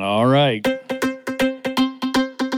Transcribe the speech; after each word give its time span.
All 0.00 0.26
right. 0.26 0.64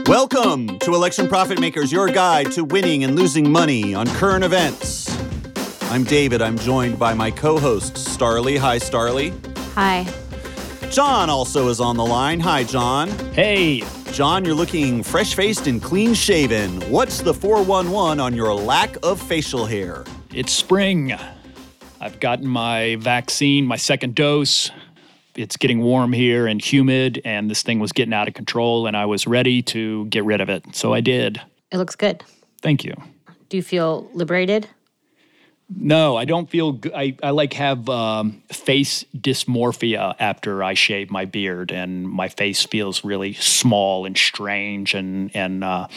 Welcome 0.05 0.77
to 0.79 0.93
Election 0.93 1.27
Profit 1.27 1.59
Makers, 1.59 1.91
your 1.91 2.07
guide 2.07 2.51
to 2.51 2.63
winning 2.63 3.03
and 3.03 3.15
losing 3.15 3.51
money 3.51 3.95
on 3.95 4.05
current 4.07 4.43
events. 4.43 5.09
I'm 5.89 6.03
David. 6.03 6.41
I'm 6.41 6.57
joined 6.57 6.99
by 6.99 7.13
my 7.13 7.31
co 7.31 7.57
host, 7.57 7.95
Starlee. 7.95 8.57
Hi, 8.59 8.77
Starlee. 8.77 9.33
Hi. 9.73 10.07
John 10.89 11.29
also 11.29 11.69
is 11.69 11.79
on 11.79 11.97
the 11.97 12.05
line. 12.05 12.39
Hi, 12.41 12.63
John. 12.63 13.09
Hey, 13.33 13.83
John, 14.11 14.45
you're 14.45 14.53
looking 14.53 15.01
fresh 15.01 15.33
faced 15.33 15.65
and 15.65 15.81
clean 15.81 16.13
shaven. 16.13 16.79
What's 16.91 17.21
the 17.21 17.33
411 17.33 18.19
on 18.19 18.35
your 18.35 18.53
lack 18.53 18.97
of 19.03 19.21
facial 19.21 19.65
hair? 19.65 20.03
it's 20.33 20.53
spring. 20.53 21.13
I've 21.99 22.19
gotten 22.19 22.47
my 22.47 22.97
vaccine, 22.97 23.65
my 23.65 23.77
second 23.77 24.15
dose. 24.15 24.69
It's 25.35 25.57
getting 25.57 25.79
warm 25.81 26.13
here 26.13 26.47
and 26.47 26.61
humid, 26.61 27.21
and 27.23 27.49
this 27.49 27.63
thing 27.63 27.79
was 27.79 27.91
getting 27.91 28.13
out 28.13 28.27
of 28.27 28.33
control, 28.33 28.87
and 28.87 28.97
I 28.97 29.05
was 29.05 29.27
ready 29.27 29.61
to 29.63 30.05
get 30.05 30.25
rid 30.25 30.41
of 30.41 30.49
it. 30.49 30.75
So 30.75 30.93
I 30.93 31.01
did. 31.01 31.41
It 31.71 31.77
looks 31.77 31.95
good. 31.95 32.23
Thank 32.61 32.83
you. 32.83 32.93
Do 33.49 33.57
you 33.57 33.63
feel 33.63 34.09
liberated? 34.13 34.67
No, 35.73 36.17
I 36.17 36.25
don't 36.25 36.49
feel 36.49 36.73
good. 36.73 36.91
I, 36.93 37.15
I 37.23 37.29
like 37.29 37.53
have 37.53 37.87
um, 37.87 38.43
face 38.51 39.05
dysmorphia 39.15 40.15
after 40.19 40.63
I 40.63 40.73
shave 40.73 41.09
my 41.09 41.23
beard, 41.25 41.71
and 41.71 42.07
my 42.09 42.27
face 42.27 42.65
feels 42.65 43.05
really 43.05 43.33
small 43.33 44.05
and 44.05 44.17
strange. 44.17 44.93
And 44.93 45.33
and 45.33 45.63
uh, 45.63 45.87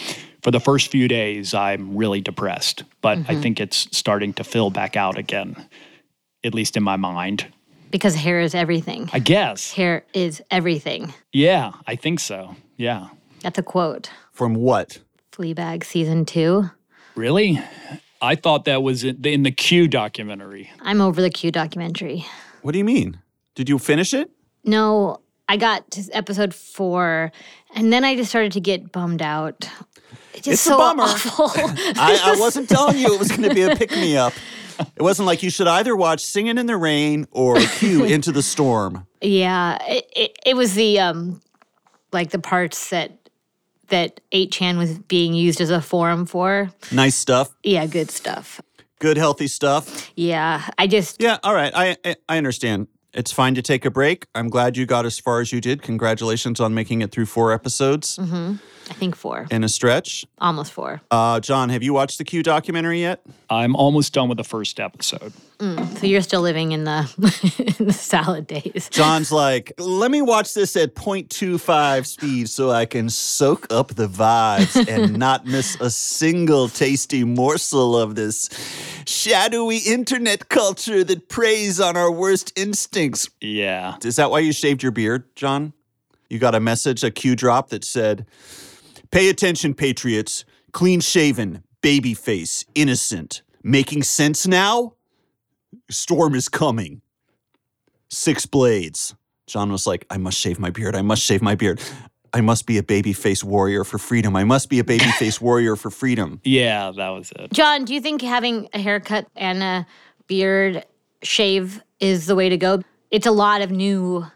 for 0.42 0.52
the 0.52 0.60
first 0.60 0.90
few 0.90 1.08
days, 1.08 1.54
I'm 1.54 1.96
really 1.96 2.20
depressed. 2.20 2.84
But 3.00 3.18
I 3.28 3.40
think 3.40 3.60
it's 3.60 3.88
starting 3.96 4.32
to 4.34 4.44
fill 4.44 4.70
back 4.70 4.96
out 4.96 5.18
again, 5.18 5.56
at 6.44 6.54
least 6.54 6.76
in 6.76 6.84
my 6.84 6.96
mind. 6.96 7.46
Because 7.94 8.16
hair 8.16 8.40
is 8.40 8.56
everything. 8.56 9.08
I 9.12 9.20
guess. 9.20 9.70
Hair 9.72 10.04
is 10.12 10.42
everything. 10.50 11.14
Yeah, 11.32 11.74
I 11.86 11.94
think 11.94 12.18
so. 12.18 12.56
Yeah. 12.76 13.10
That's 13.42 13.56
a 13.56 13.62
quote. 13.62 14.10
From 14.32 14.56
what? 14.56 14.98
Fleabag 15.30 15.84
season 15.84 16.24
two. 16.24 16.70
Really? 17.14 17.60
I 18.20 18.34
thought 18.34 18.64
that 18.64 18.82
was 18.82 19.04
in 19.04 19.24
in 19.24 19.44
the 19.44 19.52
Q 19.52 19.86
documentary. 19.86 20.70
I'm 20.82 21.00
over 21.00 21.22
the 21.22 21.30
Q 21.30 21.52
documentary. 21.52 22.26
What 22.62 22.72
do 22.72 22.78
you 22.78 22.84
mean? 22.84 23.20
Did 23.54 23.68
you 23.68 23.78
finish 23.78 24.12
it? 24.12 24.28
No, 24.64 25.20
I 25.48 25.56
got 25.56 25.88
to 25.92 26.02
episode 26.12 26.52
four, 26.52 27.30
and 27.76 27.92
then 27.92 28.02
I 28.02 28.16
just 28.16 28.28
started 28.30 28.50
to 28.52 28.60
get 28.60 28.90
bummed 28.90 29.22
out. 29.22 29.70
It's 30.32 30.46
just 30.46 30.48
It's 30.48 30.66
a 30.66 30.70
so 30.70 30.78
bummer. 30.78 31.04
awful. 31.04 31.46
I, 31.54 32.34
I 32.34 32.40
wasn't 32.40 32.68
telling 32.68 32.98
you 32.98 33.14
it 33.14 33.20
was 33.20 33.28
going 33.30 33.48
to 33.48 33.54
be 33.54 33.62
a 33.62 33.76
pick 33.82 33.92
me 33.92 34.16
up. 34.16 34.32
It 34.96 35.02
wasn't 35.02 35.26
like 35.26 35.42
you 35.42 35.50
should 35.50 35.66
either 35.68 35.94
watch 35.96 36.20
Singing 36.24 36.58
in 36.58 36.66
the 36.66 36.76
Rain 36.76 37.26
or 37.30 37.56
Q 37.60 38.04
Into 38.14 38.32
the 38.32 38.42
Storm. 38.42 39.06
yeah, 39.20 39.78
it, 39.86 40.10
it, 40.16 40.38
it 40.46 40.56
was 40.56 40.74
the 40.74 41.00
um, 41.00 41.40
like 42.12 42.30
the 42.30 42.38
parts 42.38 42.90
that 42.90 43.18
that 43.88 44.20
8chan 44.32 44.78
was 44.78 44.98
being 44.98 45.34
used 45.34 45.60
as 45.60 45.70
a 45.70 45.80
forum 45.82 46.24
for. 46.26 46.70
Nice 46.90 47.16
stuff. 47.16 47.54
Yeah, 47.62 47.86
good 47.86 48.10
stuff. 48.10 48.60
Good, 48.98 49.16
healthy 49.18 49.46
stuff. 49.46 50.10
Yeah, 50.16 50.66
I 50.78 50.86
just 50.86 51.20
Yeah, 51.20 51.38
all 51.42 51.54
right. 51.54 51.72
I, 51.74 51.96
I 52.04 52.16
I 52.28 52.38
understand. 52.38 52.88
It's 53.14 53.30
fine 53.32 53.54
to 53.54 53.62
take 53.62 53.84
a 53.84 53.90
break. 53.90 54.26
I'm 54.34 54.48
glad 54.48 54.76
you 54.76 54.86
got 54.86 55.06
as 55.06 55.18
far 55.18 55.40
as 55.40 55.52
you 55.52 55.60
did. 55.60 55.82
Congratulations 55.82 56.58
on 56.60 56.74
making 56.74 57.00
it 57.02 57.12
through 57.12 57.26
four 57.26 57.52
episodes 57.52 58.18
Mm-hmm. 58.18 58.54
I 58.90 58.92
think 58.92 59.16
four, 59.16 59.46
in 59.50 59.64
a 59.64 59.68
stretch. 59.68 60.26
almost 60.38 60.70
four. 60.72 61.00
Uh, 61.10 61.40
John, 61.40 61.70
have 61.70 61.82
you 61.82 61.94
watched 61.94 62.18
the 62.18 62.24
Q 62.24 62.42
documentary 62.42 63.00
yet? 63.00 63.22
I'm 63.48 63.74
almost 63.76 64.12
done 64.12 64.28
with 64.28 64.36
the 64.36 64.44
first 64.44 64.78
episode. 64.78 65.32
Mm, 65.58 65.98
so 65.98 66.06
you're 66.06 66.20
still 66.20 66.40
living 66.40 66.72
in 66.72 66.84
the, 66.84 67.08
in 67.78 67.86
the 67.86 67.92
salad 67.92 68.46
days. 68.46 68.88
John's 68.90 69.30
like, 69.30 69.72
let 69.78 70.10
me 70.10 70.20
watch 70.20 70.54
this 70.54 70.76
at 70.76 70.94
0.25 70.94 72.06
speed 72.06 72.48
so 72.48 72.70
I 72.70 72.86
can 72.86 73.08
soak 73.08 73.66
up 73.70 73.88
the 73.94 74.08
vibes 74.08 74.88
and 74.88 75.18
not 75.18 75.46
miss 75.46 75.76
a 75.80 75.90
single 75.90 76.68
tasty 76.68 77.24
morsel 77.24 77.96
of 77.96 78.14
this 78.16 78.48
shadowy 79.06 79.78
internet 79.78 80.48
culture 80.48 81.04
that 81.04 81.28
preys 81.28 81.80
on 81.80 81.96
our 81.96 82.10
worst 82.10 82.52
instincts. 82.58 83.28
Yeah. 83.40 83.96
Is 84.04 84.16
that 84.16 84.30
why 84.30 84.40
you 84.40 84.52
shaved 84.52 84.82
your 84.82 84.92
beard, 84.92 85.24
John? 85.36 85.72
You 86.28 86.38
got 86.38 86.54
a 86.54 86.60
message, 86.60 87.04
a 87.04 87.10
Q 87.10 87.36
drop 87.36 87.68
that 87.68 87.84
said, 87.84 88.26
Pay 89.12 89.28
attention, 89.28 89.74
Patriots. 89.74 90.44
Clean 90.72 90.98
shaven, 90.98 91.62
baby 91.82 92.14
face, 92.14 92.64
innocent. 92.74 93.42
Making 93.62 94.02
sense 94.02 94.44
now? 94.44 94.93
Storm 95.90 96.34
is 96.34 96.48
coming. 96.48 97.02
Six 98.08 98.46
blades. 98.46 99.14
John 99.46 99.70
was 99.70 99.86
like, 99.86 100.06
I 100.10 100.16
must 100.16 100.38
shave 100.38 100.58
my 100.58 100.70
beard. 100.70 100.94
I 100.94 101.02
must 101.02 101.22
shave 101.22 101.42
my 101.42 101.54
beard. 101.54 101.80
I 102.32 102.40
must 102.40 102.66
be 102.66 102.78
a 102.78 102.82
babyface 102.82 103.44
warrior 103.44 103.84
for 103.84 103.98
freedom. 103.98 104.34
I 104.34 104.44
must 104.44 104.68
be 104.68 104.80
a 104.80 104.84
babyface 104.84 105.40
warrior 105.40 105.76
for 105.76 105.90
freedom. 105.90 106.40
Yeah, 106.42 106.90
that 106.96 107.08
was 107.10 107.32
it. 107.36 107.52
John, 107.52 107.84
do 107.84 107.94
you 107.94 108.00
think 108.00 108.22
having 108.22 108.68
a 108.72 108.80
haircut 108.80 109.28
and 109.36 109.62
a 109.62 109.86
beard 110.26 110.84
shave 111.22 111.82
is 112.00 112.26
the 112.26 112.34
way 112.34 112.48
to 112.48 112.56
go? 112.56 112.82
It's 113.10 113.26
a 113.26 113.30
lot 113.30 113.62
of 113.62 113.70
new 113.70 114.26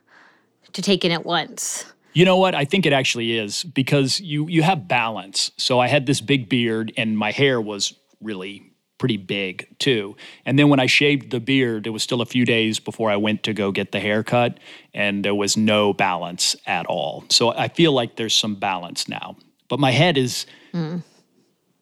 to 0.75 0.83
take 0.83 1.05
in 1.05 1.11
at 1.11 1.25
once. 1.25 1.87
You 2.13 2.25
know 2.25 2.37
what? 2.37 2.55
I 2.55 2.65
think 2.65 2.87
it 2.87 2.93
actually 2.93 3.37
is 3.37 3.65
because 3.65 4.21
you 4.21 4.49
you 4.49 4.63
have 4.63 4.89
balance. 4.89 5.51
So 5.57 5.79
I 5.79 5.89
had 5.89 6.07
this 6.07 6.21
big 6.21 6.49
beard 6.49 6.93
and 6.97 7.19
my 7.19 7.33
hair 7.33 7.61
was 7.61 7.95
really 8.21 8.68
pretty 8.99 9.17
big 9.17 9.69
too. 9.79 10.17
And 10.45 10.59
then 10.59 10.69
when 10.69 10.81
I 10.81 10.87
shaved 10.87 11.31
the 11.31 11.41
beard, 11.41 11.87
it 11.87 11.91
was 11.91 12.03
still 12.03 12.21
a 12.21 12.27
few 12.27 12.45
days 12.45 12.79
before 12.81 13.11
I 13.11 13.17
went 13.17 13.43
to 13.45 13.53
go 13.53 13.71
get 13.71 13.93
the 13.93 14.01
haircut 14.01 14.59
and 14.93 15.25
there 15.25 15.35
was 15.35 15.57
no 15.57 15.93
balance 15.93 16.57
at 16.67 16.87
all. 16.87 17.25
So 17.31 17.51
I 17.51 17.69
feel 17.69 17.93
like 17.93 18.17
there's 18.17 18.35
some 18.35 18.57
balance 18.57 19.09
now. 19.09 19.37
But 19.69 19.79
my 19.79 19.91
head 19.91 20.19
is 20.19 20.47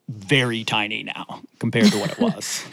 very 0.09 0.63
tiny 0.63 1.03
now 1.03 1.41
compared 1.59 1.91
to 1.91 1.97
what 1.97 2.11
it 2.11 2.19
was. 2.19 2.63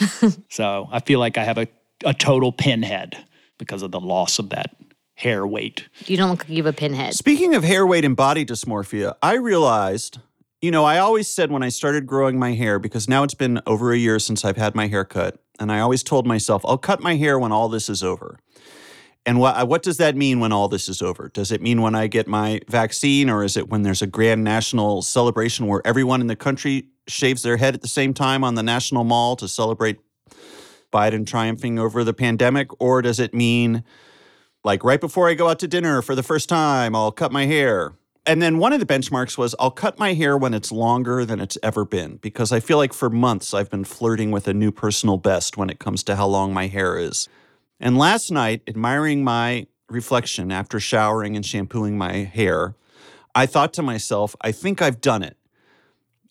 so 0.50 0.88
I 0.92 1.00
feel 1.00 1.18
like 1.18 1.38
I 1.38 1.44
have 1.44 1.58
a, 1.58 1.66
a 2.04 2.14
total 2.14 2.52
pinhead 2.52 3.16
because 3.58 3.82
of 3.82 3.90
the 3.90 4.00
loss 4.00 4.38
of 4.38 4.50
that 4.50 4.76
hair 5.14 5.46
weight. 5.46 5.88
You 6.06 6.16
don't 6.16 6.30
look 6.30 6.40
like 6.40 6.48
you 6.48 6.64
have 6.64 6.74
a 6.74 6.76
pinhead. 6.76 7.14
Speaking 7.14 7.54
of 7.54 7.64
hair 7.64 7.86
weight 7.86 8.04
and 8.04 8.16
body 8.16 8.44
dysmorphia, 8.44 9.14
I 9.22 9.34
realized, 9.34 10.18
you 10.64 10.70
know, 10.70 10.86
I 10.86 10.96
always 10.96 11.28
said 11.28 11.52
when 11.52 11.62
I 11.62 11.68
started 11.68 12.06
growing 12.06 12.38
my 12.38 12.54
hair, 12.54 12.78
because 12.78 13.06
now 13.06 13.22
it's 13.22 13.34
been 13.34 13.60
over 13.66 13.92
a 13.92 13.98
year 13.98 14.18
since 14.18 14.46
I've 14.46 14.56
had 14.56 14.74
my 14.74 14.86
hair 14.86 15.04
cut, 15.04 15.38
and 15.60 15.70
I 15.70 15.80
always 15.80 16.02
told 16.02 16.26
myself, 16.26 16.64
I'll 16.64 16.78
cut 16.78 17.02
my 17.02 17.16
hair 17.16 17.38
when 17.38 17.52
all 17.52 17.68
this 17.68 17.90
is 17.90 18.02
over. 18.02 18.38
And 19.26 19.38
what, 19.38 19.68
what 19.68 19.82
does 19.82 19.98
that 19.98 20.16
mean 20.16 20.40
when 20.40 20.52
all 20.52 20.68
this 20.68 20.88
is 20.88 21.02
over? 21.02 21.28
Does 21.28 21.52
it 21.52 21.60
mean 21.60 21.82
when 21.82 21.94
I 21.94 22.06
get 22.06 22.26
my 22.26 22.62
vaccine, 22.66 23.28
or 23.28 23.44
is 23.44 23.58
it 23.58 23.68
when 23.68 23.82
there's 23.82 24.00
a 24.00 24.06
grand 24.06 24.42
national 24.42 25.02
celebration 25.02 25.66
where 25.66 25.82
everyone 25.84 26.22
in 26.22 26.28
the 26.28 26.36
country 26.36 26.88
shaves 27.08 27.42
their 27.42 27.58
head 27.58 27.74
at 27.74 27.82
the 27.82 27.86
same 27.86 28.14
time 28.14 28.42
on 28.42 28.54
the 28.54 28.62
National 28.62 29.04
Mall 29.04 29.36
to 29.36 29.48
celebrate 29.48 29.98
Biden 30.90 31.26
triumphing 31.26 31.78
over 31.78 32.02
the 32.04 32.14
pandemic? 32.14 32.68
Or 32.80 33.02
does 33.02 33.20
it 33.20 33.34
mean 33.34 33.84
like 34.64 34.82
right 34.82 35.00
before 35.00 35.28
I 35.28 35.34
go 35.34 35.50
out 35.50 35.58
to 35.58 35.68
dinner 35.68 36.00
for 36.00 36.14
the 36.14 36.22
first 36.22 36.48
time, 36.48 36.96
I'll 36.96 37.12
cut 37.12 37.32
my 37.32 37.44
hair. 37.44 37.92
And 38.26 38.40
then 38.40 38.58
one 38.58 38.72
of 38.72 38.80
the 38.80 38.86
benchmarks 38.86 39.36
was 39.36 39.54
I'll 39.58 39.70
cut 39.70 39.98
my 39.98 40.14
hair 40.14 40.36
when 40.36 40.54
it's 40.54 40.72
longer 40.72 41.24
than 41.24 41.40
it's 41.40 41.58
ever 41.62 41.84
been 41.84 42.16
because 42.16 42.52
I 42.52 42.60
feel 42.60 42.78
like 42.78 42.94
for 42.94 43.10
months 43.10 43.52
I've 43.52 43.70
been 43.70 43.84
flirting 43.84 44.30
with 44.30 44.48
a 44.48 44.54
new 44.54 44.72
personal 44.72 45.18
best 45.18 45.56
when 45.56 45.68
it 45.68 45.78
comes 45.78 46.02
to 46.04 46.16
how 46.16 46.26
long 46.26 46.54
my 46.54 46.66
hair 46.66 46.98
is. 46.98 47.28
And 47.78 47.98
last 47.98 48.30
night, 48.30 48.62
admiring 48.66 49.24
my 49.24 49.66
reflection 49.90 50.50
after 50.50 50.80
showering 50.80 51.36
and 51.36 51.44
shampooing 51.44 51.98
my 51.98 52.12
hair, 52.24 52.76
I 53.34 53.44
thought 53.44 53.74
to 53.74 53.82
myself, 53.82 54.34
I 54.40 54.52
think 54.52 54.80
I've 54.80 55.02
done 55.02 55.22
it. 55.22 55.36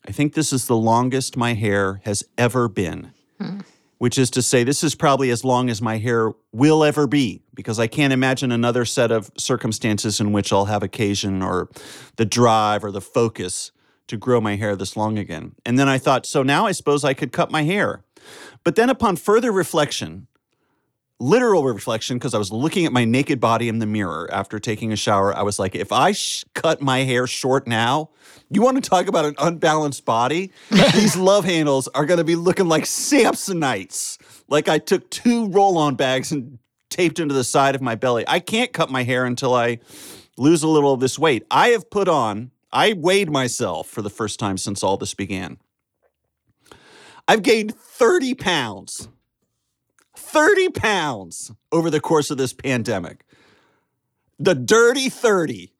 I 0.06 0.10
think 0.10 0.34
this 0.34 0.52
is 0.52 0.66
the 0.66 0.76
longest 0.76 1.36
my 1.36 1.54
hair 1.54 2.00
has 2.04 2.24
ever 2.36 2.68
been 2.68 3.12
hmm. 3.40 3.60
which 3.98 4.18
is 4.18 4.30
to 4.30 4.42
say, 4.42 4.64
this 4.64 4.82
is 4.82 4.94
probably 4.94 5.30
as 5.30 5.44
long 5.44 5.70
as 5.70 5.80
my 5.80 5.98
hair 5.98 6.32
will 6.52 6.84
ever 6.84 7.06
be, 7.06 7.42
because 7.54 7.78
I 7.78 7.86
can't 7.86 8.12
imagine 8.12 8.52
another 8.52 8.84
set 8.84 9.10
of 9.10 9.30
circumstances 9.38 10.20
in 10.20 10.32
which 10.32 10.52
I'll 10.52 10.66
have 10.66 10.82
occasion 10.82 11.42
or 11.42 11.68
the 12.16 12.24
drive 12.24 12.84
or 12.84 12.90
the 12.90 13.00
focus 13.00 13.72
to 14.08 14.16
grow 14.16 14.40
my 14.40 14.56
hair 14.56 14.76
this 14.76 14.96
long 14.96 15.18
again. 15.18 15.54
And 15.64 15.78
then 15.78 15.88
I 15.88 15.98
thought, 15.98 16.26
so 16.26 16.42
now 16.42 16.66
I 16.66 16.72
suppose 16.72 17.04
I 17.04 17.14
could 17.14 17.32
cut 17.32 17.50
my 17.50 17.62
hair. 17.62 18.04
But 18.62 18.76
then 18.76 18.90
upon 18.90 19.16
further 19.16 19.52
reflection, 19.52 20.26
literal 21.20 21.64
reflection, 21.64 22.18
because 22.18 22.34
I 22.34 22.38
was 22.38 22.52
looking 22.52 22.86
at 22.86 22.92
my 22.92 23.04
naked 23.04 23.40
body 23.40 23.68
in 23.68 23.78
the 23.78 23.86
mirror 23.86 24.28
after 24.32 24.58
taking 24.58 24.92
a 24.92 24.96
shower, 24.96 25.34
I 25.34 25.42
was 25.42 25.58
like, 25.58 25.74
if 25.74 25.92
I 25.92 26.12
sh- 26.12 26.44
cut 26.54 26.82
my 26.82 27.00
hair 27.00 27.26
short 27.26 27.66
now, 27.66 28.10
you 28.50 28.62
want 28.62 28.82
to 28.82 28.88
talk 28.88 29.06
about 29.06 29.24
an 29.24 29.34
unbalanced 29.38 30.04
body? 30.04 30.52
These 30.70 31.16
love 31.16 31.44
handles 31.44 31.88
are 31.88 32.04
going 32.04 32.18
to 32.18 32.24
be 32.24 32.36
looking 32.36 32.68
like 32.68 32.84
Samsonites. 32.84 34.18
Like 34.48 34.68
I 34.68 34.78
took 34.78 35.10
two 35.10 35.48
roll 35.48 35.78
on 35.78 35.94
bags 35.94 36.30
and 36.30 36.58
taped 36.94 37.18
into 37.18 37.34
the 37.34 37.42
side 37.42 37.74
of 37.74 37.82
my 37.82 37.96
belly. 37.96 38.24
I 38.28 38.38
can't 38.38 38.72
cut 38.72 38.88
my 38.88 39.02
hair 39.02 39.26
until 39.26 39.52
I 39.52 39.80
lose 40.38 40.62
a 40.62 40.68
little 40.68 40.92
of 40.92 41.00
this 41.00 41.18
weight. 41.18 41.44
I 41.50 41.70
have 41.70 41.90
put 41.90 42.06
on, 42.06 42.52
I 42.72 42.92
weighed 42.92 43.28
myself 43.28 43.88
for 43.88 44.00
the 44.00 44.10
first 44.10 44.38
time 44.38 44.56
since 44.56 44.84
all 44.84 44.96
this 44.96 45.12
began. 45.12 45.58
I've 47.26 47.42
gained 47.42 47.74
30 47.74 48.34
pounds. 48.34 49.08
30 50.16 50.68
pounds 50.68 51.50
over 51.72 51.90
the 51.90 52.00
course 52.00 52.30
of 52.30 52.38
this 52.38 52.52
pandemic. 52.52 53.24
The 54.38 54.54
dirty 54.54 55.08
30. 55.08 55.72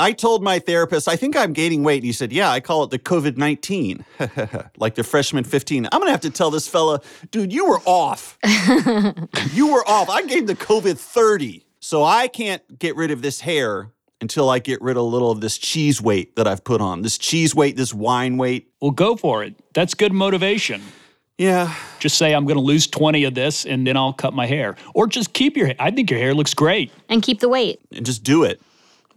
I 0.00 0.12
told 0.12 0.42
my 0.42 0.58
therapist, 0.58 1.08
I 1.08 1.16
think 1.16 1.36
I'm 1.36 1.52
gaining 1.52 1.84
weight. 1.84 1.96
And 1.96 2.04
he 2.04 2.12
said, 2.12 2.32
Yeah, 2.32 2.50
I 2.50 2.60
call 2.60 2.84
it 2.84 2.90
the 2.90 2.98
COVID 2.98 3.36
19, 3.36 4.04
like 4.78 4.94
the 4.94 5.04
freshman 5.04 5.44
15. 5.44 5.86
I'm 5.86 6.00
going 6.00 6.06
to 6.06 6.10
have 6.10 6.22
to 6.22 6.30
tell 6.30 6.50
this 6.50 6.66
fella, 6.66 7.00
dude, 7.30 7.52
you 7.52 7.68
were 7.68 7.80
off. 7.84 8.38
you 9.52 9.72
were 9.72 9.86
off. 9.86 10.08
I 10.08 10.22
gained 10.26 10.48
the 10.48 10.56
COVID 10.56 10.98
30. 10.98 11.66
So 11.80 12.02
I 12.02 12.28
can't 12.28 12.78
get 12.78 12.96
rid 12.96 13.10
of 13.10 13.20
this 13.20 13.40
hair 13.40 13.90
until 14.22 14.48
I 14.48 14.58
get 14.58 14.80
rid 14.80 14.96
of 14.96 15.02
a 15.02 15.06
little 15.06 15.30
of 15.30 15.40
this 15.40 15.58
cheese 15.58 16.00
weight 16.00 16.36
that 16.36 16.46
I've 16.46 16.64
put 16.64 16.80
on. 16.80 17.02
This 17.02 17.18
cheese 17.18 17.54
weight, 17.54 17.76
this 17.76 17.92
wine 17.92 18.38
weight. 18.38 18.70
Well, 18.80 18.90
go 18.90 19.16
for 19.16 19.44
it. 19.44 19.54
That's 19.74 19.94
good 19.94 20.12
motivation. 20.12 20.82
Yeah. 21.38 21.74
Just 21.98 22.18
say 22.18 22.34
I'm 22.34 22.44
going 22.44 22.58
to 22.58 22.62
lose 22.62 22.86
20 22.86 23.24
of 23.24 23.34
this 23.34 23.64
and 23.64 23.86
then 23.86 23.96
I'll 23.96 24.12
cut 24.12 24.34
my 24.34 24.46
hair. 24.46 24.76
Or 24.94 25.06
just 25.06 25.32
keep 25.32 25.56
your 25.56 25.66
hair. 25.66 25.76
I 25.78 25.90
think 25.90 26.10
your 26.10 26.20
hair 26.20 26.34
looks 26.34 26.52
great. 26.52 26.92
And 27.08 27.22
keep 27.22 27.40
the 27.40 27.48
weight. 27.48 27.80
And 27.92 28.04
just 28.04 28.22
do 28.22 28.44
it. 28.44 28.60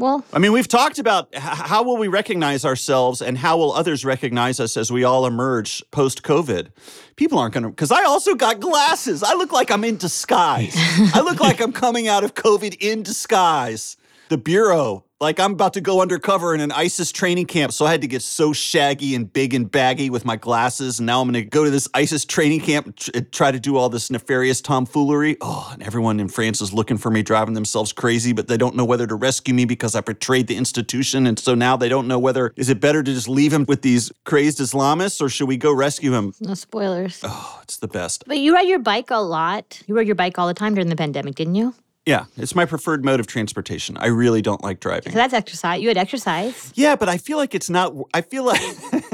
Well, 0.03 0.25
I 0.33 0.39
mean, 0.39 0.51
we've 0.51 0.67
talked 0.67 0.99
about 0.99 1.29
h- 1.33 1.39
how 1.41 1.81
will 1.83 1.95
we 1.95 2.09
recognize 2.09 2.65
ourselves 2.65 3.21
and 3.21 3.37
how 3.37 3.55
will 3.57 3.71
others 3.71 4.03
recognize 4.03 4.59
us 4.59 4.75
as 4.75 4.91
we 4.91 5.05
all 5.05 5.25
emerge 5.25 5.81
post 5.91 6.23
COVID. 6.23 6.71
People 7.15 7.39
aren't 7.39 7.53
going 7.53 7.63
to, 7.63 7.69
because 7.69 7.89
I 7.89 8.03
also 8.03 8.35
got 8.35 8.59
glasses. 8.59 9.23
I 9.23 9.33
look 9.35 9.53
like 9.53 9.71
I'm 9.71 9.85
in 9.85 9.95
disguise. 9.95 10.73
I 11.15 11.21
look 11.21 11.39
like 11.39 11.61
I'm 11.61 11.71
coming 11.71 12.09
out 12.09 12.25
of 12.25 12.33
COVID 12.33 12.75
in 12.81 13.01
disguise. 13.01 13.95
The 14.27 14.37
Bureau, 14.37 15.05
like 15.23 15.39
I'm 15.39 15.53
about 15.53 15.73
to 15.73 15.81
go 15.81 16.01
undercover 16.01 16.53
in 16.53 16.61
an 16.61 16.71
ISIS 16.71 17.11
training 17.11 17.45
camp. 17.45 17.71
So 17.71 17.85
I 17.85 17.91
had 17.91 18.01
to 18.01 18.07
get 18.07 18.21
so 18.21 18.53
shaggy 18.53 19.15
and 19.15 19.31
big 19.31 19.53
and 19.53 19.71
baggy 19.71 20.09
with 20.09 20.25
my 20.25 20.35
glasses. 20.35 20.99
And 20.99 21.05
now 21.07 21.21
I'm 21.21 21.31
going 21.31 21.43
to 21.43 21.49
go 21.49 21.63
to 21.63 21.71
this 21.71 21.87
ISIS 21.93 22.25
training 22.25 22.59
camp 22.59 22.85
and 22.87 22.97
tr- 22.97 23.11
uh, 23.15 23.21
try 23.31 23.51
to 23.51 23.59
do 23.59 23.77
all 23.77 23.89
this 23.89 24.11
nefarious 24.11 24.61
tomfoolery. 24.61 25.37
Oh, 25.41 25.69
and 25.73 25.81
everyone 25.81 26.19
in 26.19 26.27
France 26.27 26.61
is 26.61 26.73
looking 26.73 26.97
for 26.97 27.09
me, 27.09 27.23
driving 27.23 27.53
themselves 27.53 27.93
crazy, 27.93 28.33
but 28.33 28.47
they 28.47 28.57
don't 28.57 28.75
know 28.75 28.85
whether 28.85 29.07
to 29.07 29.15
rescue 29.15 29.53
me 29.53 29.65
because 29.65 29.95
I 29.95 30.01
betrayed 30.01 30.47
the 30.47 30.57
institution. 30.57 31.25
And 31.25 31.39
so 31.39 31.55
now 31.55 31.77
they 31.77 31.89
don't 31.89 32.07
know 32.07 32.19
whether 32.19 32.53
is 32.57 32.69
it 32.69 32.79
better 32.81 33.01
to 33.01 33.13
just 33.13 33.29
leave 33.29 33.53
him 33.53 33.65
with 33.67 33.81
these 33.81 34.11
crazed 34.25 34.59
Islamists 34.59 35.21
or 35.21 35.29
should 35.29 35.47
we 35.47 35.57
go 35.57 35.73
rescue 35.73 36.13
him? 36.13 36.33
no 36.41 36.53
spoilers. 36.53 37.21
Oh, 37.23 37.59
it's 37.63 37.77
the 37.77 37.87
best. 37.87 38.25
But 38.27 38.39
you 38.39 38.53
ride 38.53 38.67
your 38.67 38.79
bike 38.79 39.09
a 39.09 39.21
lot. 39.21 39.81
You 39.87 39.95
rode 39.95 40.05
your 40.07 40.15
bike 40.15 40.37
all 40.37 40.47
the 40.47 40.53
time 40.53 40.75
during 40.75 40.89
the 40.89 40.95
pandemic, 40.95 41.35
didn't 41.35 41.55
you? 41.55 41.73
Yeah, 42.05 42.25
it's 42.35 42.53
my 42.53 42.65
preferred 42.65 43.05
mode 43.05 43.21
of 43.21 43.27
transportation. 43.27 43.95
I 43.97 44.07
really 44.07 44.41
don't 44.41 44.61
like 44.61 44.81
driving. 44.81 45.13
So 45.13 45.17
that's 45.17 45.33
exercise. 45.33 45.81
You 45.81 45.87
had 45.87 45.97
exercise. 45.97 46.73
Yeah, 46.75 46.97
but 46.97 47.07
I 47.07 47.17
feel 47.17 47.37
like 47.37 47.55
it's 47.55 47.69
not. 47.69 47.95
I 48.13 48.19
feel 48.19 48.43
like, 48.43 48.61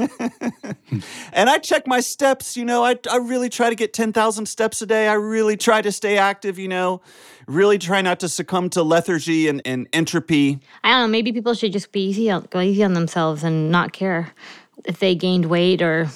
and 1.32 1.48
I 1.48 1.58
check 1.58 1.86
my 1.86 2.00
steps. 2.00 2.56
You 2.56 2.64
know, 2.64 2.84
I 2.84 2.98
I 3.08 3.18
really 3.18 3.48
try 3.48 3.70
to 3.70 3.76
get 3.76 3.92
ten 3.92 4.12
thousand 4.12 4.46
steps 4.46 4.82
a 4.82 4.86
day. 4.86 5.06
I 5.06 5.12
really 5.12 5.56
try 5.56 5.82
to 5.82 5.92
stay 5.92 6.18
active. 6.18 6.58
You 6.58 6.66
know, 6.66 7.00
really 7.46 7.78
try 7.78 8.02
not 8.02 8.18
to 8.20 8.28
succumb 8.28 8.68
to 8.70 8.82
lethargy 8.82 9.46
and, 9.46 9.62
and 9.64 9.86
entropy. 9.92 10.58
I 10.82 10.90
don't 10.90 11.02
know. 11.02 11.08
Maybe 11.08 11.30
people 11.32 11.54
should 11.54 11.72
just 11.72 11.92
be 11.92 12.08
easy 12.08 12.28
on, 12.28 12.48
go 12.50 12.60
easy 12.60 12.82
on 12.82 12.94
themselves 12.94 13.44
and 13.44 13.70
not 13.70 13.92
care 13.92 14.32
if 14.84 14.98
they 14.98 15.14
gained 15.14 15.46
weight 15.46 15.80
or 15.80 16.08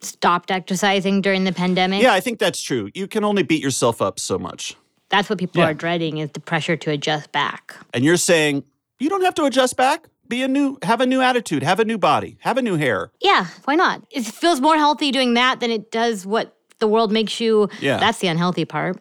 stopped 0.00 0.50
exercising 0.50 1.20
during 1.20 1.44
the 1.44 1.52
pandemic. 1.52 2.02
Yeah, 2.02 2.14
I 2.14 2.20
think 2.20 2.38
that's 2.38 2.62
true. 2.62 2.90
You 2.94 3.06
can 3.06 3.24
only 3.24 3.42
beat 3.42 3.62
yourself 3.62 4.00
up 4.00 4.18
so 4.18 4.38
much. 4.38 4.74
That's 5.12 5.28
what 5.30 5.38
people 5.38 5.60
Yeah. 5.60 5.68
are 5.68 5.74
dreading 5.74 6.18
is 6.18 6.30
the 6.32 6.40
pressure 6.40 6.76
to 6.76 6.90
adjust 6.90 7.30
back. 7.30 7.76
And 7.94 8.02
you're 8.04 8.16
saying 8.16 8.64
you 8.98 9.08
don't 9.08 9.22
have 9.22 9.34
to 9.34 9.44
adjust 9.44 9.76
back. 9.76 10.08
Be 10.28 10.42
a 10.42 10.48
new, 10.48 10.78
have 10.82 11.02
a 11.02 11.06
new 11.06 11.20
attitude, 11.20 11.62
have 11.62 11.78
a 11.78 11.84
new 11.84 11.98
body, 11.98 12.38
have 12.40 12.56
a 12.56 12.62
new 12.62 12.76
hair. 12.76 13.10
Yeah, 13.20 13.46
why 13.64 13.74
not? 13.74 14.02
It 14.10 14.24
feels 14.24 14.60
more 14.62 14.76
healthy 14.76 15.12
doing 15.12 15.34
that 15.34 15.60
than 15.60 15.70
it 15.70 15.90
does 15.92 16.24
what 16.24 16.56
the 16.78 16.86
world 16.88 17.12
makes 17.12 17.38
you. 17.40 17.68
Yeah. 17.80 17.98
That's 17.98 18.18
the 18.20 18.28
unhealthy 18.28 18.64
part. 18.64 18.98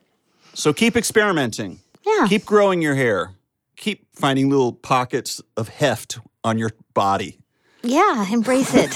So 0.54 0.74
keep 0.74 0.98
experimenting. 0.98 1.80
Yeah. 2.06 2.26
Keep 2.28 2.46
growing 2.46 2.82
your 2.82 2.96
hair. 2.96 3.32
Keep 3.78 4.06
finding 4.14 4.50
little 4.50 4.74
pockets 4.74 5.42
of 5.56 5.70
heft 5.70 6.20
on 6.44 6.58
your 6.58 6.72
body. 6.94 7.40
Yeah, 7.84 8.30
embrace 8.30 8.74
it. 8.76 8.92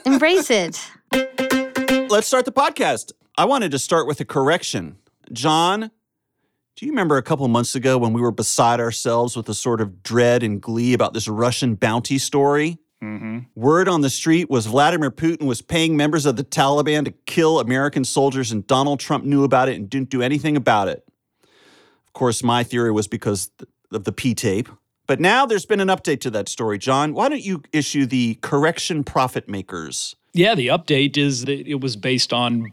embrace 0.06 0.50
it. 0.50 0.80
Let's 2.10 2.26
start 2.26 2.46
the 2.46 2.52
podcast. 2.52 3.12
I 3.36 3.44
wanted 3.44 3.70
to 3.72 3.78
start 3.78 4.06
with 4.06 4.20
a 4.20 4.24
correction. 4.24 4.96
John, 5.32 5.90
do 6.80 6.86
you 6.86 6.92
remember 6.92 7.18
a 7.18 7.22
couple 7.22 7.46
months 7.46 7.74
ago 7.74 7.98
when 7.98 8.14
we 8.14 8.22
were 8.22 8.30
beside 8.30 8.80
ourselves 8.80 9.36
with 9.36 9.46
a 9.50 9.54
sort 9.54 9.82
of 9.82 10.02
dread 10.02 10.42
and 10.42 10.62
glee 10.62 10.94
about 10.94 11.12
this 11.12 11.28
Russian 11.28 11.74
bounty 11.74 12.16
story? 12.16 12.78
Mm-hmm. 13.04 13.40
Word 13.54 13.86
on 13.86 14.00
the 14.00 14.08
street 14.08 14.48
was 14.48 14.64
Vladimir 14.64 15.10
Putin 15.10 15.46
was 15.46 15.60
paying 15.60 15.94
members 15.94 16.24
of 16.24 16.36
the 16.36 16.42
Taliban 16.42 17.04
to 17.04 17.10
kill 17.26 17.60
American 17.60 18.02
soldiers, 18.02 18.50
and 18.50 18.66
Donald 18.66 18.98
Trump 18.98 19.26
knew 19.26 19.44
about 19.44 19.68
it 19.68 19.76
and 19.76 19.90
didn't 19.90 20.08
do 20.08 20.22
anything 20.22 20.56
about 20.56 20.88
it. 20.88 21.06
Of 21.42 22.14
course, 22.14 22.42
my 22.42 22.64
theory 22.64 22.92
was 22.92 23.06
because 23.06 23.50
of 23.92 24.04
the 24.04 24.12
P 24.12 24.34
tape. 24.34 24.70
But 25.06 25.20
now 25.20 25.44
there's 25.44 25.66
been 25.66 25.80
an 25.80 25.88
update 25.88 26.20
to 26.20 26.30
that 26.30 26.48
story. 26.48 26.78
John, 26.78 27.12
why 27.12 27.28
don't 27.28 27.44
you 27.44 27.62
issue 27.74 28.06
the 28.06 28.38
correction 28.40 29.04
profit 29.04 29.50
makers? 29.50 30.16
Yeah, 30.32 30.54
the 30.54 30.68
update 30.68 31.18
is 31.18 31.44
that 31.44 31.68
it 31.68 31.82
was 31.82 31.96
based 31.96 32.32
on 32.32 32.72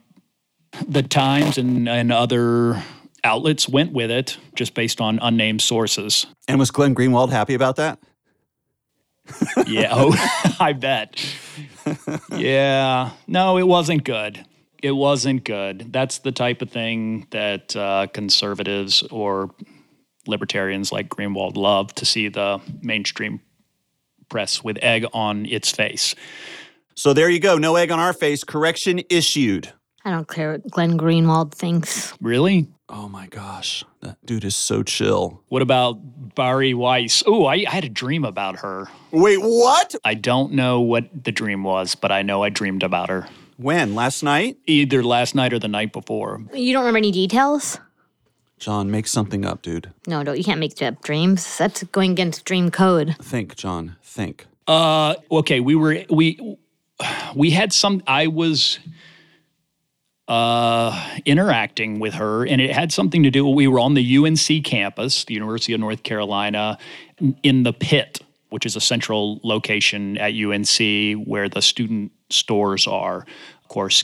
the 0.88 1.04
Times 1.04 1.58
and, 1.58 1.90
and 1.90 2.14
other 2.14 2.82
outlets 3.24 3.68
went 3.68 3.94
with 3.94 4.12
it, 4.12 4.38
just 4.56 4.74
based 4.74 5.02
on 5.02 5.20
unnamed 5.22 5.62
sources. 5.62 6.26
And 6.48 6.60
was 6.60 6.72
Glenn 6.72 6.96
Greenwald 6.96 7.32
happy 7.32 7.54
about 7.54 7.76
that? 7.78 8.00
Yeah, 9.66 9.90
oh, 9.92 10.56
I 10.60 10.74
bet. 10.74 11.24
Yeah, 12.32 13.12
no, 13.28 13.58
it 13.58 13.68
wasn't 13.68 14.04
good. 14.04 14.46
It 14.82 14.92
wasn't 14.92 15.44
good. 15.44 15.92
That's 15.92 16.20
the 16.20 16.32
type 16.32 16.62
of 16.62 16.70
thing 16.70 17.28
that 17.32 17.76
uh, 17.76 18.08
conservatives 18.14 19.02
or 19.12 19.50
libertarians 20.28 20.92
like 20.92 21.10
Greenwald 21.10 21.58
love 21.58 21.94
to 21.96 22.06
see 22.06 22.28
the 22.28 22.62
mainstream 22.82 23.42
press 24.30 24.64
with 24.64 24.78
egg 24.82 25.06
on 25.14 25.46
its 25.46 25.72
face. 25.72 26.16
So 26.96 27.14
there 27.14 27.30
you 27.30 27.40
go. 27.40 27.58
No 27.58 27.76
egg 27.76 27.92
on 27.92 28.00
our 28.00 28.14
face. 28.14 28.44
Correction 28.44 29.02
issued. 29.10 29.72
I 30.04 30.12
don't 30.12 30.28
care 30.28 30.54
what 30.54 30.70
Glenn 30.70 30.98
Greenwald 30.98 31.54
thinks. 31.54 32.14
Really? 32.22 32.68
Oh 32.90 33.10
my 33.10 33.28
gosh. 33.28 33.84
That 34.02 34.18
dude 34.26 34.46
is 34.46 34.56
so 34.56 34.82
chill. 34.82 35.42
What 35.50 35.62
about 35.62 36.36
Bari 36.36 36.74
Weiss? 36.74 37.22
Oh, 37.28 37.46
I, 37.46 37.66
I 37.68 37.70
had 37.70 37.84
a 37.84 37.90
dream 37.90 38.24
about 38.24 38.60
her. 38.60 38.88
Wait, 39.12 39.40
what? 39.42 39.94
I 40.06 40.14
don't 40.14 40.54
know 40.54 40.80
what 40.80 41.10
the 41.26 41.32
dream 41.34 41.64
was, 41.64 41.96
but 41.96 42.12
I 42.14 42.22
know 42.22 42.44
I 42.44 42.50
dreamed 42.50 42.84
about 42.84 43.10
her 43.10 43.28
When? 43.58 43.94
Last 43.94 44.24
night? 44.24 44.58
either 44.68 45.04
last 45.04 45.36
night 45.36 45.52
or 45.52 45.60
the 45.60 45.68
night 45.68 45.92
before. 45.92 46.42
You 46.54 46.72
don't 46.72 46.82
remember 46.84 47.00
any 47.00 47.12
details? 47.12 47.78
John, 48.58 48.90
make 48.90 49.08
something 49.08 49.44
up, 49.46 49.62
dude. 49.62 49.92
No, 50.08 50.24
no, 50.24 50.32
you 50.32 50.44
can't 50.44 50.60
make 50.60 50.82
up 50.82 51.02
dreams. 51.04 51.58
That's 51.58 51.84
going 51.84 52.12
against 52.12 52.46
dream 52.46 52.72
code. 52.72 53.16
Think, 53.22 53.56
John. 53.56 53.98
Think. 54.02 54.46
Uh, 54.66 55.16
okay, 55.32 55.60
we 55.60 55.76
were 55.76 56.04
we 56.10 56.58
we 57.36 57.52
had 57.52 57.72
some. 57.72 58.02
I 58.08 58.28
was 58.28 58.80
uh 60.28 61.20
interacting 61.26 62.00
with 62.00 62.16
her, 62.16 62.46
and 62.46 62.62
it 62.62 62.72
had 62.72 62.92
something 62.92 63.24
to 63.24 63.32
do. 63.32 63.48
We 63.48 63.68
were 63.68 63.80
on 63.80 63.94
the 63.94 64.18
UNC 64.18 64.64
campus, 64.66 65.26
the 65.26 65.34
University 65.34 65.74
of 65.74 65.80
North 65.80 66.04
Carolina, 66.04 66.78
in 67.44 67.64
the 67.64 67.74
pit, 67.74 68.20
which 68.50 68.66
is 68.66 68.76
a 68.76 68.82
central 68.82 69.40
location 69.44 70.18
at 70.18 70.34
UNC 70.34 71.28
where 71.28 71.50
the 71.50 71.62
student 71.62 72.12
stores 72.30 72.88
are. 72.88 73.26
Of 73.64 73.68
course, 73.70 74.04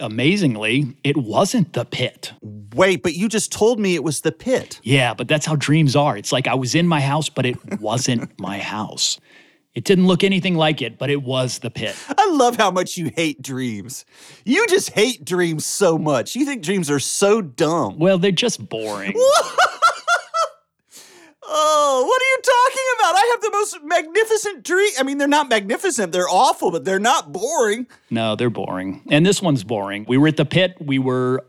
amazingly, 0.00 0.96
it 1.04 1.16
wasn't 1.16 1.72
the 1.72 1.84
pit. 1.84 2.32
Wait, 2.74 3.02
but 3.02 3.14
you 3.14 3.28
just 3.28 3.52
told 3.52 3.78
me 3.78 3.94
it 3.94 4.04
was 4.04 4.20
the 4.20 4.32
pit. 4.32 4.80
Yeah, 4.82 5.14
but 5.14 5.28
that's 5.28 5.46
how 5.46 5.56
dreams 5.56 5.96
are. 5.96 6.16
It's 6.16 6.32
like 6.32 6.46
I 6.48 6.54
was 6.54 6.74
in 6.74 6.88
my 6.88 7.00
house, 7.00 7.28
but 7.28 7.46
it 7.46 7.80
wasn't 7.80 8.38
my 8.40 8.58
house. 8.58 9.18
It 9.74 9.84
didn't 9.84 10.06
look 10.06 10.22
anything 10.22 10.54
like 10.54 10.82
it, 10.82 10.98
but 10.98 11.10
it 11.10 11.22
was 11.22 11.58
the 11.58 11.70
pit. 11.70 11.96
I 12.16 12.30
love 12.30 12.56
how 12.56 12.70
much 12.70 12.96
you 12.96 13.10
hate 13.14 13.42
dreams. 13.42 14.04
You 14.44 14.66
just 14.68 14.90
hate 14.90 15.24
dreams 15.24 15.66
so 15.66 15.98
much. 15.98 16.36
You 16.36 16.44
think 16.44 16.62
dreams 16.62 16.90
are 16.90 17.00
so 17.00 17.42
dumb. 17.42 17.98
Well, 17.98 18.18
they're 18.18 18.30
just 18.30 18.68
boring. 18.68 19.14
Oh, 21.46 22.04
what 22.06 22.22
are 22.22 22.24
you 22.24 22.40
talking 22.42 22.84
about? 22.96 23.14
I 23.16 23.30
have 23.32 23.40
the 23.42 23.50
most 23.52 23.78
magnificent 23.84 24.64
dream. 24.64 24.90
I 24.98 25.02
mean, 25.02 25.18
they're 25.18 25.28
not 25.28 25.48
magnificent, 25.48 26.10
they're 26.12 26.28
awful, 26.28 26.70
but 26.70 26.84
they're 26.84 26.98
not 26.98 27.32
boring. 27.32 27.86
No, 28.10 28.34
they're 28.34 28.50
boring. 28.50 29.02
And 29.10 29.26
this 29.26 29.42
one's 29.42 29.62
boring. 29.62 30.06
We 30.08 30.16
were 30.16 30.28
at 30.28 30.36
the 30.38 30.46
pit. 30.46 30.76
We 30.80 30.98
were 30.98 31.44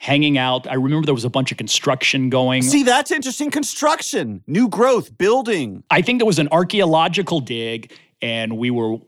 hanging 0.00 0.38
out. 0.38 0.66
I 0.66 0.74
remember 0.74 1.06
there 1.06 1.14
was 1.14 1.24
a 1.24 1.30
bunch 1.30 1.52
of 1.52 1.58
construction 1.58 2.30
going. 2.30 2.62
See, 2.62 2.82
that's 2.82 3.10
interesting. 3.10 3.50
Construction, 3.50 4.42
new 4.46 4.68
growth, 4.68 5.16
building. 5.16 5.84
I 5.90 6.02
think 6.02 6.20
there 6.20 6.26
was 6.26 6.38
an 6.38 6.48
archaeological 6.52 7.40
dig, 7.40 7.92
and 8.20 8.58
we 8.58 8.70
were 8.70 8.98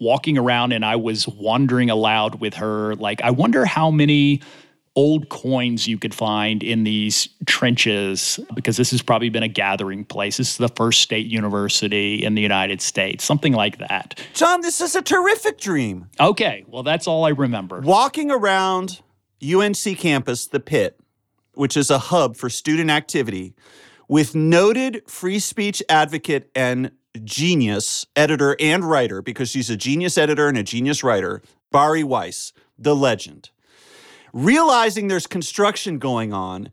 walking 0.00 0.38
around, 0.38 0.72
and 0.72 0.84
I 0.84 0.96
was 0.96 1.26
wondering 1.26 1.90
aloud 1.90 2.40
with 2.40 2.54
her, 2.54 2.94
like, 2.96 3.20
I 3.22 3.30
wonder 3.30 3.64
how 3.64 3.90
many 3.90 4.42
old 4.94 5.28
coins 5.28 5.86
you 5.86 5.96
could 5.96 6.12
find 6.12 6.62
in 6.62 6.82
these 6.82 7.28
trenches 7.46 8.40
because 8.56 8.76
this 8.76 8.90
has 8.90 9.00
probably 9.00 9.28
been 9.28 9.44
a 9.44 9.48
gathering 9.48 10.04
place. 10.04 10.38
This 10.38 10.50
is 10.50 10.56
the 10.56 10.68
first 10.68 11.02
state 11.02 11.26
university 11.26 12.24
in 12.24 12.34
the 12.34 12.42
United 12.42 12.80
States, 12.80 13.24
something 13.24 13.52
like 13.52 13.78
that. 13.78 14.18
John, 14.34 14.60
this 14.60 14.80
is 14.80 14.96
a 14.96 15.02
terrific 15.02 15.58
dream. 15.58 16.06
Okay, 16.18 16.64
well, 16.66 16.82
that's 16.82 17.06
all 17.06 17.24
I 17.24 17.30
remember. 17.30 17.80
Walking 17.80 18.32
around 18.32 19.00
UNC 19.42 19.98
campus, 19.98 20.46
the 20.46 20.60
pit, 20.60 20.98
which 21.54 21.76
is 21.76 21.90
a 21.90 21.98
hub 21.98 22.36
for 22.36 22.50
student 22.50 22.90
activity, 22.90 23.54
with 24.08 24.34
noted 24.34 25.02
free 25.06 25.38
speech 25.38 25.82
advocate 25.88 26.50
and 26.54 26.90
genius 27.24 28.06
editor 28.16 28.56
and 28.60 28.84
writer, 28.84 29.22
because 29.22 29.50
she's 29.50 29.70
a 29.70 29.76
genius 29.76 30.16
editor 30.16 30.48
and 30.48 30.58
a 30.58 30.62
genius 30.62 31.02
writer, 31.02 31.42
Bari 31.70 32.04
Weiss, 32.04 32.52
the 32.78 32.96
legend. 32.96 33.50
Realizing 34.32 35.08
there's 35.08 35.26
construction 35.26 35.98
going 35.98 36.32
on, 36.32 36.70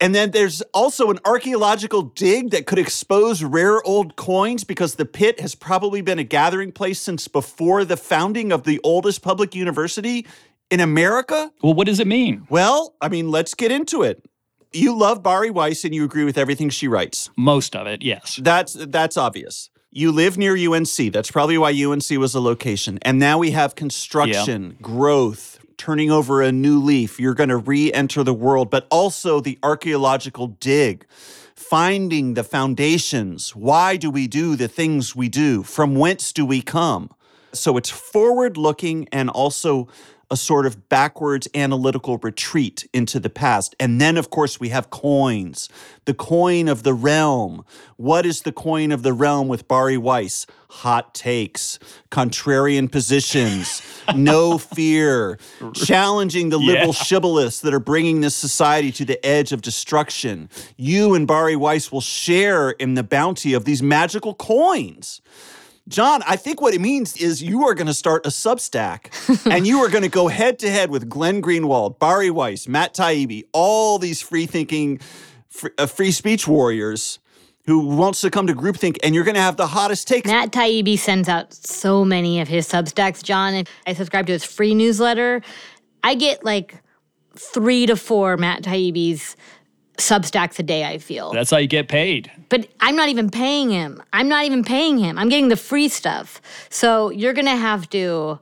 and 0.00 0.14
then 0.14 0.30
there's 0.32 0.60
also 0.74 1.10
an 1.10 1.18
archaeological 1.24 2.02
dig 2.02 2.50
that 2.50 2.66
could 2.66 2.78
expose 2.78 3.42
rare 3.42 3.82
old 3.84 4.16
coins 4.16 4.62
because 4.62 4.96
the 4.96 5.06
pit 5.06 5.40
has 5.40 5.54
probably 5.54 6.02
been 6.02 6.18
a 6.18 6.24
gathering 6.24 6.70
place 6.70 7.00
since 7.00 7.28
before 7.28 7.84
the 7.84 7.96
founding 7.96 8.52
of 8.52 8.64
the 8.64 8.78
oldest 8.84 9.22
public 9.22 9.54
university 9.54 10.26
in 10.70 10.80
America. 10.80 11.52
Well, 11.62 11.74
what 11.74 11.86
does 11.86 12.00
it 12.00 12.06
mean? 12.06 12.46
Well, 12.50 12.94
I 13.00 13.08
mean, 13.08 13.30
let's 13.30 13.54
get 13.54 13.70
into 13.70 14.02
it. 14.02 14.24
You 14.72 14.96
love 14.96 15.22
Bari 15.22 15.50
Weiss 15.50 15.84
and 15.84 15.94
you 15.94 16.04
agree 16.04 16.24
with 16.24 16.36
everything 16.36 16.70
she 16.70 16.88
writes. 16.88 17.30
Most 17.36 17.74
of 17.74 17.86
it, 17.86 18.02
yes. 18.02 18.38
That's 18.42 18.74
that's 18.74 19.16
obvious. 19.16 19.70
You 19.90 20.12
live 20.12 20.36
near 20.36 20.54
UNC. 20.56 21.12
That's 21.12 21.30
probably 21.30 21.56
why 21.56 21.72
UNC 21.72 22.10
was 22.18 22.34
a 22.34 22.40
location. 22.40 22.98
And 23.02 23.18
now 23.18 23.38
we 23.38 23.52
have 23.52 23.74
construction, 23.74 24.76
growth, 24.82 25.58
turning 25.78 26.10
over 26.10 26.42
a 26.42 26.52
new 26.52 26.82
leaf. 26.82 27.18
You're 27.18 27.32
going 27.32 27.48
to 27.48 27.56
re-enter 27.56 28.22
the 28.22 28.34
world, 28.34 28.70
but 28.70 28.86
also 28.90 29.40
the 29.40 29.58
archaeological 29.62 30.48
dig, 30.48 31.06
finding 31.54 32.34
the 32.34 32.44
foundations. 32.44 33.56
Why 33.56 33.96
do 33.96 34.10
we 34.10 34.26
do 34.26 34.54
the 34.54 34.68
things 34.68 35.16
we 35.16 35.30
do? 35.30 35.62
From 35.62 35.94
whence 35.94 36.30
do 36.30 36.44
we 36.44 36.60
come? 36.60 37.08
So 37.54 37.78
it's 37.78 37.88
forward 37.88 38.58
looking 38.58 39.08
and 39.12 39.30
also 39.30 39.88
a 40.30 40.36
sort 40.36 40.66
of 40.66 40.88
backwards 40.88 41.46
analytical 41.54 42.18
retreat 42.18 42.88
into 42.92 43.20
the 43.20 43.30
past. 43.30 43.76
And 43.78 44.00
then, 44.00 44.16
of 44.16 44.28
course, 44.30 44.58
we 44.58 44.70
have 44.70 44.90
coins. 44.90 45.68
The 46.04 46.14
coin 46.14 46.66
of 46.68 46.82
the 46.82 46.94
realm. 46.94 47.64
What 47.96 48.26
is 48.26 48.42
the 48.42 48.50
coin 48.52 48.90
of 48.90 49.02
the 49.04 49.12
realm 49.12 49.46
with 49.48 49.68
Bari 49.68 49.96
Weiss? 49.96 50.46
Hot 50.68 51.14
takes, 51.14 51.78
contrarian 52.10 52.90
positions, 52.90 53.80
no 54.16 54.58
fear, 54.58 55.38
challenging 55.74 56.48
the 56.50 56.58
liberal 56.58 56.88
Yeah. 56.88 56.92
shibboleths 57.04 57.60
that 57.62 57.72
are 57.72 57.80
bringing 57.80 58.20
this 58.20 58.34
society 58.34 58.90
to 58.92 59.04
the 59.04 59.24
edge 59.24 59.52
of 59.52 59.62
destruction. 59.62 60.50
You 60.76 61.14
and 61.14 61.26
Bari 61.26 61.54
Weiss 61.56 61.92
will 61.92 62.00
share 62.00 62.70
in 62.70 62.94
the 62.94 63.04
bounty 63.04 63.54
of 63.54 63.64
these 63.64 63.82
magical 63.82 64.34
coins. 64.34 65.20
John, 65.88 66.22
I 66.26 66.36
think 66.36 66.60
what 66.60 66.74
it 66.74 66.80
means 66.80 67.16
is 67.16 67.42
you 67.42 67.64
are 67.64 67.74
going 67.74 67.86
to 67.86 67.94
start 67.94 68.26
a 68.26 68.30
Substack 68.30 69.46
and 69.50 69.66
you 69.66 69.78
are 69.78 69.88
going 69.88 70.02
to 70.02 70.08
go 70.08 70.26
head 70.26 70.58
to 70.60 70.70
head 70.70 70.90
with 70.90 71.08
Glenn 71.08 71.40
Greenwald, 71.40 71.98
Bari 71.98 72.30
Weiss, 72.30 72.66
Matt 72.66 72.92
Taibbi, 72.94 73.44
all 73.52 73.98
these 73.98 74.20
free 74.20 74.46
thinking, 74.46 74.98
free, 75.48 75.70
uh, 75.78 75.86
free 75.86 76.10
speech 76.10 76.48
warriors 76.48 77.20
who 77.66 77.86
won't 77.86 78.16
succumb 78.16 78.46
to 78.46 78.54
groupthink, 78.54 78.96
and 79.02 79.14
you're 79.14 79.24
going 79.24 79.34
to 79.34 79.40
have 79.40 79.56
the 79.56 79.66
hottest 79.66 80.06
takes. 80.06 80.26
Matt 80.28 80.52
Taibbi 80.52 80.98
sends 80.98 81.28
out 81.28 81.52
so 81.52 82.04
many 82.04 82.40
of 82.40 82.48
his 82.48 82.68
Substacks, 82.68 83.22
John. 83.22 83.54
and 83.54 83.68
I 83.86 83.94
subscribe 83.94 84.26
to 84.26 84.32
his 84.32 84.44
free 84.44 84.74
newsletter. 84.74 85.42
I 86.02 86.14
get 86.14 86.44
like 86.44 86.80
three 87.36 87.86
to 87.86 87.96
four 87.96 88.36
Matt 88.36 88.62
Taibbi's 88.62 89.36
Substacks 89.98 90.58
a 90.58 90.62
day, 90.62 90.84
I 90.84 90.98
feel. 90.98 91.32
That's 91.32 91.50
how 91.50 91.56
you 91.58 91.66
get 91.66 91.88
paid. 91.88 92.30
but 92.48 92.68
I'm 92.80 92.96
not 92.96 93.08
even 93.08 93.30
paying 93.30 93.70
him. 93.70 94.02
I'm 94.12 94.28
not 94.28 94.44
even 94.44 94.62
paying 94.64 94.98
him. 94.98 95.18
I'm 95.18 95.28
getting 95.28 95.48
the 95.48 95.56
free 95.56 95.88
stuff. 95.88 96.40
So 96.70 97.10
you're 97.10 97.32
going 97.34 97.46
to 97.46 97.56
have 97.56 97.88
to 97.90 98.38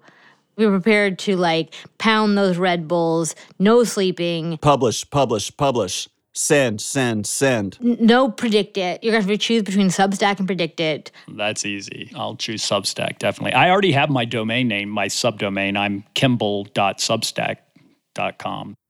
be 0.57 0.67
prepared 0.67 1.19
to 1.21 1.37
like 1.37 1.75
pound 1.99 2.37
those 2.39 2.57
Red 2.59 2.87
Bulls, 2.89 3.35
no 3.59 3.85
sleeping, 3.85 4.59
Publish, 4.59 5.09
publish, 5.11 5.57
publish. 5.57 6.09
Send, 6.37 6.81
send, 6.81 7.29
send. 7.29 7.79
n- 7.81 7.97
no 8.01 8.29
PredictIt. 8.29 8.99
You're 9.03 9.13
going 9.13 9.23
to 9.23 9.29
have 9.29 9.29
to 9.29 9.37
choose 9.39 9.63
between 9.63 9.87
Substack 9.87 10.41
and 10.41 10.49
PredictIt. 10.49 11.11
That's 11.29 11.65
easy. 11.65 12.11
I'll 12.17 12.35
choose 12.35 12.61
Substack, 12.65 13.21
definitely. 13.21 13.53
I 13.53 13.71
already 13.71 13.93
have 13.93 14.11
my 14.11 14.25
domain 14.25 14.67
name, 14.67 14.89
my 14.89 15.07
subdomain. 15.07 15.77
I'm 15.79 16.03
kimball.substack.com. 16.15 17.57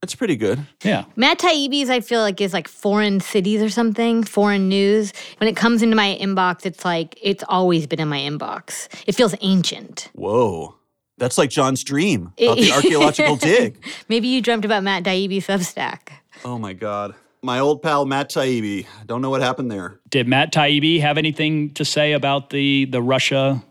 That's 0.02 0.14
pretty 0.14 0.36
good. 0.36 0.66
Yeah. 0.82 1.04
Matt 1.16 1.38
Taibbi's, 1.38 1.90
I 1.90 2.00
feel 2.00 2.20
like, 2.20 2.40
is 2.40 2.52
like 2.52 2.68
foreign 2.68 3.20
cities 3.20 3.62
or 3.62 3.68
something, 3.68 4.22
foreign 4.22 4.68
news. 4.68 5.12
When 5.38 5.48
it 5.48 5.56
comes 5.56 5.82
into 5.82 5.96
my 5.96 6.18
inbox, 6.20 6.66
it's 6.66 6.84
like 6.84 7.18
it's 7.22 7.44
always 7.48 7.86
been 7.86 8.00
in 8.00 8.08
my 8.08 8.18
inbox. 8.18 8.88
It 9.06 9.14
feels 9.14 9.34
ancient. 9.40 10.10
Whoa. 10.14 10.76
That's 11.18 11.38
like 11.38 11.50
John's 11.50 11.84
dream 11.84 12.32
about 12.38 12.56
the 12.56 12.72
archaeological 12.76 13.36
dig. 13.36 13.82
Maybe 14.08 14.28
you 14.28 14.42
dreamt 14.42 14.64
about 14.64 14.82
Matt 14.82 15.04
Taibbi 15.04 15.38
Substack. 15.38 16.10
Oh 16.44 16.58
my 16.58 16.72
God. 16.72 17.14
My 17.42 17.58
old 17.60 17.82
pal 17.82 18.06
Matt 18.06 18.30
Taibbi. 18.30 18.86
Don't 19.06 19.20
know 19.22 19.30
what 19.30 19.42
happened 19.42 19.70
there. 19.70 20.00
Did 20.08 20.26
Matt 20.26 20.52
Taibbi 20.52 21.00
have 21.00 21.18
anything 21.18 21.70
to 21.74 21.84
say 21.84 22.12
about 22.12 22.50
the 22.50 22.86
the 22.86 23.02
Russia 23.02 23.62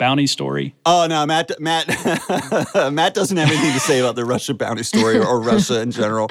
bounty 0.00 0.26
story? 0.26 0.74
Oh 0.86 1.06
no, 1.08 1.24
Matt. 1.26 1.60
Matt. 1.60 1.86
Matt 2.92 3.14
doesn't 3.14 3.36
have 3.36 3.48
anything 3.48 3.72
to 3.74 3.80
say 3.80 4.00
about 4.00 4.16
the 4.16 4.24
Russia 4.24 4.54
bounty 4.54 4.82
story 4.82 5.18
or, 5.18 5.26
or 5.26 5.40
Russia 5.40 5.80
in 5.82 5.92
general. 5.92 6.28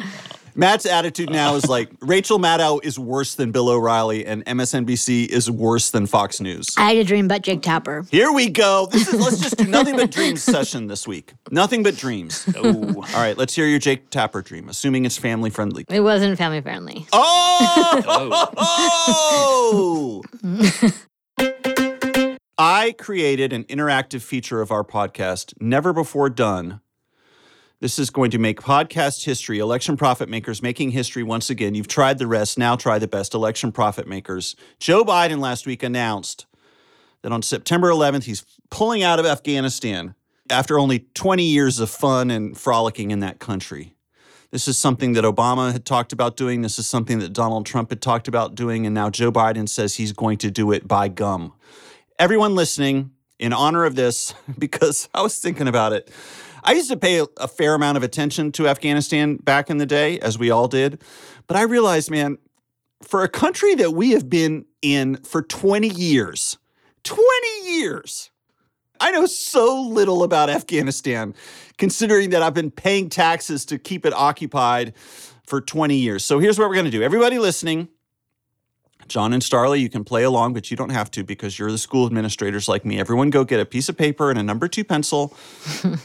Matt's 0.55 0.87
attitude 0.87 1.29
now 1.29 1.55
is 1.55 1.69
like 1.69 1.89
Rachel 2.01 2.39
Maddow 2.39 2.83
is 2.83 2.97
worse 2.97 3.35
than 3.35 3.51
Bill 3.51 3.69
O'Reilly, 3.69 4.25
and 4.25 4.43
MSNBC 4.45 5.27
is 5.27 5.49
worse 5.49 5.91
than 5.91 6.07
Fox 6.07 6.41
News. 6.41 6.73
I 6.77 6.89
had 6.89 6.97
a 6.97 7.03
dream 7.03 7.25
about 7.25 7.43
Jake 7.43 7.61
Tapper. 7.61 8.05
Here 8.09 8.31
we 8.31 8.49
go. 8.49 8.87
This 8.91 9.07
is 9.07 9.21
let's 9.21 9.39
just 9.39 9.57
do 9.57 9.67
nothing 9.67 9.95
but 9.95 10.09
dreams 10.09 10.41
session 10.41 10.87
this 10.87 11.07
week. 11.07 11.33
Nothing 11.51 11.83
but 11.83 11.95
dreams. 11.95 12.49
Oh, 12.57 12.95
all 12.95 13.21
right. 13.21 13.37
Let's 13.37 13.55
hear 13.55 13.67
your 13.67 13.79
Jake 13.79 14.09
Tapper 14.09 14.41
dream, 14.41 14.67
assuming 14.67 15.05
it's 15.05 15.17
family 15.17 15.51
friendly. 15.51 15.85
It 15.87 16.01
wasn't 16.01 16.37
family 16.39 16.61
friendly. 16.61 17.05
Oh! 17.13 18.41
oh. 20.41 21.61
I 22.61 22.93
created 22.97 23.53
an 23.53 23.63
interactive 23.63 24.21
feature 24.21 24.59
of 24.59 24.69
our 24.69 24.83
podcast, 24.83 25.53
never 25.61 25.93
before 25.93 26.29
done. 26.29 26.81
This 27.79 27.97
is 27.97 28.09
going 28.09 28.31
to 28.31 28.37
make 28.37 28.59
podcast 28.59 29.23
history, 29.23 29.59
election 29.59 29.95
profit 29.95 30.27
makers 30.27 30.61
making 30.61 30.91
history 30.91 31.23
once 31.23 31.49
again. 31.49 31.73
You've 31.73 31.87
tried 31.87 32.17
the 32.17 32.27
rest, 32.27 32.57
now 32.57 32.75
try 32.75 32.99
the 32.99 33.07
best, 33.07 33.33
election 33.33 33.71
profit 33.71 34.09
makers. 34.09 34.57
Joe 34.77 35.05
Biden 35.05 35.39
last 35.39 35.65
week 35.65 35.83
announced 35.83 36.47
that 37.21 37.31
on 37.31 37.41
September 37.43 37.89
11th, 37.91 38.25
he's 38.25 38.43
pulling 38.69 39.03
out 39.03 39.19
of 39.19 39.25
Afghanistan 39.25 40.13
after 40.49 40.77
only 40.77 41.07
20 41.13 41.45
years 41.45 41.79
of 41.79 41.89
fun 41.89 42.29
and 42.29 42.57
frolicking 42.57 43.11
in 43.11 43.21
that 43.21 43.39
country. 43.39 43.95
This 44.51 44.67
is 44.67 44.77
something 44.77 45.13
that 45.13 45.23
Obama 45.23 45.71
had 45.71 45.85
talked 45.85 46.11
about 46.11 46.35
doing. 46.35 46.61
This 46.61 46.77
is 46.77 46.87
something 46.87 47.19
that 47.19 47.31
Donald 47.31 47.65
Trump 47.65 47.89
had 47.89 48.01
talked 48.01 48.27
about 48.27 48.53
doing. 48.53 48.85
And 48.85 48.93
now 48.93 49.09
Joe 49.09 49.31
Biden 49.31 49.69
says 49.69 49.95
he's 49.95 50.11
going 50.11 50.39
to 50.39 50.51
do 50.51 50.73
it 50.73 50.89
by 50.89 51.07
gum. 51.07 51.53
Everyone 52.19 52.53
listening, 52.53 53.11
in 53.39 53.53
honor 53.53 53.85
of 53.85 53.95
this, 53.95 54.33
because 54.59 55.07
I 55.13 55.21
was 55.21 55.39
thinking 55.39 55.69
about 55.69 55.93
it, 55.93 56.11
I 56.65 56.73
used 56.73 56.89
to 56.89 56.97
pay 56.97 57.25
a, 57.37 57.47
fair 57.47 57.73
amount 57.73 57.95
of 57.95 58.03
attention 58.03 58.51
to 58.51 58.67
Afghanistan 58.67 59.37
back 59.37 59.69
in 59.69 59.77
the 59.77 59.85
day, 59.85 60.19
as 60.19 60.37
we 60.37 60.51
all 60.51 60.67
did. 60.67 61.01
But 61.47 61.55
I 61.55 61.61
realized, 61.61 62.11
man, 62.11 62.37
for 63.01 63.23
a 63.23 63.29
country 63.29 63.73
that 63.75 63.91
we 63.91 64.11
have 64.11 64.29
been 64.29 64.65
in 64.81 65.15
for 65.23 65.41
20 65.41 65.87
years, 65.87 66.57
20 67.05 67.23
years, 67.71 68.31
I 68.99 69.11
know 69.11 69.25
so 69.25 69.81
little 69.81 70.21
about 70.21 70.49
Afghanistan, 70.49 71.33
considering 71.77 72.31
that 72.31 72.41
I've 72.41 72.53
been 72.53 72.69
paying 72.71 73.07
taxes 73.07 73.63
to 73.67 73.79
keep 73.79 74.05
it 74.05 74.11
occupied 74.11 74.93
for 75.47 75.61
20 75.61 75.95
years. 75.95 76.25
So 76.25 76.39
here's 76.39 76.59
what 76.59 76.67
we're 76.67 76.75
going 76.75 76.83
to 76.83 76.91
do. 76.91 77.01
Everybody 77.01 77.39
listening, 77.39 77.87
John 79.09 79.33
and 79.33 79.41
Starlee, 79.41 79.79
you 79.79 79.89
can 79.89 80.03
play 80.03 80.23
along, 80.23 80.53
but 80.53 80.71
you 80.71 80.77
don't 80.77 80.91
have 80.91 81.11
to 81.11 81.23
because 81.23 81.59
you're 81.59 81.71
the 81.71 81.77
school 81.77 82.05
administrators 82.05 82.67
like 82.67 82.85
me. 82.85 82.99
Everyone 82.99 83.29
go 83.29 83.43
get 83.43 83.59
a 83.59 83.65
piece 83.65 83.89
of 83.89 83.97
paper 83.97 84.29
and 84.29 84.39
a 84.39 84.43
number 84.43 84.67
two 84.67 84.83
pencil. 84.83 85.35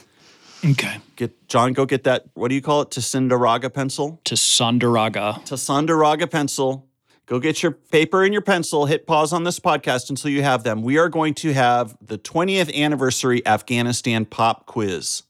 Okay. 0.64 0.96
Get 1.16 1.46
John, 1.48 1.72
go 1.72 1.84
get 1.84 2.04
that, 2.04 2.24
what 2.34 2.48
do 2.48 2.54
you 2.54 2.62
call 2.62 2.82
it? 2.82 2.90
Tasindaraga 2.90 3.72
pencil? 3.72 4.20
To 4.24 4.34
Sandaraga. 4.34 5.44
Tasandaraga 5.46 6.30
pencil. 6.30 6.88
Go 7.26 7.38
get 7.38 7.62
your 7.62 7.72
paper 7.72 8.22
and 8.22 8.32
your 8.32 8.42
pencil. 8.42 8.86
Hit 8.86 9.06
pause 9.06 9.32
on 9.32 9.44
this 9.44 9.58
podcast 9.58 10.10
until 10.10 10.30
you 10.30 10.42
have 10.42 10.62
them. 10.62 10.82
We 10.82 10.98
are 10.98 11.08
going 11.08 11.34
to 11.34 11.52
have 11.52 11.96
the 12.00 12.18
20th 12.18 12.74
anniversary 12.74 13.46
Afghanistan 13.46 14.24
pop 14.24 14.66
quiz. 14.66 15.22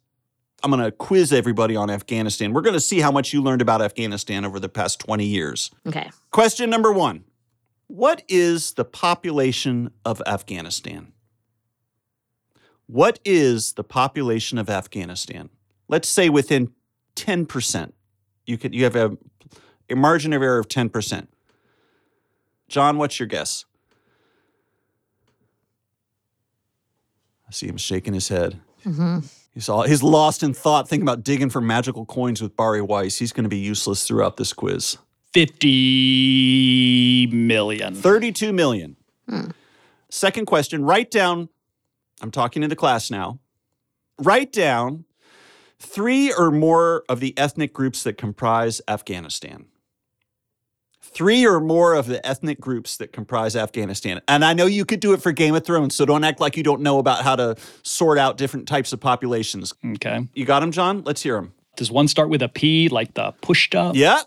I'm 0.62 0.70
going 0.70 0.82
to 0.82 0.90
quiz 0.90 1.32
everybody 1.32 1.76
on 1.76 1.90
Afghanistan. 1.90 2.52
We're 2.52 2.62
going 2.62 2.74
to 2.74 2.80
see 2.80 3.00
how 3.00 3.12
much 3.12 3.32
you 3.32 3.42
learned 3.42 3.60
about 3.60 3.82
Afghanistan 3.82 4.44
over 4.44 4.58
the 4.58 4.68
past 4.68 4.98
20 5.00 5.24
years. 5.24 5.70
Okay. 5.86 6.10
Question 6.30 6.70
number 6.70 6.92
one 6.92 7.24
What 7.86 8.22
is 8.28 8.72
the 8.72 8.84
population 8.84 9.90
of 10.04 10.22
Afghanistan? 10.26 11.12
What 12.86 13.18
is 13.24 13.74
the 13.74 13.84
population 13.84 14.58
of 14.58 14.68
Afghanistan? 14.68 15.50
Let's 15.88 16.08
say 16.08 16.28
within 16.28 16.72
10%. 17.16 17.92
You 18.46 18.58
could 18.58 18.74
you 18.74 18.84
have 18.84 18.96
a, 18.96 19.16
a 19.88 19.96
margin 19.96 20.32
of 20.32 20.42
error 20.42 20.58
of 20.58 20.68
10%. 20.68 21.28
John, 22.68 22.98
what's 22.98 23.18
your 23.18 23.26
guess? 23.26 23.64
I 27.48 27.52
see 27.52 27.68
him 27.68 27.76
shaking 27.76 28.14
his 28.14 28.28
head. 28.28 28.60
Mm-hmm. 28.84 29.20
He's 29.52 29.68
all 29.68 29.82
he's 29.82 30.02
lost 30.02 30.42
in 30.42 30.52
thought, 30.52 30.88
thinking 30.88 31.04
about 31.04 31.22
digging 31.22 31.48
for 31.48 31.60
magical 31.60 32.04
coins 32.04 32.42
with 32.42 32.56
Bari 32.56 32.82
Weiss. 32.82 33.18
He's 33.18 33.32
going 33.32 33.44
to 33.44 33.50
be 33.50 33.58
useless 33.58 34.06
throughout 34.06 34.36
this 34.36 34.52
quiz. 34.52 34.98
50 35.34 37.26
million. 37.32 37.94
32 37.94 38.52
million. 38.52 38.96
Hmm. 39.28 39.50
Second 40.08 40.46
question 40.46 40.84
write 40.84 41.10
down, 41.10 41.48
I'm 42.22 42.30
talking 42.30 42.62
to 42.62 42.68
the 42.68 42.76
class 42.76 43.10
now. 43.10 43.40
Write 44.18 44.52
down 44.52 45.06
three 45.80 46.32
or 46.32 46.52
more 46.52 47.02
of 47.08 47.18
the 47.18 47.36
ethnic 47.36 47.72
groups 47.72 48.04
that 48.04 48.16
comprise 48.16 48.80
Afghanistan. 48.86 49.66
Three 51.02 51.44
or 51.44 51.58
more 51.58 51.94
of 51.94 52.06
the 52.06 52.24
ethnic 52.24 52.60
groups 52.60 52.96
that 52.98 53.12
comprise 53.12 53.56
Afghanistan. 53.56 54.20
And 54.28 54.44
I 54.44 54.52
know 54.52 54.66
you 54.66 54.84
could 54.84 55.00
do 55.00 55.12
it 55.14 55.20
for 55.20 55.32
Game 55.32 55.56
of 55.56 55.64
Thrones, 55.64 55.96
so 55.96 56.06
don't 56.06 56.22
act 56.22 56.38
like 56.40 56.56
you 56.56 56.62
don't 56.62 56.80
know 56.80 56.98
about 56.98 57.24
how 57.24 57.34
to 57.34 57.56
sort 57.82 58.18
out 58.18 58.36
different 58.36 58.68
types 58.68 58.92
of 58.92 59.00
populations. 59.00 59.74
Okay. 59.84 60.28
You 60.34 60.44
got 60.44 60.60
them, 60.60 60.70
John? 60.70 61.02
Let's 61.04 61.22
hear 61.22 61.34
them. 61.34 61.54
Does 61.76 61.90
one 61.90 62.06
start 62.06 62.28
with 62.30 62.40
a 62.40 62.48
P, 62.48 62.88
like 62.88 63.14
the 63.14 63.32
Pushta? 63.42 63.92
Yeah. 63.94 64.22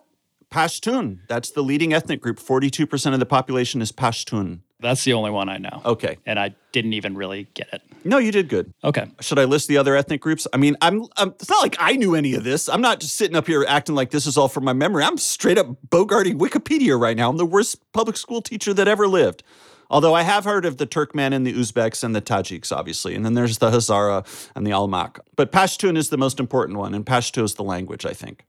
Pashtun. 0.51 1.19
That's 1.27 1.51
the 1.51 1.61
leading 1.61 1.93
ethnic 1.93 2.21
group. 2.21 2.39
42% 2.39 3.13
of 3.13 3.19
the 3.19 3.25
population 3.25 3.81
is 3.81 3.91
Pashtun. 3.91 4.61
That's 4.79 5.03
the 5.03 5.13
only 5.13 5.31
one 5.31 5.49
I 5.49 5.57
know. 5.57 5.81
Okay. 5.85 6.17
And 6.25 6.39
I 6.39 6.55
didn't 6.71 6.93
even 6.93 7.15
really 7.15 7.47
get 7.55 7.67
it. 7.73 7.81
No, 8.03 8.19
you 8.19 8.31
did 8.31 8.47
good. 8.47 8.71
Okay. 8.83 9.07
Should 9.21 9.39
I 9.39 9.45
list 9.45 9.67
the 9.67 9.77
other 9.77 9.95
ethnic 9.95 10.21
groups? 10.21 10.47
I 10.53 10.57
mean, 10.57 10.77
I'm, 10.81 11.05
I'm 11.17 11.29
it's 11.29 11.49
not 11.49 11.63
like 11.63 11.75
I 11.79 11.93
knew 11.93 12.13
any 12.13 12.35
of 12.35 12.43
this. 12.43 12.69
I'm 12.69 12.81
not 12.81 12.99
just 12.99 13.15
sitting 13.15 13.35
up 13.35 13.47
here 13.47 13.65
acting 13.67 13.95
like 13.95 14.11
this 14.11 14.27
is 14.27 14.37
all 14.37 14.47
from 14.47 14.65
my 14.65 14.73
memory. 14.73 15.03
I'm 15.03 15.17
straight 15.17 15.57
up 15.57 15.67
bogarting 15.89 16.35
Wikipedia 16.35 16.99
right 16.99 17.17
now. 17.17 17.29
I'm 17.29 17.37
the 17.37 17.45
worst 17.45 17.91
public 17.91 18.17
school 18.17 18.41
teacher 18.41 18.73
that 18.75 18.87
ever 18.87 19.07
lived. 19.07 19.43
Although 19.89 20.13
I 20.13 20.23
have 20.23 20.43
heard 20.43 20.65
of 20.65 20.77
the 20.77 20.85
Turkmen 20.85 21.33
and 21.33 21.47
the 21.47 21.53
Uzbeks 21.53 22.03
and 22.03 22.15
the 22.15 22.21
Tajiks, 22.21 22.75
obviously. 22.75 23.15
And 23.15 23.25
then 23.25 23.33
there's 23.33 23.57
the 23.57 23.71
Hazara 23.71 24.25
and 24.55 24.67
the 24.67 24.71
Almak. 24.71 25.19
But 25.35 25.51
Pashtun 25.51 25.97
is 25.97 26.09
the 26.09 26.17
most 26.17 26.39
important 26.39 26.77
one, 26.77 26.93
and 26.93 27.05
Pashto 27.05 27.43
is 27.43 27.55
the 27.55 27.63
language, 27.63 28.05
I 28.05 28.11
think. 28.13 28.45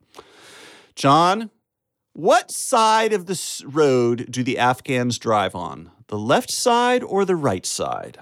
John, 0.97 1.51
what 2.19 2.51
side 2.51 3.13
of 3.13 3.27
the 3.27 3.63
road 3.65 4.27
do 4.29 4.43
the 4.43 4.59
Afghans 4.59 5.21
drive 5.21 5.55
on? 5.55 5.93
The 6.09 6.19
left 6.19 6.51
side 6.51 7.05
or 7.05 7.25
the 7.25 7.37
right 7.37 7.65
side? 7.65 8.19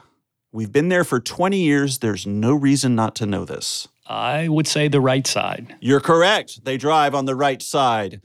We've 0.53 0.71
been 0.71 0.91
there 0.91 1.03
for 1.03 1.19
20 1.19 1.59
years. 1.59 2.01
There's 2.01 2.27
no 2.27 2.55
reason 2.55 2.95
not 2.95 3.15
to 3.17 3.25
know 3.25 3.47
this. 3.47 3.89
I 4.07 4.49
would 4.49 4.67
say 4.67 4.89
the 4.89 5.01
right 5.01 5.27
side. 5.27 5.77
You're 5.81 6.01
correct. 6.01 6.67
They 6.67 6.77
drive 6.77 7.15
on 7.15 7.25
the 7.25 7.35
right 7.35 7.63
side. 7.63 8.21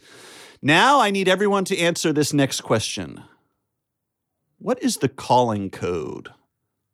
Now 0.62 1.00
I 1.00 1.10
need 1.10 1.30
everyone 1.30 1.64
to 1.66 1.78
answer 1.78 2.12
this 2.12 2.34
next 2.34 2.62
question 2.62 3.24
What 4.58 4.84
is 4.84 4.98
the 4.98 5.08
calling 5.08 5.70
code 5.70 6.32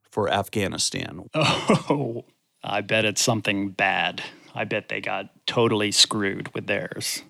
for 0.07 0.29
Afghanistan? 0.29 1.24
Oh, 1.34 2.25
I 2.63 2.81
bet 2.81 3.05
it's 3.05 3.24
something 3.24 3.69
bad. 3.69 4.22
I 4.53 4.65
bet 4.65 4.89
they 4.89 5.01
got 5.01 5.31
totally 5.48 5.91
screwed 5.91 6.53
with 6.53 6.67
theirs. 6.67 7.24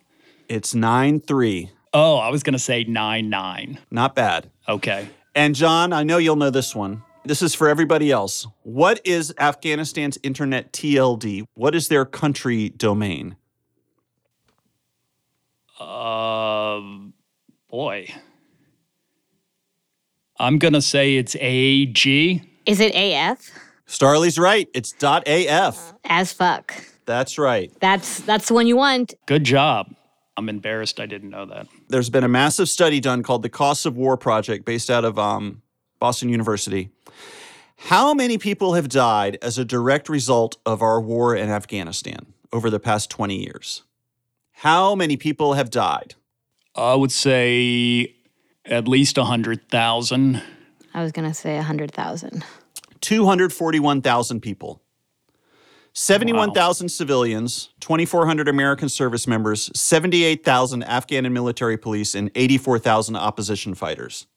It's 0.50 0.74
9 0.74 1.20
3. 1.22 1.72
Oh, 1.94 2.18
I 2.18 2.30
was 2.30 2.44
going 2.44 2.54
to 2.54 2.60
say 2.60 2.84
9 2.84 3.30
9. 3.30 3.80
Not 3.92 4.16
bad. 4.16 4.50
Okay. 4.68 5.10
And 5.36 5.56
John, 5.56 5.94
I 5.94 6.04
know 6.04 6.18
you'll 6.18 6.36
know 6.36 6.50
this 6.50 6.76
one. 6.76 7.04
This 7.26 7.42
is 7.42 7.54
for 7.54 7.68
everybody 7.68 8.12
else. 8.12 8.48
What 8.64 9.02
is 9.06 9.34
Afghanistan's 9.38 10.18
internet 10.24 10.72
TLD? 10.72 11.44
What 11.56 11.76
is 11.76 11.90
their 11.90 12.06
country 12.06 12.70
domain? 12.70 13.36
Um, 15.80 17.14
boy. 17.70 18.08
I'm 20.40 20.58
going 20.58 20.74
to 20.74 20.82
say 20.82 21.18
it's 21.18 21.36
AG. 21.40 22.42
Is 22.66 22.80
it 22.80 22.94
AF? 22.96 23.52
Starlee's 23.88 24.40
right. 24.40 24.70
It's 24.74 24.94
.af. 25.02 25.94
As 26.06 26.32
fuck. 26.32 26.74
That's 27.06 27.38
right. 27.38 27.72
That's 27.80 28.20
that's 28.22 28.50
the 28.50 28.54
one 28.54 28.68
you 28.68 28.76
want. 28.76 29.14
Good 29.26 29.46
job. 29.46 29.96
I'm 30.38 30.50
embarrassed 30.50 31.00
I 31.00 31.08
didn't 31.08 31.32
know 31.32 31.48
that. 31.48 31.68
There's 31.90 32.12
been 32.12 32.24
a 32.24 32.28
massive 32.30 32.70
study 32.70 33.00
done 33.00 33.24
called 33.24 33.42
the 33.42 33.50
Costs 33.50 33.88
of 33.88 33.98
War 33.98 34.16
Project 34.18 34.66
based 34.66 34.92
out 34.92 35.04
of 35.04 35.18
um, 35.18 35.64
Boston 36.00 36.30
University. 36.30 36.92
How 37.78 38.14
many 38.14 38.38
people 38.38 38.76
have 38.76 38.88
died 38.88 39.40
as 39.42 39.58
a 39.58 39.66
direct 39.66 40.10
result 40.10 40.58
of 40.66 40.82
our 40.82 41.02
war 41.02 41.36
in 41.36 41.50
Afghanistan 41.50 42.28
over 42.54 42.70
the 42.70 42.80
past 42.80 43.10
20 43.10 43.36
years? 43.36 43.84
How 44.52 44.94
many 44.96 45.18
people 45.18 45.54
have 45.54 45.70
died? 45.72 46.16
I 46.76 46.94
would 46.94 47.12
say 47.12 48.16
at 48.66 48.88
least 48.88 49.18
100,000. 49.18 50.44
I 50.94 51.04
was 51.04 51.12
gonna 51.12 51.34
say 51.34 51.58
a 51.58 51.64
hundred 51.64 51.92
thousand. 51.92 52.44
241,000 53.02 54.42
people. 54.42 54.82
71,000 56.00 56.90
civilians, 56.90 57.70
2,400 57.80 58.48
American 58.48 58.88
service 58.88 59.26
members, 59.26 59.72
78,000 59.74 60.84
Afghan 60.84 61.26
and 61.26 61.34
military 61.34 61.76
police, 61.76 62.14
and 62.14 62.30
84,000 62.36 63.16
opposition 63.16 63.74
fighters. 63.74 64.28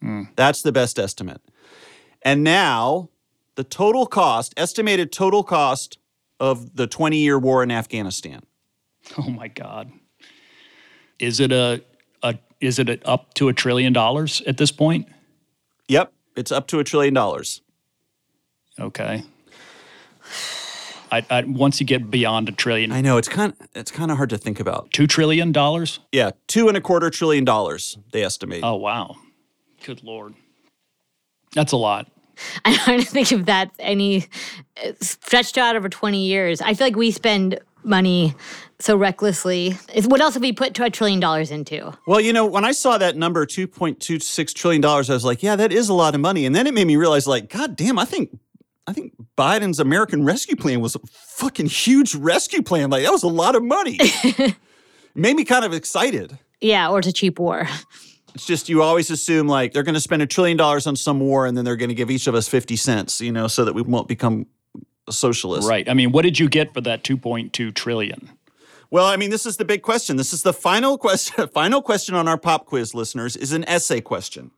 Hmm. 0.00 0.24
That's 0.34 0.60
the 0.60 0.72
best 0.72 0.98
estimate. 0.98 1.40
And 2.22 2.42
now, 2.42 3.10
the 3.54 3.62
total 3.62 4.06
cost, 4.06 4.52
estimated 4.56 5.12
total 5.12 5.44
cost 5.44 5.98
of 6.40 6.74
the 6.74 6.88
20 6.88 7.16
year 7.16 7.38
war 7.38 7.62
in 7.62 7.70
Afghanistan. 7.70 8.42
Oh 9.16 9.30
my 9.30 9.48
God. 9.48 9.90
Is 11.20 11.38
it 11.38 11.50
a, 11.50 11.82
a 12.22 12.38
is 12.60 12.78
it 12.78 12.90
a, 12.90 13.08
up 13.08 13.32
to 13.34 13.48
a 13.48 13.54
trillion 13.54 13.92
dollars 13.92 14.42
at 14.46 14.58
this 14.58 14.70
point? 14.70 15.08
Yep, 15.86 16.12
it's 16.36 16.52
up 16.52 16.66
to 16.66 16.80
a 16.80 16.84
trillion 16.84 17.14
dollars. 17.14 17.62
Okay. 18.78 19.22
I, 21.10 21.24
I, 21.30 21.44
once 21.44 21.80
you 21.80 21.86
get 21.86 22.10
beyond 22.10 22.48
a 22.48 22.52
trillion, 22.52 22.92
I 22.92 23.00
know 23.00 23.16
it's 23.16 23.28
kind 23.28 23.54
it's 23.74 23.90
kind 23.90 24.10
of 24.10 24.16
hard 24.16 24.30
to 24.30 24.38
think 24.38 24.60
about. 24.60 24.90
two 24.92 25.06
trillion 25.06 25.52
dollars. 25.52 26.00
Yeah, 26.12 26.30
two 26.46 26.68
and 26.68 26.76
a 26.76 26.80
quarter 26.80 27.10
trillion 27.10 27.44
dollars 27.44 27.98
they 28.12 28.22
estimate. 28.22 28.62
Oh 28.62 28.76
wow, 28.76 29.16
good 29.84 30.02
lord, 30.02 30.34
that's 31.54 31.72
a 31.72 31.76
lot. 31.76 32.08
I'm 32.64 32.74
trying 32.74 33.00
to 33.00 33.06
think 33.06 33.32
if 33.32 33.44
that's 33.44 33.74
any 33.80 34.26
uh, 34.84 34.92
stretched 35.00 35.58
out 35.58 35.74
over 35.74 35.88
20 35.88 36.24
years. 36.24 36.60
I 36.60 36.74
feel 36.74 36.86
like 36.86 36.96
we 36.96 37.10
spend 37.10 37.58
money 37.82 38.34
so 38.78 38.96
recklessly. 38.96 39.76
It's, 39.92 40.06
what 40.06 40.20
else 40.20 40.34
have 40.34 40.42
we 40.42 40.52
put 40.52 40.78
a 40.78 40.90
trillion 40.90 41.20
dollars 41.20 41.50
into? 41.50 41.92
Well, 42.06 42.20
you 42.20 42.32
know, 42.32 42.46
when 42.46 42.64
I 42.64 42.72
saw 42.72 42.98
that 42.98 43.16
number, 43.16 43.44
two 43.46 43.66
point 43.66 44.00
two 44.00 44.20
six 44.20 44.52
trillion 44.52 44.80
dollars, 44.80 45.10
I 45.10 45.14
was 45.14 45.24
like, 45.24 45.42
yeah, 45.42 45.56
that 45.56 45.72
is 45.72 45.88
a 45.88 45.94
lot 45.94 46.14
of 46.14 46.20
money. 46.20 46.46
And 46.46 46.54
then 46.54 46.66
it 46.66 46.74
made 46.74 46.86
me 46.86 46.96
realize, 46.96 47.26
like, 47.26 47.50
God 47.50 47.76
damn, 47.76 47.98
I 47.98 48.04
think, 48.04 48.38
I 48.88 48.92
think 48.94 49.12
Biden's 49.36 49.78
American 49.78 50.24
Rescue 50.24 50.56
Plan 50.56 50.80
was 50.80 50.94
a 50.94 51.00
fucking 51.12 51.66
huge 51.66 52.14
rescue 52.14 52.62
plan. 52.62 52.88
Like, 52.88 53.04
that 53.04 53.12
was 53.12 53.22
a 53.22 53.28
lot 53.28 53.54
of 53.54 53.62
money. 53.62 53.98
made 55.14 55.36
me 55.36 55.44
kind 55.44 55.64
of 55.64 55.74
excited. 55.74 56.38
Yeah, 56.60 56.88
or 56.88 57.00
it's 57.00 57.08
a 57.08 57.12
cheap 57.12 57.38
war. 57.38 57.68
It's 58.34 58.46
just 58.46 58.68
you 58.68 58.82
always 58.82 59.10
assume 59.10 59.46
like 59.46 59.72
they're 59.72 59.82
going 59.82 59.94
to 59.94 60.00
spend 60.00 60.22
a 60.22 60.26
trillion 60.26 60.56
dollars 60.56 60.86
on 60.86 60.96
some 60.96 61.20
war, 61.20 61.44
and 61.46 61.56
then 61.56 61.64
they're 61.64 61.76
going 61.76 61.88
to 61.88 61.94
give 61.94 62.10
each 62.10 62.26
of 62.26 62.34
us 62.34 62.48
fifty 62.48 62.76
cents, 62.76 63.20
you 63.20 63.32
know, 63.32 63.46
so 63.48 63.64
that 63.64 63.74
we 63.74 63.82
won't 63.82 64.08
become 64.08 64.46
a 65.06 65.12
socialist. 65.12 65.68
Right. 65.68 65.88
I 65.88 65.94
mean, 65.94 66.12
what 66.12 66.22
did 66.22 66.38
you 66.38 66.48
get 66.48 66.72
for 66.72 66.80
that 66.82 67.04
two 67.04 67.16
point 67.16 67.52
two 67.52 67.72
trillion? 67.72 68.30
Well, 68.90 69.06
I 69.06 69.16
mean, 69.16 69.30
this 69.30 69.44
is 69.44 69.58
the 69.58 69.64
big 69.64 69.82
question. 69.82 70.16
This 70.16 70.32
is 70.32 70.42
the 70.42 70.52
final 70.52 70.96
question. 70.96 71.46
Final 71.52 71.82
question 71.82 72.14
on 72.14 72.26
our 72.26 72.38
pop 72.38 72.64
quiz, 72.64 72.94
listeners, 72.94 73.36
is 73.36 73.52
an 73.52 73.64
essay 73.68 74.00
question. 74.00 74.50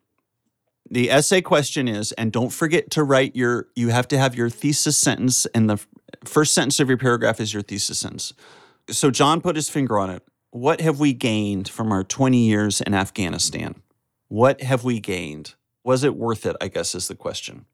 The 0.90 1.10
essay 1.10 1.40
question 1.40 1.86
is, 1.86 2.12
and 2.12 2.32
don't 2.32 2.50
forget 2.50 2.90
to 2.92 3.04
write 3.04 3.36
your. 3.36 3.68
You 3.76 3.88
have 3.88 4.08
to 4.08 4.18
have 4.18 4.34
your 4.34 4.50
thesis 4.50 4.98
sentence, 4.98 5.46
and 5.46 5.70
the 5.70 5.78
first 6.24 6.52
sentence 6.52 6.80
of 6.80 6.88
your 6.88 6.98
paragraph 6.98 7.40
is 7.40 7.52
your 7.54 7.62
thesis 7.62 7.98
sentence. 7.98 8.32
So 8.88 9.10
John 9.10 9.40
put 9.40 9.56
his 9.56 9.68
finger 9.68 9.98
on 9.98 10.10
it. 10.10 10.22
What 10.50 10.80
have 10.80 10.98
we 10.98 11.12
gained 11.12 11.68
from 11.68 11.92
our 11.92 12.02
20 12.02 12.38
years 12.38 12.80
in 12.80 12.92
Afghanistan? 12.92 13.82
What 14.28 14.62
have 14.62 14.82
we 14.82 14.98
gained? 14.98 15.54
Was 15.84 16.02
it 16.02 16.16
worth 16.16 16.44
it? 16.44 16.56
I 16.60 16.68
guess 16.68 16.94
is 16.94 17.06
the 17.06 17.14
question. 17.14 17.66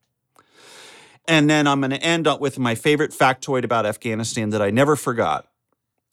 And 1.27 1.49
then 1.49 1.67
I'm 1.67 1.81
going 1.81 1.91
to 1.91 2.03
end 2.03 2.27
up 2.27 2.41
with 2.41 2.59
my 2.59 2.75
favorite 2.75 3.13
factoid 3.13 3.65
about 3.65 3.87
Afghanistan 3.87 4.51
that 4.51 4.63
I 4.63 4.71
never 4.71 4.95
forgot 4.95 5.49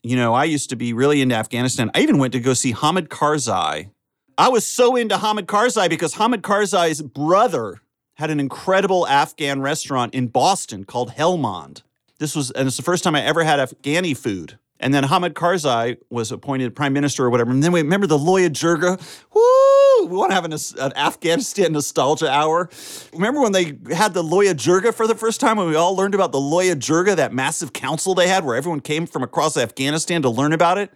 you 0.03 0.17
know, 0.17 0.33
I 0.33 0.43
used 0.43 0.69
to 0.69 0.75
be 0.75 0.93
really 0.93 1.21
into 1.21 1.35
Afghanistan. 1.35 1.89
I 1.95 2.01
even 2.01 2.17
went 2.17 2.33
to 2.33 2.39
go 2.39 2.53
see 2.53 2.73
Hamid 2.73 3.09
Karzai. 3.09 3.89
I 4.37 4.49
was 4.49 4.65
so 4.65 4.95
into 4.95 5.17
Hamid 5.17 5.47
Karzai 5.47 5.89
because 5.89 6.15
Hamid 6.15 6.41
Karzai's 6.41 7.01
brother 7.01 7.81
had 8.15 8.31
an 8.31 8.39
incredible 8.39 9.07
Afghan 9.07 9.61
restaurant 9.61 10.13
in 10.13 10.27
Boston 10.27 10.85
called 10.85 11.11
Helmand. 11.11 11.83
This 12.19 12.35
was, 12.35 12.51
and 12.51 12.67
it's 12.67 12.77
the 12.77 12.83
first 12.83 13.03
time 13.03 13.15
I 13.15 13.21
ever 13.21 13.43
had 13.43 13.59
Afghani 13.59 14.17
food. 14.17 14.57
And 14.79 14.93
then 14.93 15.05
Hamid 15.05 15.33
Karzai 15.33 15.97
was 16.09 16.31
appointed 16.31 16.75
prime 16.75 16.93
minister 16.93 17.25
or 17.25 17.29
whatever. 17.29 17.51
And 17.51 17.63
then 17.63 17.71
we 17.71 17.81
remember 17.81 18.07
the 18.07 18.17
Loya 18.17 18.49
Jirga. 18.49 18.99
Woo! 19.33 20.07
We 20.07 20.17
want 20.17 20.31
to 20.31 20.35
have 20.35 20.45
an, 20.45 20.53
an 20.53 20.97
Afghanistan 20.97 21.71
nostalgia 21.71 22.29
hour. 22.29 22.69
Remember 23.13 23.41
when 23.41 23.51
they 23.51 23.77
had 23.95 24.13
the 24.13 24.23
Loya 24.23 24.53
Jirga 24.53 24.93
for 24.93 25.07
the 25.07 25.15
first 25.15 25.39
time 25.39 25.57
when 25.57 25.67
we 25.69 25.75
all 25.75 25.95
learned 25.95 26.15
about 26.15 26.31
the 26.31 26.39
Loya 26.39 26.75
Jirga, 26.75 27.15
that 27.15 27.31
massive 27.31 27.71
council 27.71 28.13
they 28.13 28.27
had 28.27 28.43
where 28.43 28.55
everyone 28.55 28.81
came 28.81 29.05
from 29.05 29.23
across 29.23 29.55
Afghanistan 29.55 30.21
to 30.23 30.29
learn 30.29 30.53
about 30.53 30.77
it? 30.77 30.91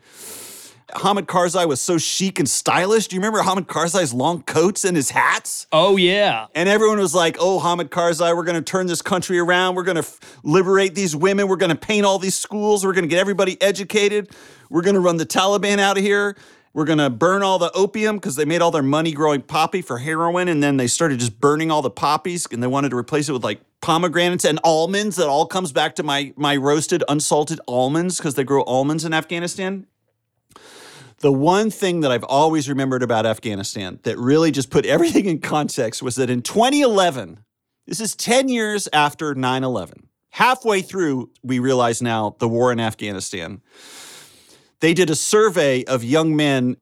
Hamid 0.95 1.27
Karzai 1.27 1.67
was 1.67 1.81
so 1.81 1.97
chic 1.97 2.39
and 2.39 2.49
stylish. 2.49 3.07
Do 3.07 3.15
you 3.15 3.19
remember 3.19 3.41
Hamid 3.41 3.67
Karzai's 3.67 4.13
long 4.13 4.41
coats 4.43 4.85
and 4.85 4.95
his 4.95 5.09
hats? 5.09 5.67
Oh 5.71 5.97
yeah. 5.97 6.47
And 6.55 6.69
everyone 6.69 6.97
was 6.99 7.13
like, 7.13 7.35
oh, 7.39 7.59
Hamid 7.59 7.91
Karzai, 7.91 8.35
we're 8.35 8.45
going 8.45 8.55
to 8.55 8.61
turn 8.61 8.87
this 8.87 9.01
country 9.01 9.37
around. 9.37 9.75
We're 9.75 9.83
going 9.83 9.95
to 9.95 9.99
f- 9.99 10.39
liberate 10.43 10.95
these 10.95 11.15
women. 11.15 11.47
We're 11.49 11.57
going 11.57 11.71
to 11.71 11.75
paint 11.75 12.05
all 12.05 12.19
these 12.19 12.35
schools. 12.35 12.85
We're 12.85 12.93
going 12.93 13.03
to 13.03 13.09
get 13.09 13.19
everybody 13.19 13.61
educated. 13.61 14.29
We're 14.69 14.81
going 14.81 14.95
to 14.95 15.01
run 15.01 15.17
the 15.17 15.25
Taliban 15.25 15.79
out 15.79 15.97
of 15.97 16.03
here. 16.03 16.35
we're 16.73 16.85
going 16.85 16.99
to 16.99 17.09
burn 17.09 17.41
all 17.43 17.57
the 17.59 17.71
opium 17.73 18.17
because 18.17 18.35
they 18.35 18.45
made 18.45 18.61
all 18.61 18.71
their 18.71 18.83
money 18.83 19.11
growing 19.11 19.41
poppy 19.41 19.81
for 19.81 19.97
heroin. 19.97 20.47
And 20.47 20.61
then 20.63 20.77
they 20.77 20.87
started 20.87 21.19
just 21.19 21.39
burning 21.41 21.69
all 21.71 21.81
the 21.81 21.89
poppies 21.89 22.47
and 22.51 22.61
they 22.63 22.67
wanted 22.67 22.89
to 22.89 22.97
replace 22.97 23.27
it 23.27 23.33
with 23.33 23.43
like 23.43 23.59
pomegranates 23.81 24.45
and 24.45 24.59
almonds. 24.63 25.15
That 25.17 25.27
all 25.27 25.47
comes 25.47 25.71
back 25.71 25.95
to 25.95 26.03
my, 26.03 26.33
my 26.37 26.55
roasted, 26.55 27.03
unsalted 27.09 27.59
almonds 27.67 28.17
because 28.17 28.35
they 28.35 28.43
grow 28.43 28.61
almonds 28.63 29.03
in 29.03 29.13
Afghanistan. 29.13 29.87
The 31.19 31.31
one 31.31 31.71
thing 31.71 32.01
that 32.01 32.11
I've 32.11 32.23
always 32.23 32.69
remembered 32.69 33.01
about 33.01 33.25
Afghanistan 33.25 33.99
that 34.03 34.17
really 34.19 34.51
just 34.51 34.69
put 34.69 34.85
everything 34.95 35.25
in 35.25 35.39
context 35.39 36.01
was 36.03 36.15
that 36.15 36.29
in 36.29 36.41
2011, 36.41 37.39
this 37.87 37.99
is 37.99 38.15
10 38.15 38.49
years 38.49 38.87
after 38.93 39.33
9 39.33 39.63
11, 39.63 40.07
halfway 40.31 40.81
through, 40.81 41.31
we 41.41 41.57
realize 41.59 42.01
now 42.01 42.35
the 42.39 42.47
war 42.47 42.71
in 42.71 42.79
Afghanistan 42.79 43.61
they 44.79 44.93
did 44.93 45.09
a 45.09 45.15
survey 45.15 45.83
of 45.85 46.03
young 46.03 46.35
men. 46.35 46.77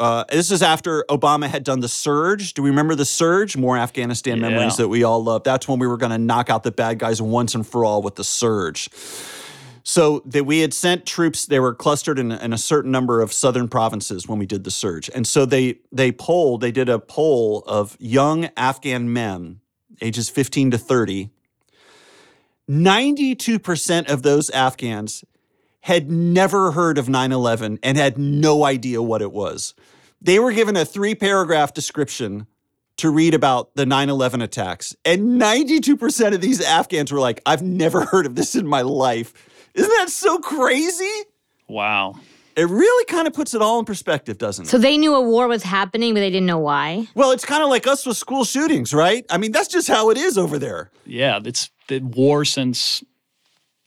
Uh, 0.00 0.24
this 0.32 0.50
is 0.50 0.62
after 0.62 1.04
Obama 1.08 1.46
had 1.46 1.62
done 1.62 1.78
the 1.78 1.88
surge. 1.88 2.54
Do 2.54 2.62
we 2.62 2.70
remember 2.70 2.96
the 2.96 3.04
surge? 3.04 3.56
More 3.56 3.76
Afghanistan 3.78 4.38
Yeah. 4.38 4.48
memories 4.48 4.76
that 4.78 4.88
we 4.88 5.04
all 5.04 5.22
love. 5.22 5.44
That's 5.44 5.68
when 5.68 5.78
we 5.78 5.86
were 5.86 5.96
going 5.96 6.10
to 6.10 6.18
knock 6.18 6.50
out 6.50 6.64
the 6.64 6.72
bad 6.72 6.98
guys 6.98 7.22
once 7.22 7.54
and 7.54 7.64
for 7.64 7.84
all 7.84 8.02
with 8.02 8.16
the 8.16 8.24
surge. 8.24 8.88
So 9.98 10.22
that 10.26 10.46
we 10.46 10.60
had 10.60 10.72
sent 10.72 11.06
troops, 11.06 11.44
they 11.44 11.58
were 11.58 11.74
clustered 11.74 12.20
in, 12.20 12.30
in 12.30 12.52
a 12.52 12.56
certain 12.56 12.92
number 12.92 13.20
of 13.20 13.32
southern 13.32 13.66
provinces 13.66 14.28
when 14.28 14.38
we 14.38 14.46
did 14.46 14.62
the 14.62 14.70
surge. 14.70 15.10
And 15.12 15.26
so 15.26 15.44
they 15.44 15.80
they 15.90 16.12
polled, 16.12 16.60
they 16.60 16.70
did 16.70 16.88
a 16.88 17.00
poll 17.00 17.64
of 17.66 17.96
young 17.98 18.48
Afghan 18.56 19.12
men, 19.12 19.58
ages 20.00 20.28
15 20.28 20.70
to 20.70 20.78
30. 20.78 21.30
92% 22.70 24.08
of 24.08 24.22
those 24.22 24.50
Afghans 24.50 25.24
had 25.80 26.08
never 26.08 26.70
heard 26.70 26.96
of 26.96 27.08
9 27.08 27.32
11 27.32 27.80
and 27.82 27.98
had 27.98 28.18
no 28.18 28.64
idea 28.64 29.02
what 29.02 29.20
it 29.20 29.32
was. 29.32 29.74
They 30.22 30.38
were 30.38 30.52
given 30.52 30.76
a 30.76 30.84
three 30.84 31.16
paragraph 31.16 31.74
description 31.74 32.46
to 32.98 33.10
read 33.10 33.34
about 33.34 33.74
the 33.74 33.84
9 33.84 34.10
11 34.10 34.42
attacks. 34.42 34.94
And 35.04 35.40
92% 35.40 36.34
of 36.34 36.40
these 36.40 36.60
Afghans 36.60 37.10
were 37.10 37.18
like, 37.18 37.42
I've 37.44 37.62
never 37.62 38.04
heard 38.12 38.26
of 38.26 38.36
this 38.36 38.54
in 38.54 38.64
my 38.64 38.82
life. 38.82 39.34
Isn't 39.78 39.92
that 39.98 40.10
so 40.10 40.38
crazy? 40.38 41.10
Wow. 41.68 42.16
It 42.56 42.68
really 42.68 43.04
kind 43.04 43.28
of 43.28 43.34
puts 43.34 43.54
it 43.54 43.62
all 43.62 43.78
in 43.78 43.84
perspective, 43.84 44.36
doesn't 44.36 44.64
it? 44.64 44.68
So 44.68 44.78
they 44.78 44.98
knew 44.98 45.14
a 45.14 45.20
war 45.20 45.46
was 45.46 45.62
happening, 45.62 46.12
but 46.12 46.20
they 46.20 46.30
didn't 46.30 46.46
know 46.46 46.58
why. 46.58 47.06
well, 47.14 47.30
it's 47.30 47.44
kind 47.44 47.62
of 47.62 47.68
like 47.68 47.86
us 47.86 48.04
with 48.04 48.16
school 48.16 48.44
shootings, 48.44 48.92
right? 48.92 49.24
I 49.30 49.38
mean, 49.38 49.52
that's 49.52 49.68
just 49.68 49.86
how 49.86 50.10
it 50.10 50.18
is 50.18 50.36
over 50.36 50.58
there. 50.58 50.90
Yeah, 51.06 51.38
it's 51.44 51.70
the 51.86 52.00
war 52.00 52.44
since, 52.44 53.04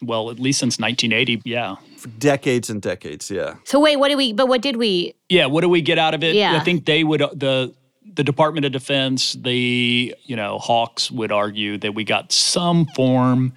well, 0.02 0.32
at 0.32 0.40
least 0.40 0.60
since 0.60 0.80
1980. 0.80 1.42
Yeah. 1.44 1.76
For 1.98 2.08
decades 2.08 2.70
and 2.70 2.82
decades, 2.82 3.30
yeah. 3.30 3.56
So 3.66 3.78
wait, 3.80 3.98
what 3.98 4.08
did 4.08 4.16
we? 4.16 4.32
But 4.32 4.48
what 4.48 4.62
did 4.62 4.78
we? 4.78 5.16
Yeah. 5.28 5.48
What 5.48 5.62
do 5.62 5.70
we 5.70 5.82
get 5.82 5.98
out 6.00 6.14
of 6.14 6.24
it? 6.24 6.36
Yeah. 6.36 6.56
I 6.56 6.62
think 6.62 6.86
they 6.86 7.04
would, 7.04 7.22
uh, 7.22 7.30
the, 7.34 7.74
the 8.14 8.24
Department 8.24 8.66
of 8.66 8.72
Defense, 8.72 9.34
the, 9.34 10.16
you 10.24 10.36
know, 10.38 10.60
Hawks 10.60 11.12
would 11.12 11.32
argue 11.34 11.78
that 11.80 11.94
we 11.94 12.06
got 12.06 12.32
some 12.32 12.86
form 12.96 13.54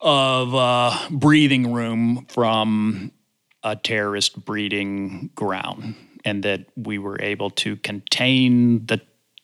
of 0.00 0.54
uh, 0.54 0.98
breathing 1.10 1.72
room 1.72 2.26
from 2.28 3.12
a 3.62 3.76
terrorist 3.76 4.44
breeding 4.44 5.30
ground 5.34 5.94
and 6.24 6.42
that 6.42 6.66
we 6.76 6.98
were 6.98 7.20
able 7.20 7.50
to 7.50 7.76
contain 7.76 8.84
the 8.86 9.00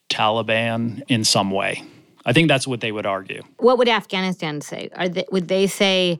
Taliban 0.09 1.03
in 1.09 1.25
some 1.25 1.51
way. 1.51 1.83
I 2.25 2.33
think 2.33 2.49
that's 2.49 2.66
what 2.66 2.81
they 2.81 2.92
would 2.92 3.07
argue. 3.07 3.42
What 3.59 3.79
would 3.79 3.88
Afghanistan 3.88 4.61
say? 4.61 4.90
Are 4.95 5.09
they, 5.09 5.25
would 5.31 5.49
they 5.49 5.66
say 5.66 6.19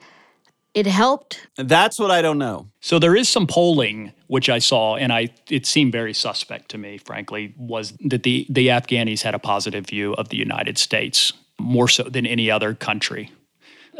it 0.73 0.87
helped? 0.87 1.49
That's 1.57 1.99
what 1.99 2.11
I 2.11 2.23
don't 2.23 2.39
know. 2.39 2.69
So 2.81 2.99
there 2.99 3.17
is 3.17 3.29
some 3.29 3.47
polling 3.47 4.13
which 4.29 4.49
I 4.49 4.59
saw, 4.59 4.97
and 4.97 5.13
I 5.13 5.31
it 5.51 5.67
seemed 5.67 5.93
very 5.93 6.13
suspect 6.13 6.71
to 6.71 6.79
me, 6.79 6.99
frankly, 6.99 7.55
was 7.57 7.95
that 8.05 8.23
the 8.23 8.47
the 8.49 8.69
Afghanis 8.69 9.23
had 9.23 9.35
a 9.35 9.39
positive 9.39 9.87
view 9.87 10.15
of 10.15 10.29
the 10.29 10.37
United 10.37 10.79
States 10.79 11.33
more 11.59 11.89
so 11.89 12.05
than 12.05 12.27
any 12.27 12.51
other 12.51 12.75
country. 12.75 13.31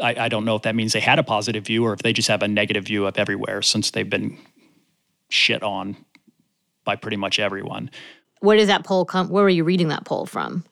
I, 0.01 0.25
I 0.25 0.29
don't 0.29 0.45
know 0.45 0.55
if 0.55 0.63
that 0.63 0.75
means 0.75 0.93
they 0.93 0.99
had 0.99 1.19
a 1.19 1.23
positive 1.23 1.65
view 1.65 1.85
or 1.85 1.93
if 1.93 1.99
they 1.99 2.13
just 2.13 2.27
have 2.27 2.43
a 2.43 2.47
negative 2.47 2.85
view 2.85 3.05
of 3.05 3.17
everywhere 3.17 3.61
since 3.61 3.91
they've 3.91 4.09
been 4.09 4.37
shit 5.29 5.63
on 5.63 5.97
by 6.83 6.95
pretty 6.95 7.17
much 7.17 7.39
everyone. 7.39 7.89
Where 8.39 8.57
does 8.57 8.67
that 8.67 8.85
poll 8.85 9.05
come? 9.05 9.29
Where 9.29 9.43
were 9.43 9.49
you 9.49 9.63
reading 9.63 9.87
that 9.89 10.05
poll 10.05 10.25
from? 10.25 10.63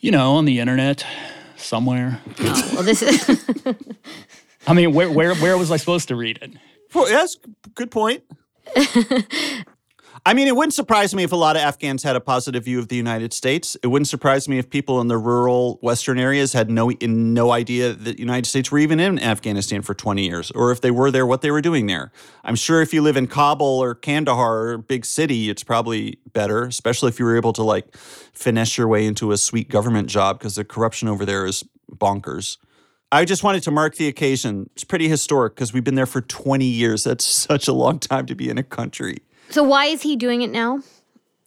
You 0.00 0.10
know, 0.10 0.34
on 0.34 0.44
the 0.44 0.58
internet 0.58 1.06
somewhere. 1.56 2.20
Oh, 2.40 2.70
well, 2.74 2.82
this 2.82 3.02
is 3.02 3.44
I 4.66 4.74
mean, 4.74 4.92
where 4.92 5.10
where 5.10 5.34
where 5.36 5.56
was 5.56 5.70
I 5.70 5.76
supposed 5.76 6.08
to 6.08 6.16
read 6.16 6.38
it? 6.42 6.52
Well, 6.94 7.06
that's 7.06 7.36
a 7.64 7.68
good 7.70 7.90
point. 7.90 8.24
I 10.26 10.34
mean, 10.34 10.48
it 10.48 10.56
wouldn't 10.56 10.74
surprise 10.74 11.14
me 11.14 11.22
if 11.22 11.30
a 11.30 11.36
lot 11.36 11.54
of 11.54 11.62
Afghans 11.62 12.02
had 12.02 12.16
a 12.16 12.20
positive 12.20 12.64
view 12.64 12.80
of 12.80 12.88
the 12.88 12.96
United 12.96 13.32
States. 13.32 13.76
It 13.84 13.86
wouldn't 13.86 14.08
surprise 14.08 14.48
me 14.48 14.58
if 14.58 14.68
people 14.68 15.00
in 15.00 15.06
the 15.06 15.16
rural 15.16 15.78
western 15.82 16.18
areas 16.18 16.52
had 16.52 16.68
no 16.68 16.90
no 17.00 17.52
idea 17.52 17.92
that 17.92 18.16
the 18.16 18.18
United 18.18 18.46
States 18.46 18.72
were 18.72 18.80
even 18.80 18.98
in 18.98 19.20
Afghanistan 19.20 19.82
for 19.82 19.94
20 19.94 20.26
years, 20.26 20.50
or 20.50 20.72
if 20.72 20.80
they 20.80 20.90
were 20.90 21.12
there, 21.12 21.24
what 21.24 21.42
they 21.42 21.52
were 21.52 21.60
doing 21.60 21.86
there. 21.86 22.10
I'm 22.42 22.56
sure 22.56 22.82
if 22.82 22.92
you 22.92 23.02
live 23.02 23.16
in 23.16 23.28
Kabul 23.28 23.78
or 23.80 23.94
Kandahar 23.94 24.62
or 24.62 24.72
a 24.72 24.78
big 24.80 25.04
city, 25.04 25.48
it's 25.48 25.62
probably 25.62 26.18
better, 26.32 26.64
especially 26.64 27.10
if 27.10 27.20
you 27.20 27.24
were 27.24 27.36
able 27.36 27.52
to 27.52 27.62
like 27.62 27.96
finesse 27.96 28.76
your 28.76 28.88
way 28.88 29.06
into 29.06 29.30
a 29.30 29.36
sweet 29.36 29.68
government 29.68 30.08
job 30.08 30.40
because 30.40 30.56
the 30.56 30.64
corruption 30.64 31.06
over 31.06 31.24
there 31.24 31.46
is 31.46 31.62
bonkers. 31.88 32.56
I 33.12 33.26
just 33.26 33.44
wanted 33.44 33.62
to 33.62 33.70
mark 33.70 33.94
the 33.94 34.08
occasion. 34.08 34.70
It's 34.72 34.82
pretty 34.82 35.08
historic 35.08 35.54
because 35.54 35.72
we've 35.72 35.84
been 35.84 35.94
there 35.94 36.04
for 36.04 36.20
20 36.20 36.64
years. 36.64 37.04
That's 37.04 37.24
such 37.24 37.68
a 37.68 37.72
long 37.72 38.00
time 38.00 38.26
to 38.26 38.34
be 38.34 38.50
in 38.50 38.58
a 38.58 38.64
country. 38.64 39.18
So. 39.50 39.62
Why 39.62 39.86
is 39.86 40.02
he 40.02 40.16
doing 40.16 40.42
it 40.42 40.50
now? 40.50 40.82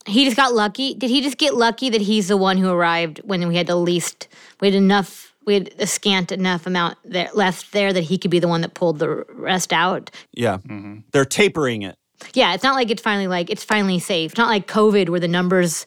He 0.05 0.25
just 0.25 0.37
got 0.37 0.53
lucky. 0.53 0.93
Did 0.93 1.09
he 1.09 1.21
just 1.21 1.37
get 1.37 1.55
lucky 1.55 1.89
that 1.89 2.01
he's 2.01 2.29
the 2.29 2.37
one 2.37 2.57
who 2.57 2.69
arrived 2.69 3.19
when 3.23 3.47
we 3.47 3.55
had 3.55 3.67
the 3.67 3.75
least? 3.75 4.27
We 4.59 4.67
had 4.67 4.75
enough. 4.75 5.33
We 5.45 5.55
had 5.55 5.73
a 5.79 5.87
scant 5.87 6.31
enough 6.31 6.67
amount 6.67 6.97
there, 7.03 7.29
left 7.33 7.71
there 7.71 7.91
that 7.93 8.03
he 8.03 8.17
could 8.17 8.29
be 8.29 8.39
the 8.39 8.47
one 8.47 8.61
that 8.61 8.75
pulled 8.75 8.99
the 8.99 9.25
rest 9.33 9.73
out. 9.73 10.11
Yeah. 10.31 10.57
Mm-hmm. 10.57 10.99
They're 11.11 11.25
tapering 11.25 11.81
it. 11.81 11.95
Yeah, 12.33 12.53
it's 12.53 12.63
not 12.63 12.75
like 12.75 12.91
it's 12.91 13.01
finally 13.01 13.27
like 13.27 13.49
it's 13.49 13.63
finally 13.63 13.99
safe. 13.99 14.31
It's 14.31 14.37
not 14.37 14.49
like 14.49 14.67
COVID 14.67 15.09
where 15.09 15.19
the 15.19 15.27
numbers 15.27 15.85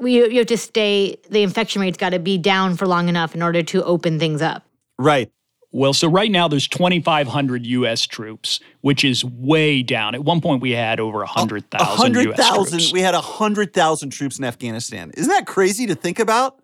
we 0.00 0.24
you 0.24 0.38
have 0.38 0.46
to 0.46 0.58
stay 0.58 1.18
the 1.30 1.42
infection 1.42 1.80
rate's 1.82 1.98
got 1.98 2.10
to 2.10 2.18
be 2.18 2.38
down 2.38 2.76
for 2.76 2.86
long 2.86 3.08
enough 3.08 3.34
in 3.34 3.42
order 3.42 3.62
to 3.62 3.84
open 3.84 4.18
things 4.18 4.42
up. 4.42 4.64
Right. 4.98 5.30
Well, 5.74 5.92
so 5.92 6.06
right 6.06 6.30
now 6.30 6.46
there's 6.46 6.68
2,500 6.68 7.66
U.S. 7.66 8.06
troops, 8.06 8.60
which 8.82 9.04
is 9.04 9.24
way 9.24 9.82
down. 9.82 10.14
At 10.14 10.22
one 10.22 10.40
point, 10.40 10.62
we 10.62 10.70
had 10.70 11.00
over 11.00 11.18
100,000 11.18 11.80
U.S. 11.82 11.98
100,000. 11.98 12.78
troops. 12.78 12.92
We 12.92 13.00
had 13.00 13.14
100,000 13.14 14.10
troops 14.10 14.38
in 14.38 14.44
Afghanistan. 14.44 15.10
Isn't 15.16 15.30
that 15.30 15.46
crazy 15.46 15.86
to 15.86 15.96
think 15.96 16.20
about? 16.20 16.60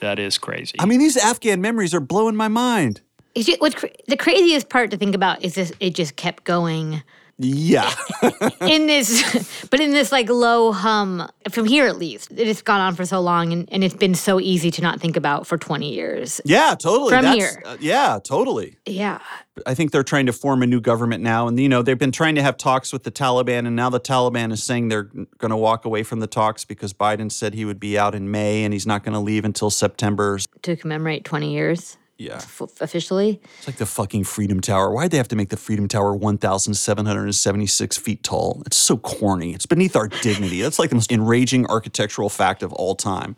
that 0.00 0.18
is 0.18 0.38
crazy. 0.38 0.76
I 0.78 0.86
mean, 0.86 0.98
these 0.98 1.16
Afghan 1.16 1.60
memories 1.60 1.94
are 1.94 2.00
blowing 2.00 2.36
my 2.36 2.48
mind. 2.48 3.00
It's 3.34 3.46
just, 3.46 3.60
what's 3.60 3.74
cra- 3.74 3.90
the 4.06 4.16
craziest 4.16 4.68
part 4.68 4.90
to 4.92 4.96
think 4.96 5.14
about 5.14 5.42
is 5.42 5.54
this 5.54 5.72
it 5.80 5.94
just 5.94 6.16
kept 6.16 6.44
going 6.44 7.02
Yeah. 7.38 7.92
in 8.60 8.86
this 8.86 9.66
but 9.70 9.80
in 9.80 9.90
this 9.90 10.12
like 10.12 10.28
low 10.28 10.72
hum 10.72 11.28
from 11.50 11.64
here 11.66 11.86
at 11.86 11.98
least 11.98 12.30
it 12.30 12.46
has 12.46 12.62
gone 12.62 12.80
on 12.80 12.94
for 12.94 13.04
so 13.04 13.20
long 13.20 13.52
and, 13.52 13.68
and 13.72 13.82
it's 13.82 13.94
been 13.94 14.14
so 14.14 14.38
easy 14.40 14.70
to 14.70 14.82
not 14.82 15.00
think 15.00 15.16
about 15.16 15.46
for 15.46 15.58
20 15.58 15.92
years 15.92 16.40
yeah, 16.44 16.74
totally. 16.78 17.10
From 17.10 17.24
That's- 17.24 17.54
here. 17.54 17.62
uh, 17.64 17.76
yeah, 17.80 18.18
totally. 18.22 18.78
yeah 18.86 19.20
I 19.66 19.74
think 19.74 19.92
they're 19.92 20.02
trying 20.02 20.26
to 20.26 20.32
form 20.32 20.62
a 20.62 20.66
new 20.66 20.80
government 20.80 21.22
now. 21.22 21.46
And, 21.46 21.58
you 21.60 21.68
know, 21.68 21.82
they've 21.82 21.98
been 21.98 22.10
trying 22.10 22.34
to 22.34 22.42
have 22.42 22.56
talks 22.56 22.92
with 22.92 23.04
the 23.04 23.12
Taliban. 23.12 23.66
And 23.66 23.76
now 23.76 23.88
the 23.88 24.00
Taliban 24.00 24.50
is 24.52 24.62
saying 24.64 24.88
they're 24.88 25.04
going 25.04 25.50
to 25.50 25.56
walk 25.56 25.84
away 25.84 26.02
from 26.02 26.18
the 26.20 26.26
talks 26.26 26.64
because 26.64 26.92
Biden 26.92 27.30
said 27.30 27.54
he 27.54 27.64
would 27.64 27.78
be 27.78 27.96
out 27.96 28.16
in 28.16 28.30
May 28.30 28.64
and 28.64 28.72
he's 28.72 28.86
not 28.86 29.04
going 29.04 29.12
to 29.12 29.20
leave 29.20 29.44
until 29.44 29.70
September. 29.70 30.38
to 30.62 30.76
commemorate 30.76 31.24
20 31.24 31.52
years 31.52 31.96
Yeah. 32.16 32.36
f- 32.36 32.62
officially 32.80 33.40
It's 33.58 33.66
like 33.66 33.76
the 33.76 33.86
fucking 33.86 34.24
Freedom 34.24 34.60
Tower. 34.60 34.90
Why'd 34.92 35.10
they 35.10 35.16
have 35.16 35.28
to 35.28 35.36
make 35.36 35.48
the 35.48 35.56
Freedom 35.56 35.88
Tower 35.88 36.14
1,776 36.14 37.96
feet 37.98 38.22
tall? 38.22 38.62
It's 38.66 38.76
so 38.76 38.96
corny. 38.96 39.52
It's 39.52 39.66
beneath 39.66 39.96
our 39.96 40.08
dignity. 40.08 40.62
That's 40.62 40.78
like 40.78 40.90
the 40.90 40.96
most 40.96 41.10
enraging 41.12 41.66
architectural 41.66 42.28
fact 42.28 42.62
of 42.62 42.72
all 42.72 42.94
time. 42.94 43.36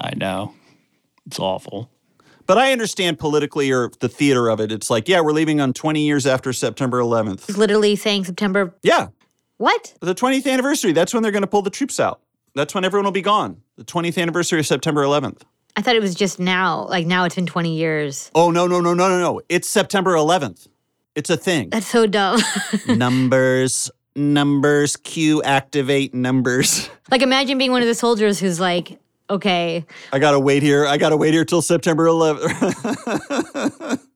I 0.00 0.14
know. 0.14 0.54
It's 1.26 1.38
awful. 1.38 1.90
But 2.46 2.58
I 2.58 2.72
understand 2.72 3.18
politically 3.18 3.70
or 3.72 3.90
the 4.00 4.08
theater 4.08 4.48
of 4.48 4.60
it. 4.60 4.70
It's 4.70 4.90
like, 4.90 5.08
yeah, 5.08 5.20
we're 5.20 5.32
leaving 5.32 5.60
on 5.60 5.72
20 5.72 6.02
years 6.02 6.26
after 6.26 6.52
September 6.52 7.00
11th. 7.00 7.48
it's 7.48 7.56
literally 7.58 7.96
saying 7.96 8.24
september 8.24 8.74
Yeah, 8.82 9.08
what 9.56 9.94
the 10.00 10.14
20th 10.14 10.50
anniversary. 10.50 10.92
That's 10.92 11.14
when 11.14 11.22
they're 11.22 11.32
going 11.32 11.42
to 11.42 11.46
pull 11.48 11.62
the 11.62 11.70
troops 11.70 11.98
out. 11.98 12.20
That's 12.54 12.74
when 12.74 12.84
everyone 12.84 13.04
will 13.04 13.12
be 13.12 13.22
gone. 13.22 13.62
The 13.76 13.84
20th 13.84 14.20
anniversary 14.20 14.60
of 14.60 14.66
September 14.66 15.02
11th. 15.02 15.42
I 15.76 15.82
thought 15.82 15.96
it 15.96 16.02
was 16.02 16.14
just 16.14 16.38
now 16.38 16.86
like 16.86 17.06
now 17.06 17.24
it's 17.24 17.34
been 17.34 17.46
20 17.46 17.74
years 17.76 18.30
Oh, 18.34 18.50
no, 18.50 18.66
no, 18.66 18.80
no, 18.80 18.94
no, 18.94 19.08
no, 19.08 19.18
no. 19.18 19.40
It's 19.48 19.68
September 19.68 20.12
11th. 20.14 20.68
It's 21.14 21.30
a 21.30 21.36
thing. 21.36 21.70
that's 21.70 21.86
so 21.86 22.06
dumb 22.06 22.40
numbers, 22.88 23.90
numbers, 24.16 24.96
Q 24.96 25.42
activate 25.42 26.12
numbers. 26.14 26.88
like 27.10 27.22
imagine 27.22 27.58
being 27.58 27.70
one 27.72 27.82
of 27.82 27.88
the 27.88 27.94
soldiers 27.94 28.38
who's 28.40 28.58
like 28.60 28.98
okay 29.30 29.84
I 30.12 30.18
gotta 30.18 30.38
wait 30.40 30.62
here. 30.62 30.86
I 30.86 30.96
gotta 30.98 31.16
wait 31.16 31.32
here 31.34 31.44
till 31.44 31.62
September 31.62 32.06
11th. 32.06 34.00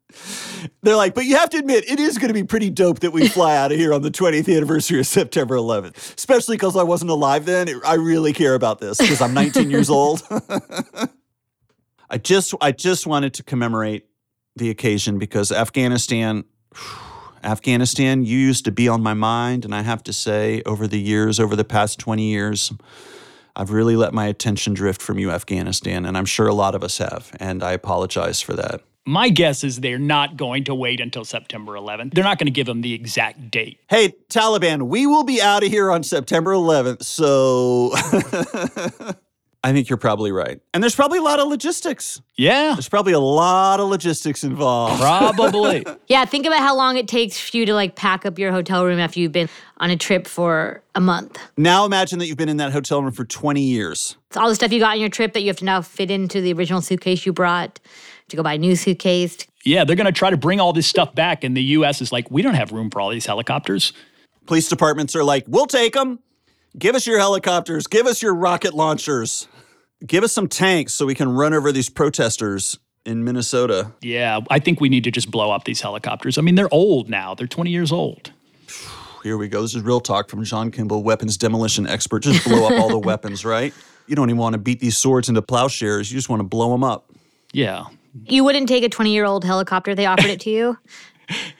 They're 0.83 0.97
like, 0.97 1.14
but 1.14 1.25
you 1.25 1.37
have 1.37 1.51
to 1.51 1.59
admit, 1.59 1.88
it 1.88 2.01
is 2.01 2.18
going 2.18 2.29
to 2.29 2.35
be 2.35 2.42
pretty 2.42 2.71
dope 2.71 3.01
that 3.01 3.12
we 3.12 3.29
fly 3.29 3.57
out 3.57 3.71
of 3.71 3.79
here 3.79 3.92
on 3.94 4.03
the 4.03 4.11
20th 4.11 4.53
anniversary 4.55 4.99
of 4.99 5.07
September 5.07 5.55
11th, 5.57 6.16
especially 6.16 6.57
because 6.57 6.77
I 6.77 6.83
wasn't 6.83 7.11
alive 7.12 7.44
then. 7.44 7.68
I 7.85 7.94
really 7.94 8.33
care 8.33 8.55
about 8.55 8.81
this 8.81 8.99
because 8.99 9.21
I'm 9.21 9.35
19 9.35 9.71
years 9.71 9.88
old. 9.90 10.23
I 12.11 12.18
just, 12.18 12.55
I 12.61 12.73
just 12.73 13.07
wanted 13.07 13.35
to 13.35 13.42
commemorate 13.42 14.07
the 14.57 14.71
occasion 14.71 15.18
because 15.18 15.53
Afghanistan, 15.53 16.44
Afghanistan, 17.44 18.25
you 18.25 18.38
used 18.38 18.64
to 18.64 18.73
be 18.73 18.88
on 18.88 19.03
my 19.03 19.14
mind, 19.14 19.64
and 19.64 19.75
I 19.75 19.83
have 19.83 20.03
to 20.05 20.12
say, 20.12 20.62
over 20.64 20.87
the 20.87 20.99
years, 20.99 21.38
over 21.38 21.55
the 21.55 21.64
past 21.64 21.99
20 21.99 22.23
years, 22.23 22.73
I've 23.55 23.71
really 23.71 23.97
let 23.97 24.14
my 24.14 24.27
attention 24.27 24.75
drift 24.75 25.03
from 25.03 25.18
you, 25.18 25.31
Afghanistan, 25.31 26.05
and 26.05 26.16
I'm 26.16 26.25
sure 26.25 26.47
a 26.47 26.55
lot 26.55 26.75
of 26.75 26.83
us 26.83 26.99
have, 26.99 27.31
and 27.38 27.62
I 27.62 27.73
apologize 27.73 28.40
for 28.40 28.55
that. 28.55 28.83
My 29.05 29.31
guess 29.31 29.64
is 29.64 29.81
they're 29.81 29.99
not 29.99 30.37
going 30.37 30.64
to 30.64 30.75
wait 30.75 31.01
until 31.01 31.25
September 31.25 31.73
11th. 31.73 32.12
They're 32.14 32.25
not 32.25 32.38
going 32.38 32.47
to 32.47 32.53
give 32.53 32.66
them 32.66 32.83
the 32.83 32.92
exact 32.92 33.51
date. 33.51 33.81
Hey, 33.88 34.14
Taliban, 34.29 34.83
we 34.83 35.07
will 35.07 35.25
be 35.25 35.40
out 35.40 35.64
of 35.64 35.71
here 35.71 35.90
on 35.90 36.03
September 36.03 36.53
11th, 36.53 37.03
so 37.03 37.92
I 39.64 39.73
think 39.73 39.88
you're 39.88 39.97
probably 39.97 40.31
right. 40.31 40.61
And 40.73 40.83
there's 40.83 40.94
probably 40.94 41.18
a 41.18 41.23
lot 41.23 41.40
of 41.40 41.49
logistics. 41.49 42.21
Yeah, 42.37 42.75
There's 42.75 42.88
probably 42.88 43.12
a 43.12 43.18
lot 43.18 43.81
of 43.81 43.88
logistics 43.88 44.44
involved. 44.44 45.01
probably. 45.01 45.85
Yeah, 46.09 46.25
think 46.25 46.47
about 46.47 46.61
how 46.61 46.77
long 46.77 46.97
it 46.97 47.07
takes 47.09 47.38
for 47.38 47.57
you 47.57 47.66
to 47.66 47.75
like 47.75 47.94
pack 47.97 48.25
up 48.25 48.38
your 48.38 48.51
hotel 48.53 48.85
room 48.87 48.99
after 48.99 49.18
you've 49.21 49.33
been 49.33 49.49
on 49.79 49.90
a 49.90 49.97
trip 49.97 50.27
for 50.27 50.83
a 50.94 51.01
month. 51.01 51.38
Now 51.57 51.85
imagine 51.85 52.18
that 52.21 52.27
you've 52.27 52.38
been 52.38 52.49
in 52.49 52.57
that 52.59 52.73
hotel 52.73 53.03
room 53.03 53.12
for 53.12 53.25
20 53.25 53.61
years. 53.61 54.16
It's 54.29 54.37
all 54.37 54.49
the 54.49 54.55
stuff 54.55 54.73
you 54.73 54.79
got 54.81 54.92
on 54.92 55.01
your 55.01 55.09
trip 55.11 55.33
that 55.35 55.40
you 55.42 55.49
have 55.49 55.57
to 55.59 55.64
now 55.64 55.83
fit 55.83 56.11
into 56.11 56.40
the 56.40 56.53
original 56.53 56.81
suitcase 56.81 57.27
you 57.27 57.33
brought. 57.33 57.81
To 58.29 58.37
go 58.37 58.42
buy 58.42 58.55
a 58.55 58.59
new 58.59 58.77
suitcase. 58.77 59.38
yeah, 59.64 59.85
they're 59.85 59.97
going 59.97 60.05
to 60.05 60.12
try 60.12 60.29
to 60.29 60.37
bring 60.37 60.61
all 60.61 60.75
this 60.75 60.87
stuff 60.87 61.14
back, 61.14 61.44
and 61.44 61.57
the 61.57 61.62
U.S. 61.62 62.03
is 62.03 62.12
like, 62.12 62.31
we 62.31 62.42
don't 62.42 62.53
have 62.55 62.73
room 62.73 62.90
for 62.90 63.01
all 63.01 63.09
these 63.09 63.25
helicopters. 63.25 63.94
Police 64.44 64.68
departments 64.68 65.16
are 65.16 65.25
like, 65.25 65.44
we'll 65.49 65.64
take 65.66 65.94
them. 65.94 66.18
Give 66.79 66.95
us 66.95 67.07
your 67.07 67.19
helicopters. 67.19 67.88
Give 67.88 68.07
us 68.07 68.23
your 68.23 68.35
rocket 68.35 68.73
launchers. 68.73 69.49
Give 70.07 70.23
us 70.23 70.33
some 70.33 70.47
tanks 70.47 70.95
so 70.95 71.07
we 71.07 71.14
can 71.14 71.29
run 71.29 71.53
over 71.53 71.73
these 71.73 71.91
protesters 71.91 72.79
in 73.05 73.25
Minnesota. 73.25 73.93
Yeah, 74.01 74.41
I 74.49 74.61
think 74.61 74.81
we 74.81 74.88
need 74.88 75.03
to 75.05 75.11
just 75.11 75.31
blow 75.31 75.51
up 75.51 75.64
these 75.64 75.81
helicopters. 75.81 76.38
I 76.38 76.43
mean, 76.43 76.55
they're 76.55 76.73
old 76.73 77.09
now. 77.09 77.35
They're 77.35 77.49
20 77.49 77.71
years 77.71 77.91
old. 77.91 78.33
Here 79.25 79.37
we 79.37 79.49
go. 79.49 79.62
This 79.62 79.75
is 79.75 79.83
real 79.83 80.01
talk 80.01 80.29
from 80.29 80.45
John 80.45 80.71
Kimball, 80.71 81.03
weapons 81.03 81.37
demolition 81.37 81.87
expert. 81.88 82.21
Just 82.21 82.45
blow 82.45 82.67
up 82.67 82.73
all 82.81 82.88
the 82.88 82.99
weapons, 83.07 83.45
right? 83.45 83.75
You 84.07 84.14
don't 84.14 84.31
even 84.31 84.38
want 84.38 84.53
to 84.53 84.59
beat 84.59 84.79
these 84.79 84.97
swords 84.97 85.29
into 85.29 85.43
plowshares. 85.43 86.12
You 86.12 86.17
just 86.17 86.29
want 86.29 86.41
to 86.41 86.45
blow 86.45 86.71
them 86.71 86.85
up. 86.85 87.11
Yeah. 87.53 87.87
You 88.27 88.45
wouldn't 88.45 88.69
take 88.69 88.85
a 88.85 88.88
20 88.88 89.12
year 89.12 89.25
old 89.25 89.45
helicopter, 89.45 89.97
they 89.97 90.07
offered 90.07 90.31
it 90.31 90.41
to 90.41 90.51
you. 90.51 90.79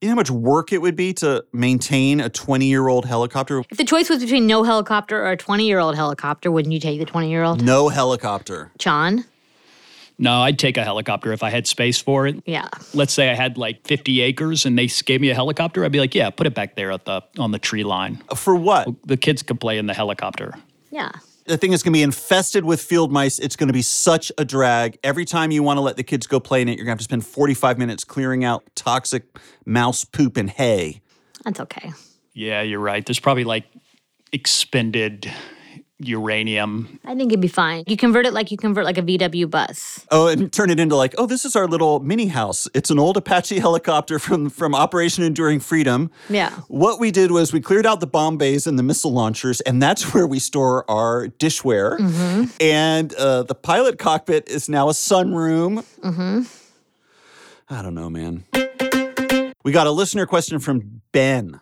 You 0.00 0.08
know 0.08 0.12
how 0.12 0.16
much 0.16 0.30
work 0.30 0.72
it 0.72 0.80
would 0.80 0.96
be 0.96 1.12
to 1.14 1.44
maintain 1.52 2.20
a 2.20 2.30
20 2.30 2.64
year 2.64 2.88
old 2.88 3.04
helicopter? 3.04 3.62
If 3.68 3.76
the 3.76 3.84
choice 3.84 4.08
was 4.08 4.20
between 4.20 4.46
no 4.46 4.62
helicopter 4.62 5.22
or 5.22 5.32
a 5.32 5.36
20 5.36 5.66
year 5.66 5.78
old 5.78 5.94
helicopter, 5.94 6.50
wouldn't 6.50 6.72
you 6.72 6.80
take 6.80 6.98
the 6.98 7.04
20 7.04 7.28
year 7.28 7.44
old? 7.44 7.62
No 7.62 7.90
helicopter. 7.90 8.70
John? 8.78 9.26
No, 10.16 10.40
I'd 10.40 10.58
take 10.58 10.78
a 10.78 10.84
helicopter 10.84 11.32
if 11.32 11.42
I 11.42 11.50
had 11.50 11.66
space 11.66 12.00
for 12.00 12.26
it. 12.26 12.42
Yeah. 12.46 12.68
Let's 12.94 13.12
say 13.12 13.30
I 13.30 13.34
had 13.34 13.58
like 13.58 13.86
50 13.86 14.22
acres 14.22 14.64
and 14.64 14.78
they 14.78 14.86
gave 14.86 15.20
me 15.20 15.28
a 15.30 15.34
helicopter. 15.34 15.84
I'd 15.84 15.92
be 15.92 16.00
like, 16.00 16.14
yeah, 16.14 16.30
put 16.30 16.46
it 16.46 16.54
back 16.54 16.76
there 16.76 16.92
at 16.92 17.04
the 17.04 17.22
on 17.38 17.52
the 17.52 17.58
tree 17.58 17.84
line. 17.84 18.22
For 18.34 18.54
what? 18.54 18.88
The 19.04 19.18
kids 19.18 19.42
could 19.42 19.60
play 19.60 19.76
in 19.76 19.86
the 19.86 19.94
helicopter. 19.94 20.54
Yeah. 20.90 21.12
The 21.50 21.56
thing 21.56 21.72
is 21.72 21.82
going 21.82 21.92
to 21.92 21.96
be 21.96 22.04
infested 22.04 22.64
with 22.64 22.80
field 22.80 23.10
mice. 23.10 23.40
It's 23.40 23.56
going 23.56 23.66
to 23.66 23.72
be 23.72 23.82
such 23.82 24.30
a 24.38 24.44
drag. 24.44 25.00
Every 25.02 25.24
time 25.24 25.50
you 25.50 25.64
want 25.64 25.78
to 25.78 25.80
let 25.80 25.96
the 25.96 26.04
kids 26.04 26.28
go 26.28 26.38
play 26.38 26.62
in 26.62 26.68
it, 26.68 26.78
you're 26.78 26.84
going 26.84 26.86
to 26.86 26.92
have 26.92 26.98
to 26.98 27.04
spend 27.04 27.26
45 27.26 27.76
minutes 27.76 28.04
clearing 28.04 28.44
out 28.44 28.62
toxic 28.76 29.24
mouse 29.66 30.04
poop 30.04 30.36
and 30.36 30.48
hay. 30.48 31.00
That's 31.44 31.58
okay. 31.58 31.92
Yeah, 32.34 32.62
you're 32.62 32.78
right. 32.78 33.04
There's 33.04 33.18
probably 33.18 33.42
like 33.42 33.64
expended 34.30 35.28
uranium. 36.00 36.98
I 37.04 37.14
think 37.14 37.32
it'd 37.32 37.40
be 37.40 37.48
fine. 37.48 37.84
You 37.86 37.96
convert 37.96 38.26
it 38.26 38.32
like 38.32 38.50
you 38.50 38.56
convert 38.56 38.84
like 38.84 38.98
a 38.98 39.02
VW 39.02 39.48
bus. 39.50 40.06
Oh, 40.10 40.28
and 40.28 40.52
turn 40.52 40.70
it 40.70 40.80
into 40.80 40.96
like, 40.96 41.14
oh, 41.18 41.26
this 41.26 41.44
is 41.44 41.56
our 41.56 41.66
little 41.66 42.00
mini 42.00 42.26
house. 42.26 42.68
It's 42.74 42.90
an 42.90 42.98
old 42.98 43.16
Apache 43.16 43.58
helicopter 43.58 44.18
from 44.18 44.50
from 44.50 44.74
Operation 44.74 45.24
Enduring 45.24 45.60
Freedom. 45.60 46.10
Yeah. 46.28 46.50
What 46.68 47.00
we 47.00 47.10
did 47.10 47.30
was 47.30 47.52
we 47.52 47.60
cleared 47.60 47.86
out 47.86 48.00
the 48.00 48.06
bomb 48.06 48.36
bays 48.38 48.66
and 48.66 48.78
the 48.78 48.82
missile 48.82 49.12
launchers, 49.12 49.60
and 49.62 49.82
that's 49.82 50.14
where 50.14 50.26
we 50.26 50.38
store 50.38 50.90
our 50.90 51.28
dishware. 51.28 51.98
And 52.60 53.14
uh, 53.14 53.42
the 53.44 53.54
pilot 53.54 53.98
cockpit 53.98 54.48
is 54.48 54.68
now 54.68 54.88
a 54.88 54.92
sunroom. 54.92 55.84
I 57.68 57.82
don't 57.82 57.94
know, 57.94 58.10
man. 58.10 58.44
We 59.62 59.72
got 59.72 59.86
a 59.86 59.90
listener 59.92 60.26
question 60.26 60.58
from 60.58 61.02
Ben. 61.12 61.60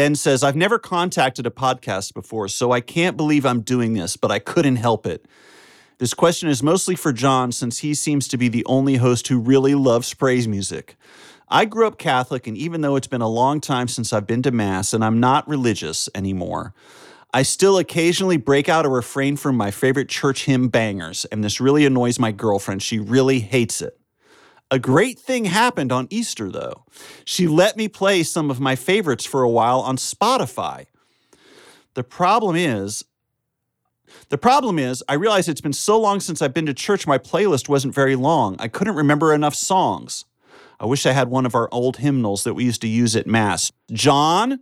Ben 0.00 0.14
says, 0.14 0.42
I've 0.42 0.56
never 0.56 0.78
contacted 0.78 1.46
a 1.46 1.50
podcast 1.50 2.14
before, 2.14 2.48
so 2.48 2.72
I 2.72 2.80
can't 2.80 3.18
believe 3.18 3.44
I'm 3.44 3.60
doing 3.60 3.92
this, 3.92 4.16
but 4.16 4.30
I 4.30 4.38
couldn't 4.38 4.76
help 4.76 5.06
it. 5.06 5.26
This 5.98 6.14
question 6.14 6.48
is 6.48 6.62
mostly 6.62 6.94
for 6.96 7.12
John 7.12 7.52
since 7.52 7.80
he 7.80 7.92
seems 7.92 8.26
to 8.28 8.38
be 8.38 8.48
the 8.48 8.64
only 8.64 8.96
host 8.96 9.28
who 9.28 9.38
really 9.38 9.74
loves 9.74 10.14
praise 10.14 10.48
music. 10.48 10.96
I 11.50 11.66
grew 11.66 11.86
up 11.86 11.98
Catholic, 11.98 12.46
and 12.46 12.56
even 12.56 12.80
though 12.80 12.96
it's 12.96 13.08
been 13.08 13.20
a 13.20 13.28
long 13.28 13.60
time 13.60 13.88
since 13.88 14.10
I've 14.14 14.26
been 14.26 14.40
to 14.44 14.50
Mass 14.50 14.94
and 14.94 15.04
I'm 15.04 15.20
not 15.20 15.46
religious 15.46 16.08
anymore, 16.14 16.72
I 17.34 17.42
still 17.42 17.76
occasionally 17.76 18.38
break 18.38 18.70
out 18.70 18.86
a 18.86 18.88
refrain 18.88 19.36
from 19.36 19.54
my 19.54 19.70
favorite 19.70 20.08
church 20.08 20.46
hymn 20.46 20.68
bangers, 20.68 21.26
and 21.26 21.44
this 21.44 21.60
really 21.60 21.84
annoys 21.84 22.18
my 22.18 22.32
girlfriend. 22.32 22.82
She 22.82 22.98
really 22.98 23.40
hates 23.40 23.82
it. 23.82 23.99
A 24.70 24.78
great 24.78 25.18
thing 25.18 25.46
happened 25.46 25.90
on 25.90 26.06
Easter, 26.10 26.50
though. 26.50 26.84
She 27.24 27.48
let 27.48 27.76
me 27.76 27.88
play 27.88 28.22
some 28.22 28.50
of 28.50 28.60
my 28.60 28.76
favorites 28.76 29.26
for 29.26 29.42
a 29.42 29.48
while 29.48 29.80
on 29.80 29.96
Spotify. 29.96 30.86
The 31.94 32.04
problem 32.04 32.54
is, 32.54 33.04
the 34.28 34.38
problem 34.38 34.78
is, 34.78 35.02
I 35.08 35.14
realize 35.14 35.48
it's 35.48 35.60
been 35.60 35.72
so 35.72 35.98
long 35.98 36.20
since 36.20 36.40
I've 36.40 36.54
been 36.54 36.66
to 36.66 36.74
church, 36.74 37.06
my 37.06 37.18
playlist 37.18 37.68
wasn't 37.68 37.94
very 37.94 38.14
long. 38.14 38.56
I 38.60 38.68
couldn't 38.68 38.94
remember 38.94 39.34
enough 39.34 39.56
songs. 39.56 40.24
I 40.78 40.86
wish 40.86 41.04
I 41.04 41.12
had 41.12 41.28
one 41.28 41.46
of 41.46 41.54
our 41.54 41.68
old 41.72 41.96
hymnals 41.98 42.44
that 42.44 42.54
we 42.54 42.64
used 42.64 42.80
to 42.82 42.88
use 42.88 43.16
at 43.16 43.26
Mass. 43.26 43.72
John, 43.92 44.60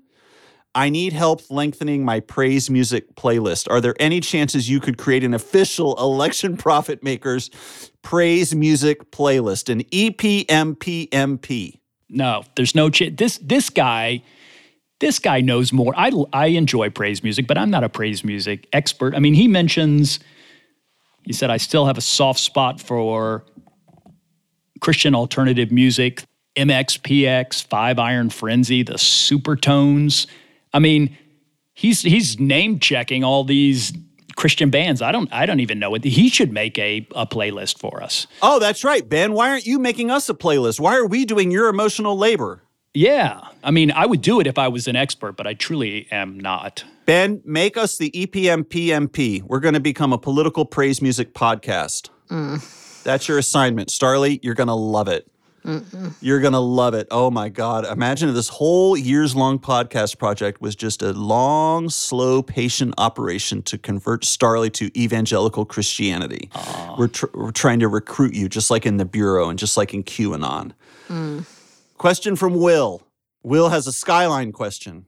I 0.79 0.91
need 0.91 1.13
help 1.13 1.51
lengthening 1.51 2.05
my 2.05 2.21
praise 2.21 2.71
music 2.71 3.17
playlist. 3.17 3.69
Are 3.69 3.81
there 3.81 3.97
any 3.99 4.21
chances 4.21 4.71
you 4.71 4.79
could 4.79 4.97
create 4.97 5.25
an 5.25 5.35
official 5.35 5.97
Election 5.99 6.57
Profit 6.67 7.03
Makers 7.03 7.51
praise 8.03 8.55
music 8.55 9.11
playlist, 9.11 9.69
an 9.71 9.83
EPMPMP? 9.83 11.81
No, 12.09 12.45
there's 12.55 12.77
no 12.77 12.91
ch- 12.91 13.11
this 13.13 13.39
this 13.39 13.71
guy 13.71 14.23
this 15.01 15.19
guy 15.19 15.41
knows 15.41 15.73
more. 15.73 15.93
I 15.97 16.13
I 16.33 16.47
enjoy 16.47 16.91
praise 16.91 17.25
music, 17.25 17.49
but 17.49 17.59
I'm 17.59 17.71
not 17.71 17.83
a 17.83 17.89
praise 17.89 18.23
music 18.23 18.69
expert. 18.73 19.17
I 19.17 19.19
mean, 19.19 19.35
he 19.35 19.49
mentions 19.49 20.21
he 21.25 21.33
said 21.33 21.51
I 21.51 21.57
still 21.57 21.87
have 21.87 21.99
a 21.99 22.03
soft 22.03 22.39
spot 22.39 22.81
for 22.81 23.45
Christian 24.81 25.17
alternative 25.17 25.73
music, 25.73 26.23
MXPX, 26.55 27.65
Five 27.67 27.99
Iron 27.99 28.31
Frenzy, 28.31 28.85
the 28.85 28.93
Supertones. 28.93 30.29
I 30.73 30.79
mean, 30.79 31.17
he's 31.75 32.03
he's 32.03 32.39
name 32.39 32.79
checking 32.79 33.25
all 33.25 33.45
these 33.45 33.93
Christian 34.37 34.71
bands. 34.71 35.03
I 35.03 35.13
don't 35.13 35.33
I 35.33 35.47
don't 35.47 35.61
even 35.61 35.79
know 35.79 35.95
it. 35.95 36.05
He 36.05 36.29
should 36.29 36.53
make 36.53 36.79
a, 36.79 37.07
a 37.15 37.27
playlist 37.27 37.79
for 37.79 38.03
us. 38.03 38.27
Oh, 38.43 38.59
that's 38.59 38.85
right, 38.85 39.09
Ben. 39.09 39.33
Why 39.33 39.51
aren't 39.51 39.67
you 39.67 39.79
making 39.79 40.11
us 40.11 40.29
a 40.29 40.35
playlist? 40.35 40.81
Why 40.81 40.97
are 40.97 41.07
we 41.07 41.25
doing 41.25 41.51
your 41.51 41.69
emotional 41.69 42.17
labor? 42.17 42.63
Yeah. 42.95 43.41
I 43.63 43.71
mean, 43.71 43.91
I 43.93 44.07
would 44.07 44.23
do 44.23 44.41
it 44.41 44.47
if 44.47 44.59
I 44.59 44.69
was 44.69 44.89
an 44.89 44.97
expert, 44.97 45.33
but 45.33 45.47
I 45.47 45.55
truly 45.55 46.09
am 46.11 46.39
not. 46.39 46.85
Ben, 47.07 47.41
make 47.45 47.77
us 47.77 47.97
the 47.97 48.11
E 48.19 48.27
EPMPMP. 48.27 49.43
We're 49.43 49.61
going 49.61 49.75
to 49.75 49.81
become 49.81 50.13
a 50.13 50.19
political 50.19 50.65
praise 50.65 51.01
music 51.01 51.35
podcast. 51.35 52.11
Mm. 52.29 53.03
That's 53.05 53.29
your 53.29 53.39
assignment. 53.39 53.91
Starlee, 53.91 54.41
you're 54.43 54.55
going 54.55 54.69
to 54.69 54.75
love 54.75 55.09
it. 55.09 55.31
You're 56.21 56.41
going 56.41 56.53
to 56.53 56.59
love 56.59 56.95
it. 56.95 57.09
Oh 57.11 57.31
my 57.31 57.49
God. 57.49 57.85
Imagine 57.87 58.29
if 58.29 58.35
this 58.35 58.49
whole 58.49 58.97
years 58.97 59.37
long 59.37 59.59
podcast 59.59 60.19
project 60.19 60.61
was 60.61 60.75
just 60.75 61.03
a 61.03 61.13
long, 61.13 61.91
slow, 61.91 62.43
patient 62.43 62.95
operation 62.97 63.63
to 63.63 63.79
convert 63.79 64.23
Starlee 64.23 64.73
to 64.75 64.91
evangelical 64.99 65.65
Christianity. 65.65 66.51
We're, 66.99 67.09
tr- 67.09 67.27
we're 67.35 67.51
trying 67.51 67.81
to 67.81 67.89
recruit 67.89 68.35
you, 68.35 68.49
just 68.49 68.71
like 68.71 68.87
in 68.87 68.97
the 68.97 69.05
Bureau 69.05 69.49
and 69.49 69.59
just 69.59 69.77
like 69.77 69.93
in 69.93 70.05
QAnon. 70.05 70.73
Mm. 71.09 71.45
Question 71.99 72.37
from 72.37 72.55
Will. 72.55 73.03
Will 73.43 73.69
has 73.69 73.87
a 73.87 73.93
skyline 73.93 74.53
question. 74.53 75.07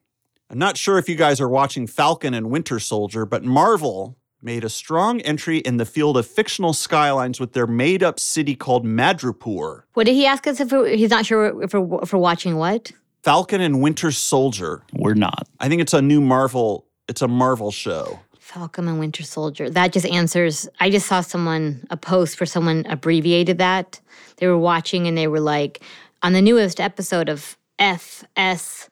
I'm 0.50 0.58
not 0.58 0.76
sure 0.76 0.98
if 0.98 1.08
you 1.08 1.14
guys 1.14 1.40
are 1.40 1.48
watching 1.48 1.86
Falcon 1.86 2.34
and 2.34 2.50
Winter 2.50 2.80
Soldier, 2.80 3.24
but 3.24 3.44
Marvel 3.44 4.16
made 4.42 4.64
a 4.64 4.68
strong 4.68 5.20
entry 5.22 5.58
in 5.58 5.76
the 5.76 5.84
field 5.84 6.16
of 6.16 6.26
fictional 6.26 6.72
skylines 6.72 7.38
with 7.38 7.52
their 7.52 7.66
made 7.66 8.02
up 8.02 8.18
city 8.18 8.54
called 8.54 8.84
Madripoor. 8.86 9.82
What 9.94 10.06
did 10.06 10.14
he 10.14 10.26
ask 10.26 10.46
us 10.46 10.60
if 10.60 10.72
we're, 10.72 10.88
he's 10.88 11.10
not 11.10 11.26
sure 11.26 11.62
if 11.62 11.74
we're, 11.74 12.02
if 12.02 12.12
we're 12.12 12.18
watching 12.18 12.56
what? 12.56 12.92
Falcon 13.22 13.60
and 13.60 13.82
Winter 13.82 14.10
Soldier. 14.10 14.82
We're 14.94 15.14
not. 15.14 15.46
I 15.58 15.68
think 15.68 15.82
it's 15.82 15.92
a 15.92 16.00
new 16.00 16.20
Marvel, 16.20 16.86
it's 17.08 17.22
a 17.22 17.28
Marvel 17.28 17.70
show. 17.70 18.20
Falcon 18.38 18.88
and 18.88 18.98
Winter 18.98 19.22
Soldier. 19.22 19.70
That 19.70 19.92
just 19.92 20.06
answers. 20.06 20.68
I 20.80 20.90
just 20.90 21.06
saw 21.06 21.20
someone, 21.20 21.86
a 21.90 21.96
post 21.96 22.40
where 22.40 22.46
someone 22.46 22.84
abbreviated 22.88 23.58
that. 23.58 24.00
They 24.38 24.48
were 24.48 24.58
watching 24.58 25.06
and 25.06 25.16
they 25.16 25.28
were 25.28 25.38
like, 25.38 25.82
on 26.22 26.32
the 26.32 26.42
newest 26.42 26.80
episode 26.80 27.28
of 27.28 27.56
FSWS, 27.78 28.88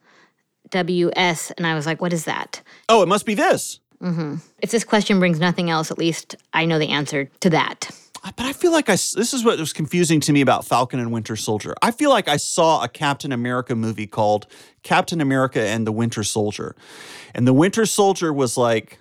and 1.57 1.67
I 1.67 1.75
was 1.75 1.87
like, 1.87 2.01
what 2.01 2.13
is 2.13 2.25
that? 2.25 2.63
Oh, 2.89 3.03
it 3.03 3.09
must 3.09 3.27
be 3.27 3.35
this. 3.35 3.81
Mm-hmm. 4.03 4.37
If 4.61 4.71
this 4.71 4.85
question 4.85 5.19
brings 5.19 5.41
nothing 5.41 5.71
else, 5.71 5.91
at 5.91 5.99
least 5.99 6.37
I 6.53 6.65
know 6.67 6.79
the 6.79 6.89
answer 6.91 7.31
to 7.41 7.51
that. 7.51 7.91
But 8.37 8.47
I 8.47 8.53
feel 8.53 8.73
like 8.73 8.89
I, 8.89 8.95
s- 8.95 9.13
this 9.13 9.33
is 9.33 9.45
what 9.45 9.59
was 9.59 9.73
confusing 9.73 10.21
to 10.21 10.33
me 10.33 10.41
about 10.41 10.65
Falcon 10.65 10.99
and 11.01 11.13
Winter 11.13 11.37
Soldier. 11.37 11.75
I 11.83 11.93
feel 11.93 12.11
like 12.11 12.29
I 12.29 12.37
saw 12.37 12.83
a 12.83 12.89
Captain 12.89 13.33
America 13.33 13.75
movie 13.75 14.07
called 14.07 14.47
Captain 14.83 15.21
America 15.21 15.61
and 15.63 15.87
the 15.87 15.93
Winter 15.93 16.25
Soldier. 16.25 16.75
And 17.35 17.47
the 17.47 17.53
Winter 17.53 17.87
Soldier 17.87 18.33
was 18.33 18.57
like, 18.57 18.99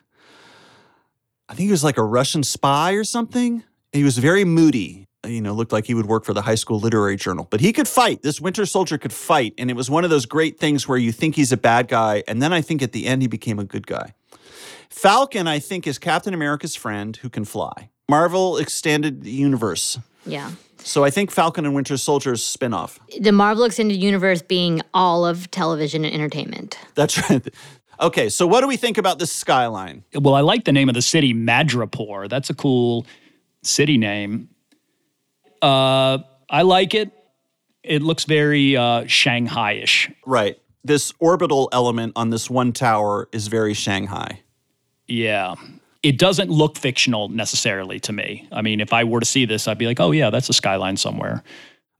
I 1.49 1.55
think 1.55 1.65
he 1.67 1.71
was 1.71 1.83
like 1.83 1.97
a 1.97 2.03
Russian 2.03 2.43
spy 2.43 2.93
or 2.93 3.03
something. 3.03 3.63
He 3.91 4.03
was 4.03 4.17
very 4.17 4.45
moody. 4.45 5.05
You 5.25 5.41
know, 5.41 5.53
looked 5.53 5.71
like 5.73 5.85
he 5.85 5.93
would 5.93 6.05
work 6.05 6.23
for 6.23 6.33
the 6.33 6.43
high 6.43 6.55
school 6.55 6.79
literary 6.79 7.17
journal, 7.17 7.47
but 7.49 7.59
he 7.59 7.73
could 7.73 7.87
fight. 7.87 8.21
This 8.21 8.39
Winter 8.39 8.65
Soldier 8.65 8.97
could 8.97 9.11
fight. 9.11 9.53
And 9.57 9.69
it 9.69 9.75
was 9.75 9.89
one 9.89 10.03
of 10.03 10.09
those 10.09 10.25
great 10.25 10.57
things 10.59 10.87
where 10.87 10.97
you 10.97 11.11
think 11.11 11.35
he's 11.35 11.51
a 11.51 11.57
bad 11.57 11.87
guy. 11.87 12.23
And 12.27 12.41
then 12.41 12.53
I 12.53 12.61
think 12.61 12.81
at 12.81 12.91
the 12.93 13.05
end 13.07 13.23
he 13.23 13.27
became 13.27 13.59
a 13.59 13.65
good 13.65 13.87
guy. 13.87 14.13
Falcon, 14.89 15.47
I 15.47 15.59
think, 15.59 15.87
is 15.87 15.97
Captain 15.97 16.33
America's 16.33 16.75
friend 16.75 17.15
who 17.17 17.29
can 17.29 17.45
fly. 17.45 17.89
Marvel 18.09 18.57
extended 18.57 19.25
universe. 19.25 19.99
Yeah. 20.25 20.51
So 20.79 21.03
I 21.03 21.09
think 21.09 21.31
Falcon 21.31 21.65
and 21.65 21.75
Winter 21.75 21.97
Soldier's 21.97 22.41
spinoff. 22.41 22.99
The 23.19 23.31
Marvel 23.31 23.65
Extended 23.65 24.01
Universe 24.01 24.41
being 24.41 24.81
all 24.93 25.25
of 25.25 25.51
television 25.51 26.05
and 26.05 26.13
entertainment. 26.13 26.79
That's 26.95 27.29
right. 27.29 27.45
Okay, 27.99 28.29
so 28.29 28.45
what 28.45 28.61
do 28.61 28.67
we 28.67 28.77
think 28.77 28.97
about 28.97 29.19
this 29.19 29.31
skyline? 29.31 30.03
Well, 30.13 30.35
I 30.35 30.41
like 30.41 30.65
the 30.65 30.71
name 30.71 30.87
of 30.87 30.95
the 30.95 31.01
city, 31.01 31.33
Madripoor. 31.33 32.29
That's 32.29 32.49
a 32.49 32.53
cool 32.53 33.05
city 33.63 33.97
name. 33.97 34.49
Uh, 35.61 36.19
I 36.49 36.61
like 36.61 36.93
it. 36.93 37.11
It 37.83 38.01
looks 38.01 38.25
very 38.25 38.77
uh, 38.77 39.05
Shanghai-ish. 39.07 40.11
Right. 40.25 40.59
This 40.83 41.11
orbital 41.19 41.69
element 41.73 42.13
on 42.15 42.29
this 42.29 42.49
one 42.49 42.71
tower 42.71 43.27
is 43.31 43.47
very 43.47 43.73
Shanghai. 43.73 44.41
Yeah. 45.07 45.55
It 46.03 46.17
doesn't 46.17 46.49
look 46.49 46.77
fictional 46.77 47.27
necessarily 47.29 47.99
to 48.01 48.13
me. 48.13 48.47
I 48.51 48.61
mean, 48.61 48.79
if 48.79 48.93
I 48.93 49.03
were 49.03 49.19
to 49.19 49.25
see 49.25 49.45
this, 49.45 49.67
I'd 49.67 49.77
be 49.77 49.85
like, 49.87 49.99
oh, 49.99 50.11
yeah, 50.11 50.29
that's 50.29 50.49
a 50.49 50.53
skyline 50.53 50.95
somewhere. 50.97 51.43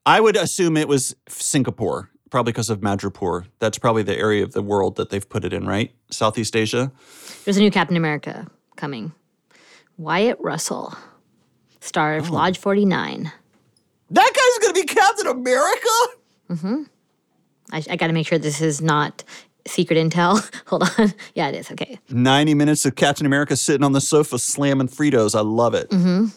I 0.06 0.20
would 0.22 0.36
assume 0.38 0.78
it 0.78 0.88
was 0.88 1.16
Singapore, 1.28 2.10
probably 2.30 2.54
because 2.54 2.70
of 2.70 2.80
Madripoor. 2.80 3.46
That's 3.60 3.78
probably 3.78 4.04
the 4.04 4.18
area 4.18 4.44
of 4.44 4.54
the 4.54 4.62
world 4.62 4.96
that 4.98 5.10
they've 5.10 5.28
put 5.28 5.44
it 5.44 5.52
in, 5.52 5.66
right? 5.66 5.92
Southeast 6.12 6.56
Asia. 6.56 6.92
There's 7.44 7.58
a 7.58 7.62
new 7.62 7.72
Captain 7.72 7.98
America 7.98 8.48
coming. 8.78 9.14
Wyatt 9.98 10.38
Russell, 10.40 10.96
star 11.82 12.14
Oh. 12.16 12.20
of 12.20 12.30
Lodge 12.30 12.58
49. 12.60 13.32
That 14.12 14.32
guy's 14.34 14.64
going 14.64 14.74
to 14.76 14.82
be 14.82 14.94
Captain 14.94 15.28
America? 15.28 15.90
Mm-hmm. 16.50 16.84
I, 17.74 17.84
I 17.90 17.96
got 17.98 18.08
to 18.08 18.14
make 18.14 18.28
sure 18.28 18.38
this 18.38 18.62
is 18.62 18.80
not 18.82 19.24
secret 19.68 19.98
intel. 19.98 20.50
Hold 20.68 20.84
on. 20.84 21.14
Yeah, 21.36 21.50
it 21.50 21.56
is. 21.56 21.72
Okay. 21.72 22.00
90 22.10 22.54
minutes 22.54 22.86
of 22.86 22.96
Captain 22.96 23.26
America 23.26 23.56
sitting 23.56 23.84
on 23.84 23.92
the 23.92 24.02
sofa 24.02 24.40
slamming 24.40 24.88
Fritos. 24.88 25.36
I 25.36 25.42
love 25.42 25.74
it. 25.74 25.90
Mm-hmm. 25.90 26.28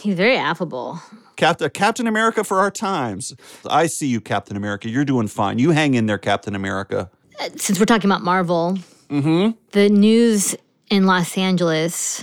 He's 0.00 0.14
very 0.14 0.36
affable. 0.36 1.00
Captain, 1.36 1.70
Captain 1.70 2.06
America 2.06 2.44
for 2.44 2.60
our 2.60 2.70
times. 2.70 3.34
I 3.66 3.86
see 3.86 4.06
you, 4.06 4.20
Captain 4.20 4.56
America. 4.56 4.88
You're 4.88 5.04
doing 5.04 5.28
fine. 5.28 5.58
You 5.58 5.70
hang 5.70 5.94
in 5.94 6.06
there, 6.06 6.18
Captain 6.18 6.54
America. 6.54 7.10
Since 7.56 7.78
we're 7.78 7.86
talking 7.86 8.10
about 8.10 8.22
Marvel, 8.22 8.78
mm-hmm. 9.08 9.52
the 9.72 9.88
news 9.88 10.54
in 10.90 11.06
Los 11.06 11.36
Angeles 11.36 12.22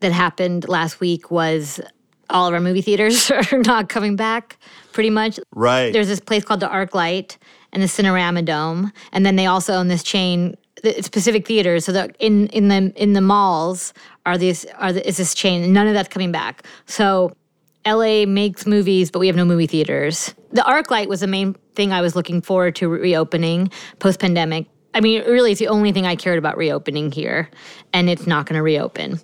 that 0.00 0.12
happened 0.12 0.68
last 0.68 1.00
week 1.00 1.30
was 1.30 1.80
all 2.30 2.46
of 2.46 2.54
our 2.54 2.60
movie 2.60 2.82
theaters 2.82 3.30
are 3.52 3.58
not 3.58 3.88
coming 3.88 4.16
back, 4.16 4.58
pretty 4.92 5.10
much. 5.10 5.40
Right. 5.54 5.92
There's 5.92 6.08
this 6.08 6.20
place 6.20 6.44
called 6.44 6.60
the 6.60 6.68
ArcLight 6.68 7.36
and 7.72 7.82
the 7.82 7.86
Cinerama 7.86 8.44
Dome, 8.44 8.92
and 9.12 9.24
then 9.26 9.36
they 9.36 9.46
also 9.46 9.74
own 9.74 9.88
this 9.88 10.02
chain, 10.02 10.56
the 10.82 11.02
specific 11.02 11.46
theaters. 11.46 11.84
So 11.84 11.92
that 11.92 12.16
in 12.18 12.48
in 12.48 12.68
the 12.68 12.92
in 12.96 13.12
the 13.12 13.20
malls 13.20 13.92
are 14.26 14.38
these 14.38 14.64
are 14.76 14.92
the, 14.92 15.06
is 15.06 15.16
this 15.16 15.34
chain, 15.34 15.72
none 15.72 15.86
of 15.86 15.94
that's 15.94 16.08
coming 16.08 16.32
back. 16.32 16.64
So. 16.86 17.32
LA 17.86 18.26
makes 18.26 18.66
movies, 18.66 19.10
but 19.10 19.18
we 19.18 19.28
have 19.28 19.36
no 19.36 19.46
movie 19.46 19.66
theaters. 19.66 20.34
The 20.52 20.60
ArcLight 20.60 21.06
was 21.06 21.20
the 21.20 21.26
main 21.26 21.54
thing 21.74 21.90
I 21.90 22.02
was 22.02 22.14
looking 22.14 22.42
forward 22.42 22.74
to 22.76 22.88
reopening 22.88 23.70
post 23.98 24.20
pandemic. 24.20 24.66
I 24.92 25.00
mean, 25.00 25.22
really, 25.22 25.52
it's 25.52 25.60
the 25.60 25.68
only 25.68 25.92
thing 25.92 26.04
I 26.04 26.16
cared 26.16 26.38
about 26.38 26.58
reopening 26.58 27.12
here, 27.12 27.48
and 27.94 28.10
it's 28.10 28.26
not 28.26 28.46
going 28.46 28.56
to 28.56 28.62
reopen. 28.62 29.20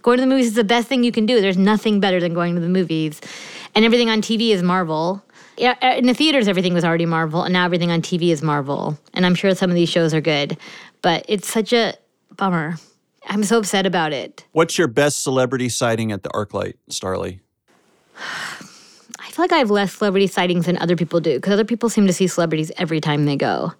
Going 0.00 0.18
to 0.18 0.22
the 0.22 0.26
movies 0.26 0.48
is 0.48 0.54
the 0.54 0.64
best 0.64 0.88
thing 0.88 1.04
you 1.04 1.12
can 1.12 1.26
do. 1.26 1.40
There's 1.40 1.58
nothing 1.58 2.00
better 2.00 2.18
than 2.18 2.34
going 2.34 2.54
to 2.54 2.60
the 2.60 2.68
movies. 2.68 3.20
And 3.74 3.84
everything 3.84 4.08
on 4.08 4.22
TV 4.22 4.50
is 4.50 4.62
Marvel. 4.62 5.22
Yeah, 5.56 5.76
uh, 5.82 5.94
in 5.96 6.06
the 6.06 6.14
theaters, 6.14 6.48
everything 6.48 6.74
was 6.74 6.84
already 6.84 7.06
Marvel, 7.06 7.42
and 7.42 7.52
now 7.52 7.64
everything 7.64 7.90
on 7.90 8.02
TV 8.02 8.30
is 8.30 8.42
Marvel. 8.42 8.98
And 9.14 9.26
I'm 9.26 9.34
sure 9.34 9.54
some 9.54 9.70
of 9.70 9.76
these 9.76 9.88
shows 9.88 10.14
are 10.14 10.20
good, 10.20 10.56
but 11.02 11.24
it's 11.28 11.48
such 11.48 11.72
a 11.72 11.94
bummer. 12.36 12.76
I'm 13.26 13.44
so 13.44 13.58
upset 13.58 13.86
about 13.86 14.12
it. 14.12 14.44
What's 14.52 14.78
your 14.78 14.88
best 14.88 15.22
celebrity 15.22 15.68
sighting 15.68 16.10
at 16.10 16.22
the 16.22 16.30
ArcLight, 16.30 16.74
Starlee? 16.90 17.40
I 18.16 19.30
feel 19.30 19.44
like 19.44 19.52
I 19.52 19.58
have 19.58 19.70
less 19.70 19.94
celebrity 19.94 20.26
sightings 20.26 20.66
than 20.66 20.76
other 20.78 20.96
people 20.96 21.20
do 21.20 21.34
because 21.36 21.52
other 21.52 21.64
people 21.64 21.88
seem 21.88 22.06
to 22.06 22.12
see 22.12 22.26
celebrities 22.26 22.72
every 22.76 23.00
time 23.00 23.24
they 23.24 23.36
go. 23.36 23.72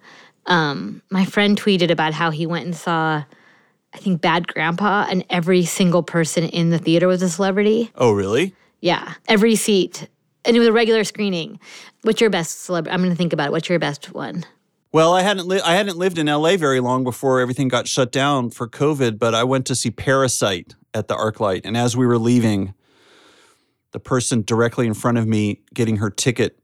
Um, 0.46 1.02
my 1.10 1.24
friend 1.24 1.60
tweeted 1.60 1.90
about 1.90 2.12
how 2.12 2.30
he 2.30 2.46
went 2.46 2.64
and 2.64 2.76
saw, 2.76 3.24
I 3.92 3.98
think, 3.98 4.20
Bad 4.20 4.48
Grandpa, 4.48 5.06
and 5.10 5.24
every 5.30 5.64
single 5.64 6.02
person 6.02 6.44
in 6.44 6.70
the 6.70 6.78
theater 6.78 7.06
was 7.06 7.22
a 7.22 7.28
celebrity. 7.28 7.90
Oh, 7.96 8.12
really? 8.12 8.54
Yeah, 8.80 9.14
every 9.28 9.56
seat. 9.56 10.08
And 10.44 10.56
it 10.56 10.58
was 10.58 10.68
a 10.68 10.72
regular 10.72 11.04
screening. 11.04 11.60
What's 12.02 12.20
your 12.20 12.30
best 12.30 12.64
celebrity? 12.64 12.92
I'm 12.94 13.00
going 13.00 13.10
to 13.10 13.16
think 13.16 13.32
about 13.32 13.48
it. 13.48 13.52
What's 13.52 13.68
your 13.68 13.78
best 13.78 14.12
one? 14.12 14.44
Well, 14.92 15.14
I 15.14 15.22
hadn't 15.22 15.46
li- 15.46 15.60
I 15.64 15.74
hadn't 15.74 15.96
lived 15.96 16.18
in 16.18 16.26
LA 16.26 16.56
very 16.56 16.80
long 16.80 17.02
before 17.02 17.40
everything 17.40 17.68
got 17.68 17.88
shut 17.88 18.12
down 18.12 18.50
for 18.50 18.68
COVID, 18.68 19.18
but 19.18 19.34
I 19.34 19.42
went 19.42 19.66
to 19.66 19.74
see 19.74 19.90
Parasite 19.90 20.74
at 20.92 21.08
the 21.08 21.14
ArcLight, 21.14 21.62
and 21.64 21.78
as 21.78 21.96
we 21.96 22.06
were 22.06 22.18
leaving, 22.18 22.74
the 23.92 24.00
person 24.00 24.42
directly 24.42 24.86
in 24.86 24.92
front 24.92 25.16
of 25.16 25.26
me 25.26 25.62
getting 25.72 25.96
her 25.96 26.10
ticket 26.10 26.58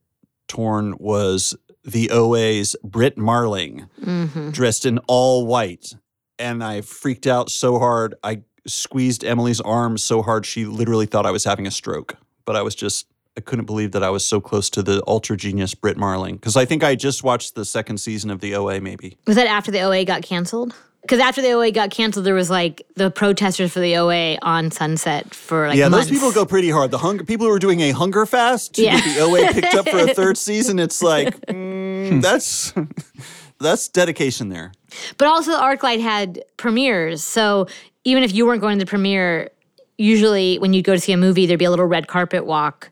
torn 0.46 0.94
was 0.98 1.56
the 1.84 2.10
OA's 2.10 2.76
Brit 2.84 3.16
Marling, 3.16 3.88
mm-hmm. 3.98 4.50
dressed 4.50 4.84
in 4.84 4.98
all 5.06 5.46
white, 5.46 5.94
and 6.38 6.62
I 6.62 6.82
freaked 6.82 7.26
out 7.26 7.48
so 7.48 7.78
hard 7.78 8.14
I 8.22 8.42
squeezed 8.66 9.24
Emily's 9.24 9.60
arm 9.60 9.96
so 9.96 10.22
hard 10.22 10.44
she 10.44 10.66
literally 10.66 11.06
thought 11.06 11.24
I 11.24 11.30
was 11.30 11.44
having 11.44 11.66
a 11.66 11.70
stroke. 11.70 12.16
But 12.44 12.56
I 12.56 12.62
was 12.62 12.74
just 12.74 13.06
I 13.38 13.40
couldn't 13.40 13.66
believe 13.66 13.92
that 13.92 14.02
I 14.02 14.10
was 14.10 14.24
so 14.26 14.40
close 14.40 14.68
to 14.70 14.82
the 14.82 15.00
ultra 15.06 15.36
genius 15.36 15.72
Brit 15.72 15.96
Marling 15.96 16.34
because 16.34 16.56
I 16.56 16.64
think 16.64 16.82
I 16.82 16.96
just 16.96 17.22
watched 17.22 17.54
the 17.54 17.64
second 17.64 17.98
season 17.98 18.30
of 18.30 18.40
the 18.40 18.56
OA. 18.56 18.80
Maybe 18.80 19.16
Was 19.28 19.36
that 19.36 19.46
after 19.46 19.70
the 19.70 19.80
OA 19.82 20.04
got 20.04 20.22
canceled? 20.22 20.74
Because 21.02 21.20
after 21.20 21.40
the 21.40 21.52
OA 21.52 21.70
got 21.70 21.90
canceled, 21.92 22.26
there 22.26 22.34
was 22.34 22.50
like 22.50 22.82
the 22.96 23.12
protesters 23.12 23.72
for 23.72 23.78
the 23.78 23.96
OA 23.96 24.38
on 24.42 24.72
Sunset 24.72 25.32
for 25.32 25.68
like 25.68 25.78
yeah, 25.78 25.88
months. 25.88 26.08
those 26.08 26.16
people 26.18 26.32
go 26.32 26.44
pretty 26.44 26.68
hard. 26.68 26.90
The 26.90 26.98
hunger 26.98 27.22
people 27.22 27.46
who 27.46 27.52
are 27.52 27.60
doing 27.60 27.80
a 27.80 27.92
hunger 27.92 28.26
fast 28.26 28.74
to 28.74 28.82
Yeah. 28.82 28.96
get 29.00 29.14
the 29.14 29.20
OA 29.20 29.52
picked 29.52 29.74
up 29.74 29.88
for 29.88 29.98
a 29.98 30.12
third 30.12 30.36
season. 30.48 30.80
It's 30.80 31.00
like 31.00 31.40
mm, 31.46 32.20
that's 32.20 32.74
that's 33.60 33.88
dedication 33.88 34.48
there. 34.48 34.72
But 35.16 35.28
also, 35.28 35.52
the 35.52 35.58
ArcLight 35.58 36.00
had 36.00 36.42
premieres. 36.56 37.22
So 37.22 37.68
even 38.02 38.24
if 38.24 38.34
you 38.34 38.44
weren't 38.46 38.60
going 38.60 38.78
to 38.80 38.84
the 38.84 38.88
premiere, 38.88 39.50
usually 39.96 40.58
when 40.58 40.72
you'd 40.72 40.84
go 40.84 40.94
to 40.94 41.00
see 41.00 41.12
a 41.12 41.16
movie, 41.16 41.46
there'd 41.46 41.58
be 41.58 41.64
a 41.64 41.70
little 41.70 41.86
red 41.86 42.08
carpet 42.08 42.44
walk 42.44 42.90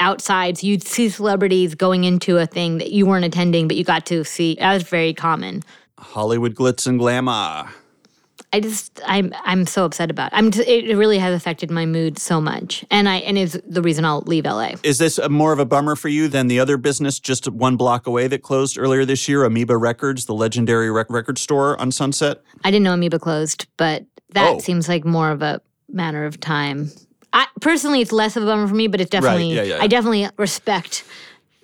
outside. 0.00 0.58
So 0.58 0.66
you'd 0.66 0.82
see 0.86 1.08
celebrities 1.08 1.74
going 1.74 2.04
into 2.04 2.38
a 2.38 2.46
thing 2.46 2.78
that 2.78 2.90
you 2.92 3.06
weren't 3.06 3.24
attending, 3.24 3.68
but 3.68 3.76
you 3.76 3.84
got 3.84 4.06
to 4.06 4.24
see. 4.24 4.56
That 4.56 4.72
was 4.74 4.82
very 4.82 5.14
common. 5.14 5.62
Hollywood 5.98 6.54
glitz 6.54 6.86
and 6.86 6.98
glamour. 6.98 7.70
I 8.52 8.60
just 8.60 9.00
I'm 9.04 9.32
I'm 9.44 9.66
so 9.66 9.84
upset 9.84 10.10
about 10.12 10.32
it. 10.32 10.36
I'm 10.36 10.52
just, 10.52 10.68
it 10.68 10.96
really 10.96 11.18
has 11.18 11.34
affected 11.34 11.72
my 11.72 11.86
mood 11.86 12.18
so 12.20 12.40
much, 12.40 12.84
and 12.88 13.08
I 13.08 13.16
and 13.16 13.36
it's 13.36 13.56
the 13.66 13.82
reason 13.82 14.04
I'll 14.04 14.20
leave 14.26 14.44
LA. 14.44 14.72
Is 14.84 14.98
this 14.98 15.18
a 15.18 15.28
more 15.28 15.52
of 15.52 15.58
a 15.58 15.64
bummer 15.64 15.96
for 15.96 16.08
you 16.08 16.28
than 16.28 16.46
the 16.46 16.60
other 16.60 16.76
business 16.76 17.18
just 17.18 17.48
one 17.48 17.76
block 17.76 18.06
away 18.06 18.28
that 18.28 18.42
closed 18.42 18.78
earlier 18.78 19.04
this 19.04 19.28
year, 19.28 19.44
Amoeba 19.44 19.76
Records, 19.76 20.26
the 20.26 20.34
legendary 20.34 20.88
rec- 20.90 21.10
record 21.10 21.36
store 21.38 21.80
on 21.80 21.90
Sunset? 21.90 22.42
I 22.62 22.70
didn't 22.70 22.84
know 22.84 22.92
Amoeba 22.94 23.18
closed, 23.18 23.66
but 23.76 24.04
that 24.34 24.54
Oh. 24.54 24.58
seems 24.60 24.88
like 24.88 25.04
more 25.04 25.30
of 25.30 25.42
a 25.42 25.60
matter 25.88 26.24
of 26.24 26.38
time. 26.38 26.92
I 27.34 27.48
personally, 27.60 28.00
it's 28.00 28.12
less 28.12 28.36
of 28.36 28.44
a 28.44 28.46
bummer 28.46 28.68
for 28.68 28.74
me, 28.74 28.86
but 28.86 29.00
it's 29.00 29.10
definitely 29.10 29.52
yeah, 29.52 29.62
yeah, 29.62 29.76
yeah. 29.76 29.82
I 29.82 29.88
definitely 29.88 30.28
respect 30.38 31.04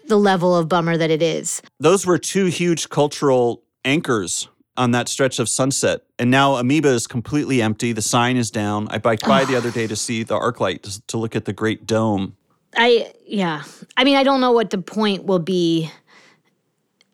the 0.09 0.19
level 0.19 0.55
of 0.55 0.69
bummer 0.69 0.97
that 0.97 1.11
it 1.11 1.23
is. 1.23 1.63
Those 1.79 2.05
were 2.05 2.19
two 2.19 2.47
huge 2.47 2.89
cultural 2.89 3.63
anchors 3.85 4.49
on 4.77 4.91
that 4.91 5.09
stretch 5.09 5.39
of 5.39 5.49
sunset. 5.49 6.03
And 6.19 6.31
now 6.31 6.57
Amoeba 6.57 6.89
is 6.89 7.07
completely 7.07 7.63
empty. 7.63 7.93
The 7.93 8.03
sign 8.03 8.37
is 8.37 8.51
down. 8.51 8.89
I 8.91 8.99
biked 8.99 9.27
by 9.27 9.45
the 9.45 9.57
other 9.57 9.71
day 9.71 9.87
to 9.87 9.95
see 9.95 10.25
the 10.25 10.39
ArcLight 10.39 10.83
to, 10.83 11.07
to 11.07 11.19
look 11.19 11.37
at 11.37 11.45
the 11.45 11.53
Great 11.53 11.87
Dome. 11.87 12.37
I 12.77 13.13
yeah. 13.27 13.63
I 13.97 14.05
mean, 14.05 14.17
I 14.17 14.23
don't 14.23 14.41
know 14.41 14.53
what 14.53 14.71
the 14.71 14.79
point 14.79 15.25
will 15.25 15.39
be. 15.39 15.91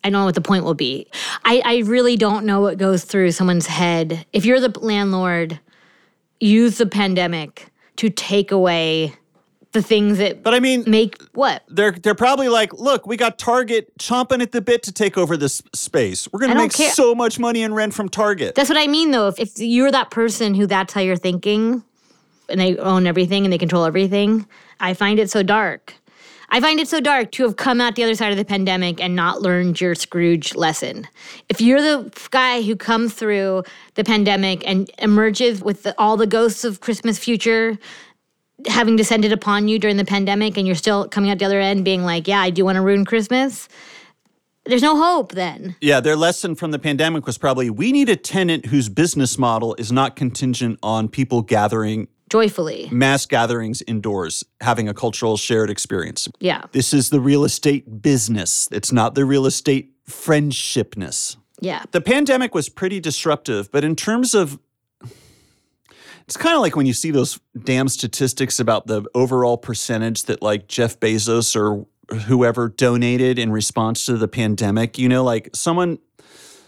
I 0.03 0.09
don't 0.09 0.21
know 0.21 0.25
what 0.25 0.35
the 0.35 0.41
point 0.41 0.63
will 0.63 0.75
be. 0.75 1.07
I, 1.43 1.61
I 1.65 1.77
really 1.79 2.15
don't 2.15 2.45
know 2.45 2.61
what 2.61 2.77
goes 2.77 3.03
through 3.03 3.31
someone's 3.31 3.67
head. 3.67 4.25
If 4.31 4.45
you're 4.45 4.61
the 4.61 4.79
landlord, 4.79 5.59
use 6.39 6.77
the 6.77 6.85
pandemic 6.85 7.69
to 7.97 8.09
take 8.09 8.51
away 8.51 9.13
the 9.73 9.81
things 9.81 10.17
that 10.17 10.43
But 10.43 10.53
I 10.53 10.59
mean, 10.59 10.83
make 10.87 11.21
what? 11.33 11.63
they're 11.67 11.91
they're 11.91 12.15
probably 12.15 12.49
like, 12.49 12.73
look, 12.73 13.05
we 13.05 13.17
got 13.17 13.37
Target 13.37 13.95
chomping 13.99 14.41
at 14.41 14.51
the 14.51 14.61
bit 14.61 14.81
to 14.83 14.91
take 14.91 15.17
over 15.17 15.35
this 15.37 15.61
space. 15.73 16.27
We're 16.31 16.39
gonna 16.39 16.55
make 16.55 16.73
care. 16.73 16.91
so 16.91 17.13
much 17.13 17.37
money 17.37 17.61
in 17.61 17.73
rent 17.73 17.93
from 17.93 18.09
Target. 18.09 18.55
That's 18.55 18.69
what 18.69 18.77
I 18.77 18.87
mean, 18.87 19.11
though. 19.11 19.27
If, 19.27 19.39
if 19.39 19.59
you're 19.59 19.91
that 19.91 20.09
person 20.09 20.55
who 20.55 20.65
that's 20.67 20.93
how 20.93 21.01
you're 21.01 21.17
thinking 21.17 21.83
and 22.49 22.59
they 22.59 22.77
own 22.77 23.05
everything 23.07 23.45
and 23.45 23.51
they 23.51 23.57
control 23.57 23.83
everything, 23.83 24.47
I 24.79 24.93
find 24.93 25.19
it 25.19 25.29
so 25.29 25.43
dark. 25.43 25.93
I 26.49 26.61
find 26.61 26.79
it 26.79 26.87
so 26.87 26.99
dark 27.01 27.31
to 27.33 27.43
have 27.43 27.57
come 27.57 27.81
out 27.81 27.95
the 27.95 28.03
other 28.03 28.15
side 28.15 28.31
of 28.31 28.37
the 28.37 28.45
pandemic 28.45 29.01
and 29.01 29.15
not 29.15 29.41
learned 29.41 29.81
your 29.81 29.95
Scrooge 29.95 30.55
lesson. 30.55 31.07
If 31.49 31.59
you're 31.59 31.81
the 31.81 32.11
guy 32.31 32.61
who 32.61 32.75
comes 32.75 33.13
through 33.13 33.63
the 33.95 34.03
pandemic 34.03 34.67
and 34.67 34.89
emerges 34.99 35.61
with 35.61 35.83
the, 35.83 35.93
all 35.99 36.15
the 36.15 36.27
ghosts 36.27 36.63
of 36.63 36.79
Christmas 36.79 37.17
future 37.19 37.77
having 38.65 38.95
descended 38.95 39.31
upon 39.31 39.67
you 39.67 39.77
during 39.77 39.97
the 39.97 40.05
pandemic 40.05 40.57
and 40.57 40.65
you're 40.65 40.75
still 40.75 41.07
coming 41.07 41.29
out 41.29 41.37
the 41.37 41.45
other 41.45 41.59
end 41.59 41.85
being 41.85 42.03
like, 42.03 42.27
yeah, 42.27 42.39
I 42.39 42.49
do 42.49 42.65
want 42.65 42.77
to 42.77 42.81
ruin 42.81 43.05
Christmas, 43.05 43.69
there's 44.65 44.81
no 44.81 44.97
hope 44.97 45.31
then. 45.31 45.75
yeah, 45.79 45.99
their 45.99 46.15
lesson 46.15 46.55
from 46.55 46.71
the 46.71 46.79
pandemic 46.79 47.25
was 47.25 47.37
probably 47.37 47.69
we 47.69 47.91
need 47.91 48.09
a 48.09 48.15
tenant 48.15 48.65
whose 48.65 48.89
business 48.89 49.37
model 49.37 49.75
is 49.75 49.91
not 49.91 50.15
contingent 50.15 50.79
on 50.83 51.07
people 51.07 51.41
gathering 51.41 52.07
Joyfully. 52.29 52.89
mass 52.91 53.25
gatherings 53.25 53.81
indoors, 53.87 54.43
having 54.61 54.89
a 54.89 54.93
cultural 54.93 55.37
shared 55.37 55.69
experience. 55.69 56.27
Yeah. 56.39 56.63
This 56.71 56.93
is 56.93 57.09
the 57.09 57.19
real 57.19 57.45
estate 57.45 58.01
business. 58.01 58.67
It's 58.71 58.91
not 58.91 59.15
the 59.15 59.25
real 59.25 59.45
estate 59.45 59.91
friendshipness. 60.05 61.37
Yeah. 61.59 61.83
The 61.91 62.01
pandemic 62.01 62.53
was 62.53 62.69
pretty 62.69 62.99
disruptive, 62.99 63.71
but 63.71 63.83
in 63.83 63.95
terms 63.95 64.33
of 64.33 64.59
it's 66.27 66.35
kind 66.35 66.55
of 66.55 66.61
like 66.61 66.75
when 66.75 66.85
you 66.85 66.93
see 66.93 67.11
those 67.11 67.39
damn 67.63 67.87
statistics 67.87 68.59
about 68.59 68.87
the 68.87 69.05
overall 69.15 69.57
percentage 69.57 70.23
that 70.25 70.41
like 70.41 70.67
Jeff 70.67 70.99
Bezos 70.99 71.55
or 71.55 71.85
whoever 72.09 72.69
donated 72.69 73.39
in 73.39 73.51
response 73.51 74.05
to 74.05 74.17
the 74.17 74.27
pandemic. 74.27 74.97
You 74.97 75.09
know, 75.09 75.23
like 75.23 75.49
someone, 75.53 75.99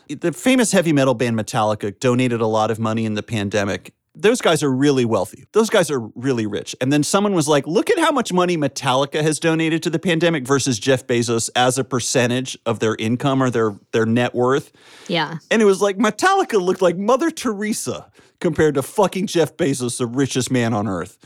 the 0.08 0.32
famous 0.32 0.72
heavy 0.72 0.94
metal 0.94 1.14
band 1.14 1.38
Metallica 1.38 1.98
donated 1.98 2.42
a 2.42 2.48
lot 2.48 2.72
of 2.72 2.80
money 2.80 3.06
in 3.06 3.14
the 3.14 3.24
pandemic. 3.24 3.94
Those 4.16 4.42
guys 4.42 4.64
are 4.64 4.72
really 4.72 5.06
wealthy. 5.06 5.46
Those 5.54 5.70
guys 5.70 5.90
are 5.92 6.00
really 6.16 6.46
rich. 6.46 6.76
And 6.82 6.92
then 6.92 7.04
someone 7.04 7.34
was 7.34 7.48
like, 7.48 7.66
look 7.68 7.90
at 7.90 8.00
how 8.00 8.12
much 8.12 8.34
money 8.34 8.58
Metallica 8.58 9.22
has 9.22 9.40
donated 9.40 9.84
to 9.84 9.90
the 9.90 10.00
pandemic 10.00 10.46
versus 10.46 10.80
Jeff 10.80 11.06
Bezos 11.08 11.50
as 11.56 11.78
a 11.78 11.84
percentage 11.84 12.58
of 12.66 12.80
their 12.80 12.96
income 12.96 13.42
or 13.42 13.50
their, 13.50 13.80
their 13.92 14.06
net 14.06 14.34
worth. 14.34 14.72
Yeah. 15.08 15.38
And 15.52 15.62
it 15.62 15.66
was 15.66 15.82
like 15.82 15.98
Metallica 15.98 16.60
looked 16.60 16.82
like 16.82 16.98
Mother 16.98 17.30
Teresa 17.30 18.12
compared 18.40 18.76
to 18.76 18.82
fucking 18.82 19.28
Jeff 19.28 19.56
Bezos, 19.56 19.98
the 19.98 20.08
richest 20.08 20.52
man 20.52 20.74
on 20.74 20.88
earth. 20.88 21.18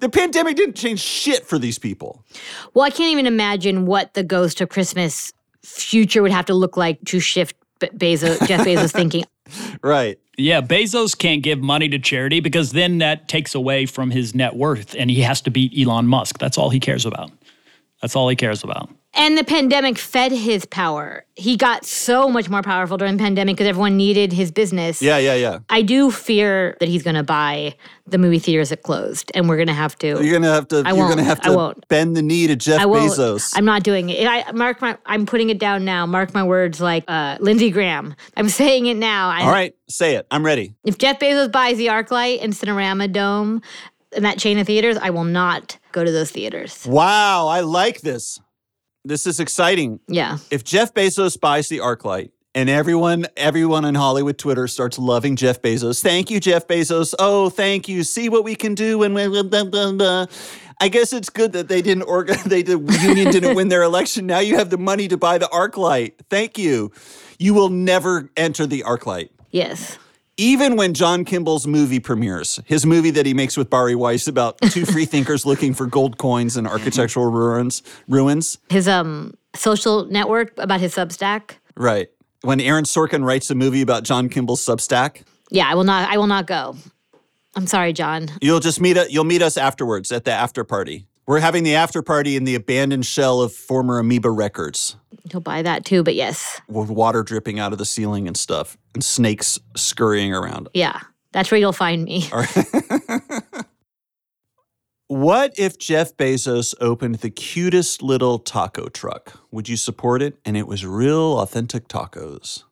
The 0.00 0.08
pandemic 0.08 0.56
didn't 0.56 0.74
change 0.74 0.98
shit 0.98 1.46
for 1.46 1.58
these 1.60 1.78
people. 1.78 2.24
Well, 2.74 2.84
I 2.84 2.90
can't 2.90 3.12
even 3.12 3.26
imagine 3.26 3.86
what 3.86 4.14
the 4.14 4.24
ghost 4.24 4.60
of 4.60 4.68
Christmas 4.68 5.32
future 5.64 6.22
would 6.22 6.32
have 6.32 6.46
to 6.46 6.54
look 6.54 6.76
like 6.76 6.98
to 7.04 7.20
shift 7.20 7.54
Be- 7.90 8.14
Bezos, 8.16 8.46
Jeff 8.46 8.66
Bezos 8.66 8.92
thinking. 8.92 9.24
Right. 9.82 10.18
Yeah, 10.38 10.62
Bezos 10.62 11.18
can't 11.18 11.42
give 11.42 11.60
money 11.60 11.88
to 11.88 11.98
charity 11.98 12.40
because 12.40 12.72
then 12.72 12.98
that 12.98 13.28
takes 13.28 13.54
away 13.54 13.84
from 13.84 14.10
his 14.10 14.34
net 14.34 14.54
worth 14.56 14.94
and 14.96 15.10
he 15.10 15.20
has 15.22 15.42
to 15.42 15.50
beat 15.50 15.76
Elon 15.76 16.06
Musk. 16.06 16.38
That's 16.38 16.56
all 16.56 16.70
he 16.70 16.80
cares 16.80 17.04
about. 17.04 17.30
That's 18.02 18.14
all 18.16 18.28
he 18.28 18.36
cares 18.36 18.62
about. 18.64 18.90
And 19.14 19.36
the 19.36 19.44
pandemic 19.44 19.98
fed 19.98 20.32
his 20.32 20.64
power. 20.64 21.24
He 21.36 21.56
got 21.56 21.84
so 21.84 22.28
much 22.28 22.48
more 22.48 22.62
powerful 22.62 22.96
during 22.96 23.16
the 23.16 23.22
pandemic 23.22 23.56
because 23.56 23.68
everyone 23.68 23.96
needed 23.96 24.32
his 24.32 24.50
business. 24.50 25.02
Yeah, 25.02 25.18
yeah, 25.18 25.34
yeah. 25.34 25.58
I 25.68 25.82
do 25.82 26.10
fear 26.10 26.76
that 26.80 26.88
he's 26.88 27.02
going 27.02 27.16
to 27.16 27.22
buy 27.22 27.74
the 28.06 28.18
movie 28.18 28.38
theaters 28.38 28.70
that 28.70 28.82
closed, 28.82 29.30
and 29.34 29.48
we're 29.48 29.56
going 29.56 29.68
to 29.68 29.74
have 29.74 29.96
to. 29.98 30.22
You're 30.22 30.32
gonna 30.32 30.52
have 30.52 30.68
to. 30.68 30.82
I 30.84 30.90
you're 30.92 31.08
gonna 31.08 31.16
won't. 31.16 31.20
have 31.26 31.40
I 31.42 31.48
to 31.48 31.56
won't. 31.56 31.88
bend 31.88 32.16
the 32.16 32.22
knee 32.22 32.46
to 32.46 32.56
Jeff 32.56 32.80
I 32.80 32.86
won't. 32.86 33.12
Bezos. 33.12 33.52
I'm 33.56 33.64
not 33.64 33.82
doing 33.82 34.10
it. 34.10 34.26
I 34.26 34.50
mark 34.52 34.80
my. 34.80 34.98
I'm 35.06 35.24
putting 35.26 35.50
it 35.50 35.58
down 35.58 35.84
now. 35.84 36.04
Mark 36.06 36.34
my 36.34 36.42
words, 36.42 36.80
like 36.80 37.04
uh, 37.08 37.36
Lindsey 37.40 37.70
Graham. 37.70 38.14
I'm 38.36 38.48
saying 38.48 38.86
it 38.86 38.96
now. 38.96 39.28
I, 39.28 39.42
All 39.42 39.50
right, 39.50 39.74
say 39.88 40.16
it. 40.16 40.26
I'm 40.30 40.44
ready. 40.44 40.74
If 40.84 40.98
Jeff 40.98 41.20
Bezos 41.20 41.50
buys 41.52 41.78
the 41.78 41.86
ArcLight 41.86 42.42
and 42.42 42.52
Cinerama 42.52 43.12
Dome 43.12 43.62
and 44.14 44.24
that 44.24 44.38
chain 44.38 44.58
of 44.58 44.66
theaters, 44.66 44.96
I 44.96 45.10
will 45.10 45.24
not 45.24 45.78
go 45.92 46.04
to 46.04 46.10
those 46.10 46.30
theaters. 46.30 46.86
Wow, 46.86 47.48
I 47.48 47.60
like 47.60 48.00
this. 48.00 48.40
This 49.04 49.26
is 49.26 49.40
exciting. 49.40 50.00
Yeah. 50.08 50.38
If 50.50 50.64
Jeff 50.64 50.94
Bezos 50.94 51.38
buys 51.38 51.68
the 51.68 51.78
ArcLight 51.78 52.30
and 52.54 52.68
everyone 52.68 53.26
everyone 53.36 53.84
on 53.84 53.94
Hollywood 53.94 54.38
Twitter 54.38 54.68
starts 54.68 54.98
loving 54.98 55.36
Jeff 55.36 55.62
Bezos. 55.62 56.02
Thank 56.02 56.30
you, 56.30 56.38
Jeff 56.40 56.66
Bezos. 56.66 57.14
Oh, 57.18 57.48
thank 57.48 57.88
you. 57.88 58.04
See 58.04 58.28
what 58.28 58.44
we 58.44 58.54
can 58.54 58.74
do 58.74 58.98
when 58.98 59.14
we 59.14 59.26
blah, 59.26 59.42
blah, 59.42 59.64
blah, 59.64 59.92
blah. 59.92 60.26
I 60.80 60.88
guess 60.88 61.12
it's 61.12 61.30
good 61.30 61.52
that 61.52 61.68
they 61.68 61.82
didn't 61.82 62.04
organ 62.04 62.36
they 62.46 62.62
the 62.62 62.78
union 63.02 63.30
didn't 63.30 63.56
win 63.56 63.68
their 63.68 63.82
election. 63.82 64.26
Now 64.26 64.40
you 64.40 64.56
have 64.58 64.70
the 64.70 64.78
money 64.78 65.08
to 65.08 65.16
buy 65.16 65.38
the 65.38 65.46
ArcLight. 65.46 66.14
Thank 66.28 66.58
you. 66.58 66.92
You 67.38 67.54
will 67.54 67.70
never 67.70 68.30
enter 68.36 68.66
the 68.66 68.82
ArcLight. 68.82 69.30
Yes. 69.50 69.98
Even 70.42 70.74
when 70.74 70.92
John 70.92 71.24
Kimball's 71.24 71.68
movie 71.68 72.00
premieres, 72.00 72.58
his 72.64 72.84
movie 72.84 73.10
that 73.12 73.26
he 73.26 73.32
makes 73.32 73.56
with 73.56 73.70
Bari 73.70 73.94
Weiss 73.94 74.26
about 74.26 74.58
two 74.72 74.84
free 74.92 75.04
thinkers 75.04 75.46
looking 75.46 75.72
for 75.72 75.86
gold 75.86 76.18
coins 76.18 76.56
and 76.56 76.66
architectural 76.66 77.26
ruins, 77.30 77.80
ruins, 78.08 78.58
His 78.68 78.88
um 78.88 79.34
social 79.54 80.04
network 80.06 80.52
about 80.58 80.80
his 80.80 80.96
Substack. 80.96 81.58
Right. 81.76 82.08
When 82.40 82.60
Aaron 82.60 82.84
Sorkin 82.84 83.24
writes 83.24 83.50
a 83.50 83.54
movie 83.54 83.82
about 83.82 84.02
John 84.02 84.28
Kimball's 84.28 84.60
Substack, 84.60 85.22
Yeah, 85.50 85.70
I 85.70 85.76
will 85.76 85.84
not. 85.84 86.10
I 86.10 86.16
will 86.18 86.26
not 86.26 86.48
go. 86.48 86.74
I'm 87.54 87.68
sorry, 87.68 87.92
John. 87.92 88.28
you'll 88.40 88.58
just 88.60 88.80
meet 88.80 88.96
you'll 89.10 89.22
meet 89.22 89.42
us 89.42 89.56
afterwards 89.56 90.10
at 90.10 90.24
the 90.24 90.32
after 90.32 90.64
party. 90.64 91.06
We're 91.32 91.40
having 91.40 91.64
the 91.64 91.76
after 91.76 92.02
party 92.02 92.36
in 92.36 92.44
the 92.44 92.54
abandoned 92.54 93.06
shell 93.06 93.40
of 93.40 93.54
former 93.54 93.98
Amoeba 93.98 94.30
Records, 94.30 94.96
He'll 95.30 95.40
buy 95.40 95.62
that 95.62 95.86
too. 95.86 96.02
But 96.02 96.14
yes, 96.14 96.60
with 96.68 96.90
water 96.90 97.22
dripping 97.22 97.58
out 97.58 97.72
of 97.72 97.78
the 97.78 97.86
ceiling 97.86 98.28
and 98.28 98.36
stuff, 98.36 98.76
and 98.92 99.02
snakes 99.02 99.58
scurrying 99.74 100.34
around. 100.34 100.68
yeah, 100.74 101.00
that's 101.32 101.50
where 101.50 101.58
you'll 101.58 101.72
find 101.72 102.04
me. 102.04 102.28
What 105.08 105.58
if 105.58 105.78
Jeff 105.78 106.16
Bezos 106.16 106.74
opened 106.80 107.16
the 107.16 107.30
cutest 107.30 108.02
little 108.02 108.38
taco 108.38 108.88
truck? 108.88 109.40
Would 109.50 109.68
you 109.68 109.76
support 109.76 110.22
it? 110.22 110.38
And 110.44 110.56
it 110.56 110.66
was 110.66 110.86
real 110.86 111.38
authentic 111.38 111.86
tacos. 111.88 112.64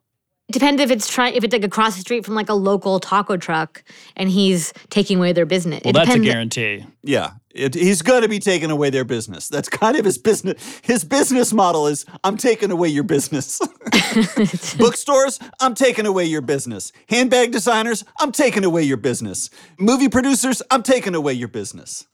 Depends 0.50 0.80
if 0.82 0.90
it's 0.90 1.06
try 1.06 1.30
if 1.30 1.44
it's 1.44 1.52
like 1.52 1.64
across 1.64 1.96
the 1.96 2.00
street 2.00 2.24
from 2.24 2.34
like 2.34 2.48
a 2.48 2.54
local 2.54 2.98
taco 2.98 3.36
truck 3.36 3.84
and 4.16 4.28
he's 4.30 4.72
taking 4.88 5.18
away 5.18 5.32
their 5.32 5.46
business. 5.46 5.82
Well, 5.84 5.90
it 5.90 5.94
that's 5.94 6.14
a 6.14 6.18
guarantee. 6.18 6.86
Yeah, 7.02 7.32
it, 7.54 7.74
he's 7.74 8.02
going 8.02 8.22
to 8.22 8.28
be 8.28 8.38
taking 8.38 8.70
away 8.70 8.90
their 8.90 9.04
business. 9.04 9.48
That's 9.48 9.68
kind 9.68 9.96
of 9.96 10.04
his 10.04 10.18
business. 10.18 10.80
His 10.82 11.04
business 11.04 11.52
model 11.52 11.86
is 11.86 12.04
I'm 12.22 12.36
taking 12.36 12.70
away 12.70 12.88
your 12.88 13.02
business. 13.04 13.58
Bookstores, 14.78 15.38
I'm 15.60 15.74
taking 15.74 16.06
away 16.06 16.24
your 16.24 16.42
business. 16.42 16.92
Handbag 17.08 17.50
designers, 17.50 18.04
I'm 18.20 18.32
taking 18.32 18.64
away 18.64 18.82
your 18.84 18.96
business. 18.96 19.50
Movie 19.78 20.08
producers, 20.08 20.62
I'm 20.70 20.82
taking 20.82 21.14
away 21.14 21.32
your 21.32 21.48
business. 21.48 22.06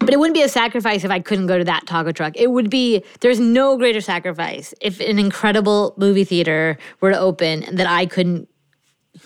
But 0.00 0.10
it 0.10 0.18
wouldn't 0.18 0.34
be 0.34 0.42
a 0.42 0.48
sacrifice 0.48 1.04
if 1.04 1.10
I 1.10 1.20
couldn't 1.20 1.46
go 1.46 1.58
to 1.58 1.64
that 1.64 1.86
taco 1.86 2.10
truck. 2.10 2.32
It 2.36 2.50
would 2.50 2.70
be, 2.70 3.04
there's 3.20 3.38
no 3.38 3.76
greater 3.76 4.00
sacrifice 4.00 4.74
if 4.80 4.98
an 5.00 5.18
incredible 5.18 5.94
movie 5.96 6.24
theater 6.24 6.78
were 7.00 7.10
to 7.12 7.18
open 7.18 7.76
that 7.76 7.86
I 7.86 8.06
couldn't 8.06 8.48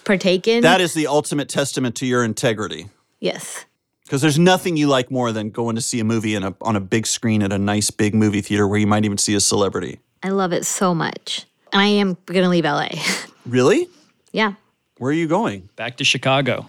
partake 0.05 0.47
in. 0.49 0.63
That 0.63 0.81
is 0.81 0.95
the 0.95 1.07
ultimate 1.07 1.49
testament 1.49 1.95
to 1.97 2.07
your 2.07 2.25
integrity. 2.25 2.89
yes. 3.21 3.65
Because 4.11 4.23
there's 4.23 4.41
nothing 4.41 4.77
you 4.77 4.89
like 4.89 5.09
more 5.09 5.31
than 5.31 5.51
going 5.51 5.77
to 5.77 5.81
see 5.81 6.01
a 6.01 6.05
movie 6.05 6.35
in 6.35 6.43
a, 6.43 6.53
on 6.63 6.75
a 6.75 6.81
big 6.81 7.07
screen 7.07 7.45
at 7.45 7.53
a 7.53 7.59
nice 7.59 7.93
big 7.93 8.13
movie 8.13 8.41
theater 8.41 8.67
where 8.67 8.77
you 8.81 8.89
might 8.89 9.05
even 9.05 9.17
see 9.19 9.37
a 9.37 9.41
celebrity. 9.41 10.01
I 10.25 10.31
love 10.31 10.53
it 10.53 10.67
so 10.67 10.97
much. 10.97 11.47
And 11.73 11.81
I 11.81 11.87
am 11.87 12.17
going 12.27 12.43
to 12.43 12.49
leave 12.49 12.65
LA. 12.65 12.89
Really? 13.47 13.89
yeah. 14.33 14.55
Where 14.99 15.11
are 15.11 15.15
you 15.15 15.29
going? 15.29 15.69
Back 15.77 15.97
to 15.99 16.05
Chicago. 16.05 16.67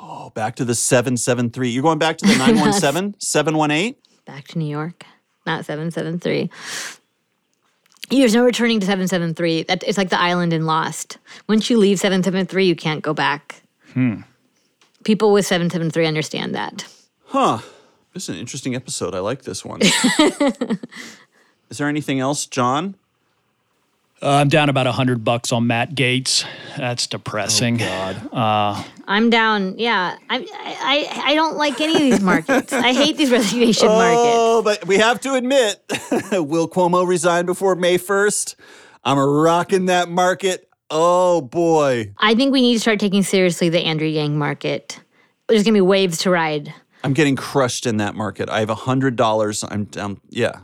Oh, 0.00 0.30
back 0.30 0.54
to 0.56 0.64
the 0.64 0.74
773. 0.74 1.68
You're 1.68 1.82
going 1.82 1.98
back 1.98 2.16
to 2.18 2.26
the 2.26 2.36
917, 2.38 3.16
718? 3.18 3.96
Back 4.24 4.46
to 4.48 4.58
New 4.58 4.70
York. 4.70 5.04
Not 5.46 5.64
773. 5.64 6.48
There's 8.08 8.34
no 8.36 8.44
returning 8.44 8.78
to 8.78 8.86
773. 8.86 9.64
That 9.64 9.82
it's 9.84 9.98
like 9.98 10.10
the 10.10 10.20
island 10.20 10.52
in 10.52 10.64
Lost. 10.64 11.18
Once 11.48 11.68
you 11.70 11.76
leave 11.76 11.98
773, 11.98 12.66
you 12.66 12.76
can't 12.76 13.02
go 13.02 13.12
back. 13.12 13.62
Hmm. 13.94 14.20
People 15.08 15.32
with 15.32 15.46
773 15.46 16.04
understand 16.04 16.54
that. 16.54 16.84
Huh. 17.28 17.60
This 18.12 18.24
is 18.24 18.28
an 18.28 18.36
interesting 18.36 18.74
episode. 18.74 19.14
I 19.14 19.20
like 19.20 19.40
this 19.40 19.64
one. 19.64 19.80
is 21.70 21.78
there 21.78 21.88
anything 21.88 22.20
else, 22.20 22.44
John? 22.44 22.94
Uh, 24.20 24.32
I'm 24.32 24.50
down 24.50 24.68
about 24.68 24.86
a 24.86 24.92
hundred 24.92 25.24
bucks 25.24 25.50
on 25.50 25.66
Matt 25.66 25.94
Gaetz. 25.94 26.44
That's 26.76 27.06
depressing. 27.06 27.80
Oh 27.80 28.28
God. 28.34 28.84
I'm 29.06 29.30
down. 29.30 29.78
Yeah, 29.78 30.18
I, 30.28 30.46
I 30.60 31.22
I 31.30 31.34
don't 31.34 31.56
like 31.56 31.80
any 31.80 31.94
of 31.94 32.00
these 32.00 32.20
markets. 32.20 32.74
I 32.74 32.92
hate 32.92 33.16
these 33.16 33.30
resignation 33.30 33.88
markets. 33.88 34.20
Oh, 34.22 34.60
but 34.62 34.86
we 34.86 34.98
have 34.98 35.22
to 35.22 35.32
admit, 35.32 35.82
will 36.32 36.68
Cuomo 36.68 37.08
resign 37.08 37.46
before 37.46 37.76
May 37.76 37.96
1st? 37.96 38.56
I'm 39.04 39.18
rocking 39.18 39.86
that 39.86 40.10
market. 40.10 40.67
Oh, 40.90 41.40
boy. 41.40 42.12
I 42.18 42.34
think 42.34 42.52
we 42.52 42.62
need 42.62 42.74
to 42.74 42.80
start 42.80 42.98
taking 42.98 43.22
seriously 43.22 43.68
the 43.68 43.80
Andrew 43.80 44.08
Yang 44.08 44.38
market. 44.38 45.00
There's 45.48 45.62
gonna 45.62 45.74
be 45.74 45.80
waves 45.80 46.18
to 46.18 46.30
ride. 46.30 46.72
I'm 47.04 47.12
getting 47.12 47.36
crushed 47.36 47.86
in 47.86 47.98
that 47.98 48.14
market. 48.14 48.48
I 48.48 48.60
have 48.60 48.70
a 48.70 48.74
$100. 48.74 49.68
I'm 49.70 49.84
down. 49.84 50.20
Yeah. 50.28 50.60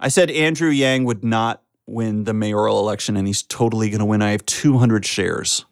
I 0.00 0.08
said 0.08 0.30
Andrew 0.30 0.70
Yang 0.70 1.04
would 1.04 1.24
not 1.24 1.62
win 1.86 2.24
the 2.24 2.34
mayoral 2.34 2.80
election, 2.80 3.16
and 3.16 3.26
he's 3.26 3.42
totally 3.42 3.90
going 3.90 4.00
to 4.00 4.04
win. 4.04 4.22
I 4.22 4.32
have 4.32 4.44
200 4.46 5.06
shares. 5.06 5.64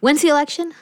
When's 0.00 0.22
the 0.22 0.28
election? 0.28 0.74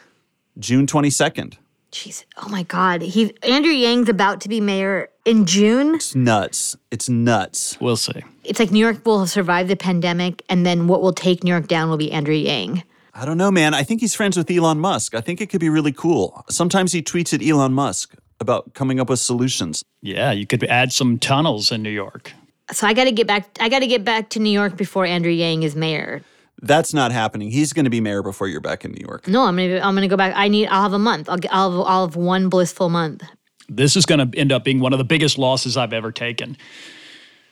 June 0.59 0.87
22nd. 0.87 1.59
Jeez. 1.93 2.25
Oh 2.39 2.49
my 2.49 2.63
God. 2.63 3.03
He 3.03 3.37
Andrew 3.43 3.73
Yang's 3.73 4.09
about 4.09 4.41
to 4.43 4.49
be 4.49 4.61
mayor 4.61 5.11
in 5.25 5.47
June. 5.47 5.95
It's 5.97 6.15
nuts. 6.15 6.77
It's 6.91 7.09
nuts. 7.09 7.79
We'll 7.81 7.97
see. 7.97 8.23
It's 8.45 8.59
like 8.59 8.71
New 8.71 8.81
York 8.81 9.05
will 9.07 9.27
survive 9.27 9.69
the 9.69 9.77
pandemic, 9.77 10.43
and 10.49 10.67
then 10.67 10.89
what 10.89 11.03
will 11.03 11.13
take 11.13 11.45
New 11.45 11.51
York 11.51 11.69
down 11.69 11.89
will 11.89 11.97
be 11.97 12.11
Andrew 12.13 12.35
Yang. 12.35 12.83
I 13.15 13.25
don't 13.25 13.37
know, 13.37 13.51
man. 13.51 13.75
I 13.75 13.83
think 13.83 14.01
he's 14.01 14.15
friends 14.15 14.37
with 14.37 14.51
Elon 14.51 14.81
Musk. 14.81 15.15
I 15.15 15.21
think 15.21 15.41
it 15.41 15.51
could 15.51 15.61
be 15.61 15.69
really 15.69 15.93
cool. 15.93 16.45
Sometimes 16.49 16.93
he 16.93 17.03
tweets 17.03 17.35
at 17.35 17.47
Elon 17.47 17.73
Musk 17.73 18.15
about 18.41 18.75
coming 18.75 18.99
up 18.99 19.11
with 19.11 19.21
solutions. 19.21 19.85
Yeah, 20.01 20.33
you 20.33 20.47
could 20.47 20.65
add 20.65 20.93
some 20.93 21.19
tunnels 21.19 21.71
in 21.71 21.83
New 21.83 21.91
York. 21.91 22.33
So 22.71 22.87
I 22.87 22.95
got 22.95 23.05
to 23.05 23.13
get 23.13 23.27
back. 23.27 23.49
I 23.61 23.69
got 23.69 23.81
to 23.81 23.87
get 23.87 24.05
back 24.05 24.31
to 24.31 24.41
New 24.41 24.51
York 24.51 24.77
before 24.77 25.05
Andrew 25.05 25.31
Yang 25.31 25.65
is 25.65 25.77
mayor. 25.77 26.23
That's 26.63 26.95
not 26.95 27.13
happening. 27.13 27.51
He's 27.51 27.73
going 27.73 27.85
to 27.85 27.91
be 27.91 28.01
mayor 28.01 28.23
before 28.23 28.47
you're 28.47 28.61
back 28.61 28.85
in 28.85 28.93
New 28.93 29.05
York. 29.05 29.29
No, 29.29 29.43
I'm 29.43 29.57
gonna. 29.57 29.81
I'm 29.81 29.95
gonna 29.95 30.09
go 30.09 30.17
back. 30.17 30.33
I 30.37 30.49
need. 30.49 30.69
I'll 30.69 30.83
have 30.83 30.93
a 30.93 30.99
month. 30.99 31.29
I'll. 31.29 31.39
I'll 31.51 31.71
have, 31.71 31.81
I'll 31.87 32.07
have 32.07 32.17
one 32.17 32.49
blissful 32.49 32.89
month. 32.89 33.23
This 33.69 33.97
is 33.97 34.07
going 34.07 34.31
to 34.31 34.39
end 34.39 34.53
up 34.53 34.65
being 34.65 34.81
one 34.81 34.93
of 34.93 34.99
the 34.99 35.05
biggest 35.05 35.39
losses 35.39 35.77
I've 35.77 35.93
ever 35.93 36.13
taken. 36.13 36.57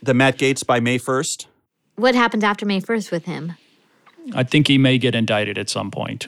The 0.02 0.14
Matt 0.14 0.38
Gaetz 0.38 0.66
by 0.66 0.80
May 0.80 0.98
1st. 0.98 1.46
What 1.96 2.14
happens 2.14 2.44
after 2.44 2.64
May 2.64 2.80
1st 2.80 3.11
with 3.11 3.26
him? 3.26 3.52
I 4.34 4.42
think 4.42 4.68
he 4.68 4.78
may 4.78 4.98
get 4.98 5.14
indicted 5.14 5.58
at 5.58 5.68
some 5.68 5.90
point, 5.90 6.26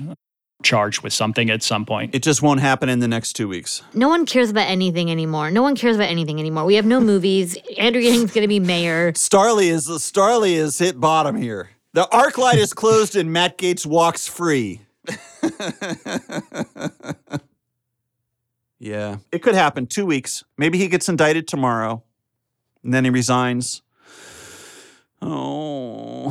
charged 0.63 1.03
with 1.03 1.13
something 1.13 1.51
at 1.51 1.63
some 1.63 1.85
point. 1.85 2.15
It 2.15 2.23
just 2.23 2.43
won't 2.43 2.61
happen 2.61 2.89
in 2.89 3.01
the 3.01 3.09
next 3.09 3.35
two 3.35 3.49
weeks. 3.49 3.83
No 3.95 4.09
one 4.09 4.27
cares 4.27 4.51
about 4.51 4.69
anything 4.69 5.11
anymore. 5.11 5.51
No 5.51 5.63
one 5.63 5.77
cares 5.77 5.97
about 5.97 6.09
anything 6.09 6.39
anymore. 6.39 6.65
We 6.65 6.77
have 6.77 6.87
no 6.87 7.01
movies. 7.01 7.57
Andrew 7.79 8.01
Yang's 8.01 8.33
gonna 8.33 8.49
be 8.49 8.61
mayor. 8.61 9.13
Starlee 9.13 9.71
is 9.71 9.89
Starlee 9.89 10.55
is 10.55 10.79
hit 10.79 11.01
bottom 11.01 11.37
here. 11.37 11.71
The 11.95 12.05
ArcLight 12.05 12.57
is 12.57 12.73
closed 12.73 13.17
and 13.17 13.33
Matt 13.33 13.59
Gaetz 13.59 13.85
walks 13.85 14.27
free. 14.27 14.81
yeah, 18.83 19.19
it 19.31 19.43
could 19.43 19.55
happen. 19.55 19.87
Two 19.87 20.05
weeks. 20.05 20.43
Maybe 20.59 20.77
he 20.77 20.89
gets 20.89 21.09
indicted 21.09 21.47
tomorrow, 21.47 22.03
and 22.83 22.93
then 22.93 23.05
he 23.05 23.11
resigns. 23.11 23.81
Oh, 25.23 26.31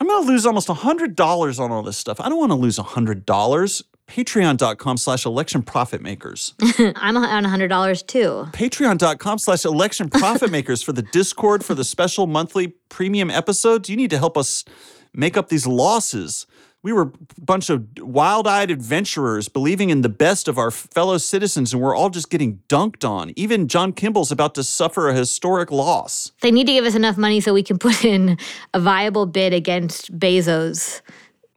I'm 0.00 0.08
gonna 0.08 0.26
lose 0.26 0.44
almost 0.44 0.66
hundred 0.66 1.14
dollars 1.14 1.60
on 1.60 1.70
all 1.70 1.84
this 1.84 1.96
stuff. 1.96 2.20
I 2.20 2.28
don't 2.28 2.38
want 2.38 2.50
to 2.50 2.56
lose 2.56 2.78
hundred 2.78 3.24
dollars. 3.24 3.84
Patreon.com 4.08 4.96
slash 4.96 5.24
election 5.24 5.62
profit 5.62 6.00
makers. 6.00 6.54
I'm 6.78 7.16
on 7.16 7.44
hundred 7.44 7.68
dollars 7.68 8.02
too. 8.02 8.46
patreon.com 8.52 9.38
slash 9.38 9.64
election 9.64 10.08
profit 10.08 10.50
makers 10.50 10.82
for 10.82 10.92
the 10.92 11.02
discord 11.02 11.64
for 11.64 11.74
the 11.74 11.84
special 11.84 12.26
monthly 12.26 12.68
premium 12.88 13.30
episodes 13.30 13.88
you 13.88 13.96
need 13.96 14.10
to 14.10 14.18
help 14.18 14.36
us 14.36 14.64
make 15.12 15.36
up 15.36 15.48
these 15.48 15.66
losses 15.66 16.46
we 16.86 16.92
were 16.92 17.02
a 17.02 17.12
bunch 17.40 17.68
of 17.68 17.84
wild-eyed 17.98 18.70
adventurers 18.70 19.48
believing 19.48 19.90
in 19.90 20.02
the 20.02 20.08
best 20.08 20.46
of 20.46 20.56
our 20.56 20.70
fellow 20.70 21.18
citizens 21.18 21.72
and 21.72 21.82
we're 21.82 21.96
all 21.96 22.10
just 22.10 22.30
getting 22.30 22.60
dunked 22.68 23.04
on 23.04 23.32
even 23.34 23.66
john 23.66 23.92
kimball's 23.92 24.30
about 24.30 24.54
to 24.54 24.62
suffer 24.62 25.08
a 25.08 25.14
historic 25.14 25.72
loss 25.72 26.30
They 26.42 26.52
need 26.52 26.68
to 26.68 26.72
give 26.72 26.84
us 26.84 26.94
enough 26.94 27.16
money 27.18 27.40
so 27.40 27.52
we 27.52 27.64
can 27.64 27.76
put 27.88 28.04
in 28.04 28.38
a 28.72 28.78
viable 28.78 29.26
bid 29.26 29.52
against 29.52 30.16
Bezos. 30.16 31.00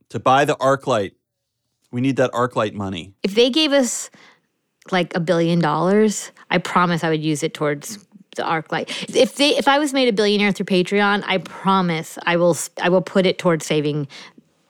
to 0.10 0.20
buy 0.20 0.46
the 0.46 0.56
ArcLight 0.56 1.12
we 1.92 2.02
need 2.02 2.16
that 2.16 2.32
ArcLight 2.32 2.74
money 2.74 3.14
If 3.22 3.36
they 3.36 3.52
gave 3.52 3.72
us 3.72 4.10
like 4.92 5.16
a 5.16 5.20
billion 5.20 5.60
dollars, 5.60 6.32
I 6.50 6.58
promise 6.58 7.04
I 7.04 7.10
would 7.10 7.22
use 7.24 7.44
it 7.44 7.54
towards 7.54 8.04
the 8.36 8.42
ArcLight. 8.42 9.16
If 9.16 9.36
they 9.36 9.50
if 9.58 9.68
I 9.68 9.78
was 9.78 9.94
made 9.94 10.08
a 10.08 10.14
billionaire 10.14 10.52
through 10.52 10.66
Patreon, 10.66 11.24
I 11.28 11.38
promise 11.38 12.18
I 12.26 12.38
will 12.38 12.58
I 12.82 12.90
will 12.90 13.02
put 13.02 13.28
it 13.28 13.38
towards 13.38 13.68
saving 13.68 14.08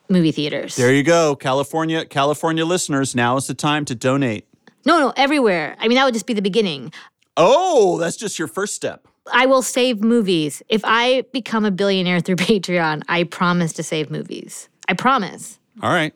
movie 0.10 0.32
theaters. 0.32 0.76
there 0.76 0.94
you 0.94 1.04
go 1.04 1.36
california 1.36 2.06
california 2.06 2.66
listeners 2.66 3.16
now 3.16 3.38
is 3.38 3.48
the 3.48 3.54
time 3.54 3.86
to 3.86 3.96
donate 3.96 4.46
no, 4.86 4.98
no, 4.98 5.14
everywhere. 5.18 5.76
I 5.80 5.88
mean 5.88 5.96
that 5.96 6.06
would 6.06 6.14
just 6.14 6.26
be 6.26 6.34
the 6.34 6.42
beginning. 6.42 6.92
oh 7.38 7.98
that's 8.00 8.16
just 8.16 8.40
your 8.40 8.48
first 8.48 8.76
step 8.76 9.08
I 9.32 9.46
will 9.46 9.62
save 9.62 10.02
movies. 10.02 10.64
If 10.70 10.82
I 10.84 11.24
become 11.34 11.66
a 11.66 11.72
billionaire 11.72 12.20
through 12.20 12.36
Patreon, 12.50 13.04
I 13.08 13.24
promise 13.24 13.74
to 13.74 13.84
save 13.84 14.10
movies. 14.10 14.70
I 14.88 14.94
promise. 14.94 15.60
All 15.82 15.92
right. 15.92 16.14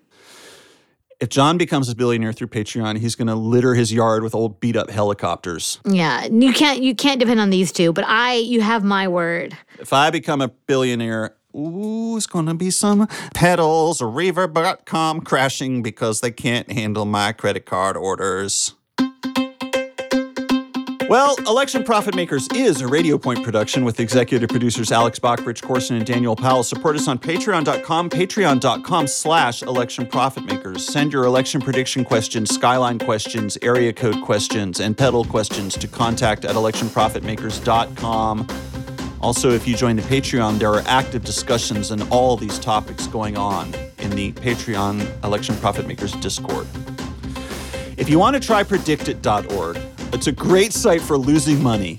If 1.19 1.29
John 1.29 1.57
becomes 1.57 1.87
a 1.89 1.95
billionaire 1.95 2.33
through 2.33 2.47
Patreon, 2.47 2.97
he's 2.97 3.15
going 3.15 3.27
to 3.27 3.35
litter 3.35 3.75
his 3.75 3.93
yard 3.93 4.23
with 4.23 4.35
old 4.35 4.59
beat 4.59 4.75
up 4.75 4.89
helicopters. 4.89 5.79
Yeah, 5.85 6.25
you 6.25 6.51
can't 6.51 6.81
you 6.81 6.93
can't 6.95 7.19
depend 7.19 7.39
on 7.39 7.49
these 7.49 7.71
two, 7.71 7.93
but 7.93 8.03
I 8.05 8.33
you 8.33 8.59
have 8.61 8.83
my 8.83 9.07
word. 9.07 9.55
If 9.79 9.93
I 9.93 10.09
become 10.09 10.41
a 10.41 10.49
billionaire, 10.49 11.35
ooh, 11.55 12.17
it's 12.17 12.27
going 12.27 12.45
to 12.47 12.53
be 12.53 12.71
some 12.71 13.07
pedals 13.33 14.01
or 14.01 14.11
reverb.com 14.11 15.21
crashing 15.21 15.81
because 15.81 16.21
they 16.21 16.31
can't 16.31 16.71
handle 16.71 17.05
my 17.05 17.31
credit 17.31 17.65
card 17.65 17.97
orders. 17.97 18.73
Well, 21.09 21.35
Election 21.45 21.83
Profit 21.83 22.15
Makers 22.15 22.47
is 22.55 22.81
a 22.81 22.87
Radio 22.87 23.19
Point 23.19 23.43
production 23.43 23.85
with 23.85 23.99
executive 23.99 24.49
producers 24.49 24.91
Alex 24.91 25.19
Bach, 25.19 25.45
Rich 25.45 25.61
Corson, 25.61 25.97
and 25.97 26.05
Daniel 26.05 26.35
Powell. 26.35 26.63
Support 26.63 26.95
us 26.95 27.07
on 27.07 27.19
patreon.com, 27.19 28.09
patreon.com 28.09 29.05
slash 29.05 29.61
election 29.61 30.07
profit 30.07 30.45
makers. 30.45 30.83
Send 30.85 31.13
your 31.13 31.25
election 31.25 31.61
prediction 31.61 32.03
questions, 32.03 32.51
skyline 32.55 32.97
questions, 32.97 33.59
area 33.61 33.93
code 33.93 34.23
questions, 34.23 34.79
and 34.79 34.97
pedal 34.97 35.23
questions 35.23 35.77
to 35.77 35.87
contact 35.87 36.45
at 36.45 36.55
electionprofitmakers.com. 36.55 38.47
Also, 39.23 39.51
if 39.51 39.65
you 39.65 39.73
join 39.73 39.95
the 39.95 40.01
Patreon, 40.01 40.59
there 40.59 40.67
are 40.67 40.83
active 40.85 41.23
discussions 41.23 41.91
on 41.91 42.01
all 42.09 42.35
these 42.35 42.59
topics 42.59 43.07
going 43.07 43.37
on 43.37 43.73
in 43.99 44.09
the 44.09 44.33
Patreon 44.33 45.23
Election 45.23 45.55
Profit 45.55 45.87
Makers 45.87 46.11
Discord. 46.15 46.67
If 47.95 48.09
you 48.09 48.19
want 48.19 48.35
to 48.35 48.41
try 48.41 48.63
predictit.org, 48.63 49.79
it's 50.11 50.27
a 50.27 50.31
great 50.33 50.73
site 50.73 50.99
for 50.99 51.17
losing 51.17 51.63
money. 51.63 51.95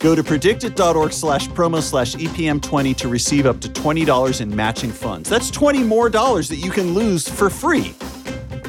Go 0.00 0.16
to 0.16 0.24
predictit.org 0.24 1.12
slash 1.12 1.46
promo 1.50 1.80
slash 1.80 2.16
EPM20 2.16 2.96
to 2.96 3.06
receive 3.06 3.46
up 3.46 3.60
to 3.60 3.68
$20 3.68 4.40
in 4.40 4.56
matching 4.56 4.90
funds. 4.90 5.30
That's 5.30 5.52
20 5.52 5.84
more 5.84 6.10
dollars 6.10 6.48
that 6.48 6.56
you 6.56 6.72
can 6.72 6.94
lose 6.94 7.28
for 7.28 7.48
free. 7.48 7.94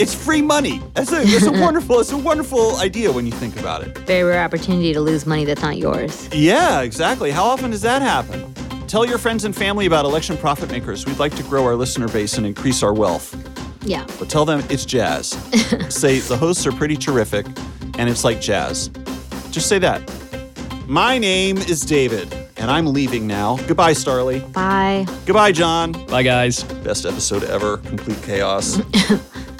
It's 0.01 0.15
free 0.15 0.41
money. 0.41 0.81
That's 0.95 1.11
a, 1.11 1.21
it's 1.21 1.45
a 1.45 1.51
wonderful, 1.61 1.99
it's 1.99 2.11
a 2.11 2.17
wonderful 2.17 2.77
idea 2.77 3.11
when 3.11 3.27
you 3.27 3.31
think 3.31 3.59
about 3.59 3.83
it. 3.83 3.95
Very 3.99 4.23
rare 4.23 4.43
opportunity 4.43 4.93
to 4.93 4.99
lose 4.99 5.27
money 5.27 5.45
that's 5.45 5.61
not 5.61 5.77
yours. 5.77 6.27
Yeah, 6.33 6.81
exactly. 6.81 7.29
How 7.29 7.43
often 7.43 7.69
does 7.69 7.83
that 7.83 8.01
happen? 8.01 8.51
Tell 8.87 9.05
your 9.05 9.19
friends 9.19 9.45
and 9.45 9.55
family 9.55 9.85
about 9.85 10.05
Election 10.05 10.37
Profit 10.37 10.71
Makers. 10.71 11.05
We'd 11.05 11.19
like 11.19 11.35
to 11.35 11.43
grow 11.43 11.63
our 11.65 11.75
listener 11.75 12.07
base 12.07 12.37
and 12.37 12.47
increase 12.47 12.81
our 12.81 12.93
wealth. 12.93 13.35
Yeah. 13.83 14.07
But 14.17 14.27
tell 14.27 14.43
them 14.43 14.63
it's 14.69 14.85
jazz. 14.85 15.29
say 15.95 16.17
the 16.17 16.35
hosts 16.35 16.65
are 16.65 16.71
pretty 16.71 16.95
terrific 16.95 17.45
and 17.99 18.09
it's 18.09 18.23
like 18.23 18.41
jazz. 18.41 18.87
Just 19.51 19.69
say 19.69 19.77
that. 19.79 20.01
My 20.87 21.19
name 21.19 21.57
is 21.59 21.81
David 21.81 22.33
and 22.57 22.71
I'm 22.71 22.87
leaving 22.87 23.27
now. 23.27 23.57
Goodbye, 23.67 23.93
Starlee. 23.93 24.51
Bye. 24.51 25.05
Goodbye, 25.27 25.51
John. 25.51 25.91
Bye, 26.07 26.23
guys. 26.23 26.63
Best 26.63 27.05
episode 27.05 27.43
ever. 27.43 27.77
Complete 27.77 28.21
chaos. 28.23 28.79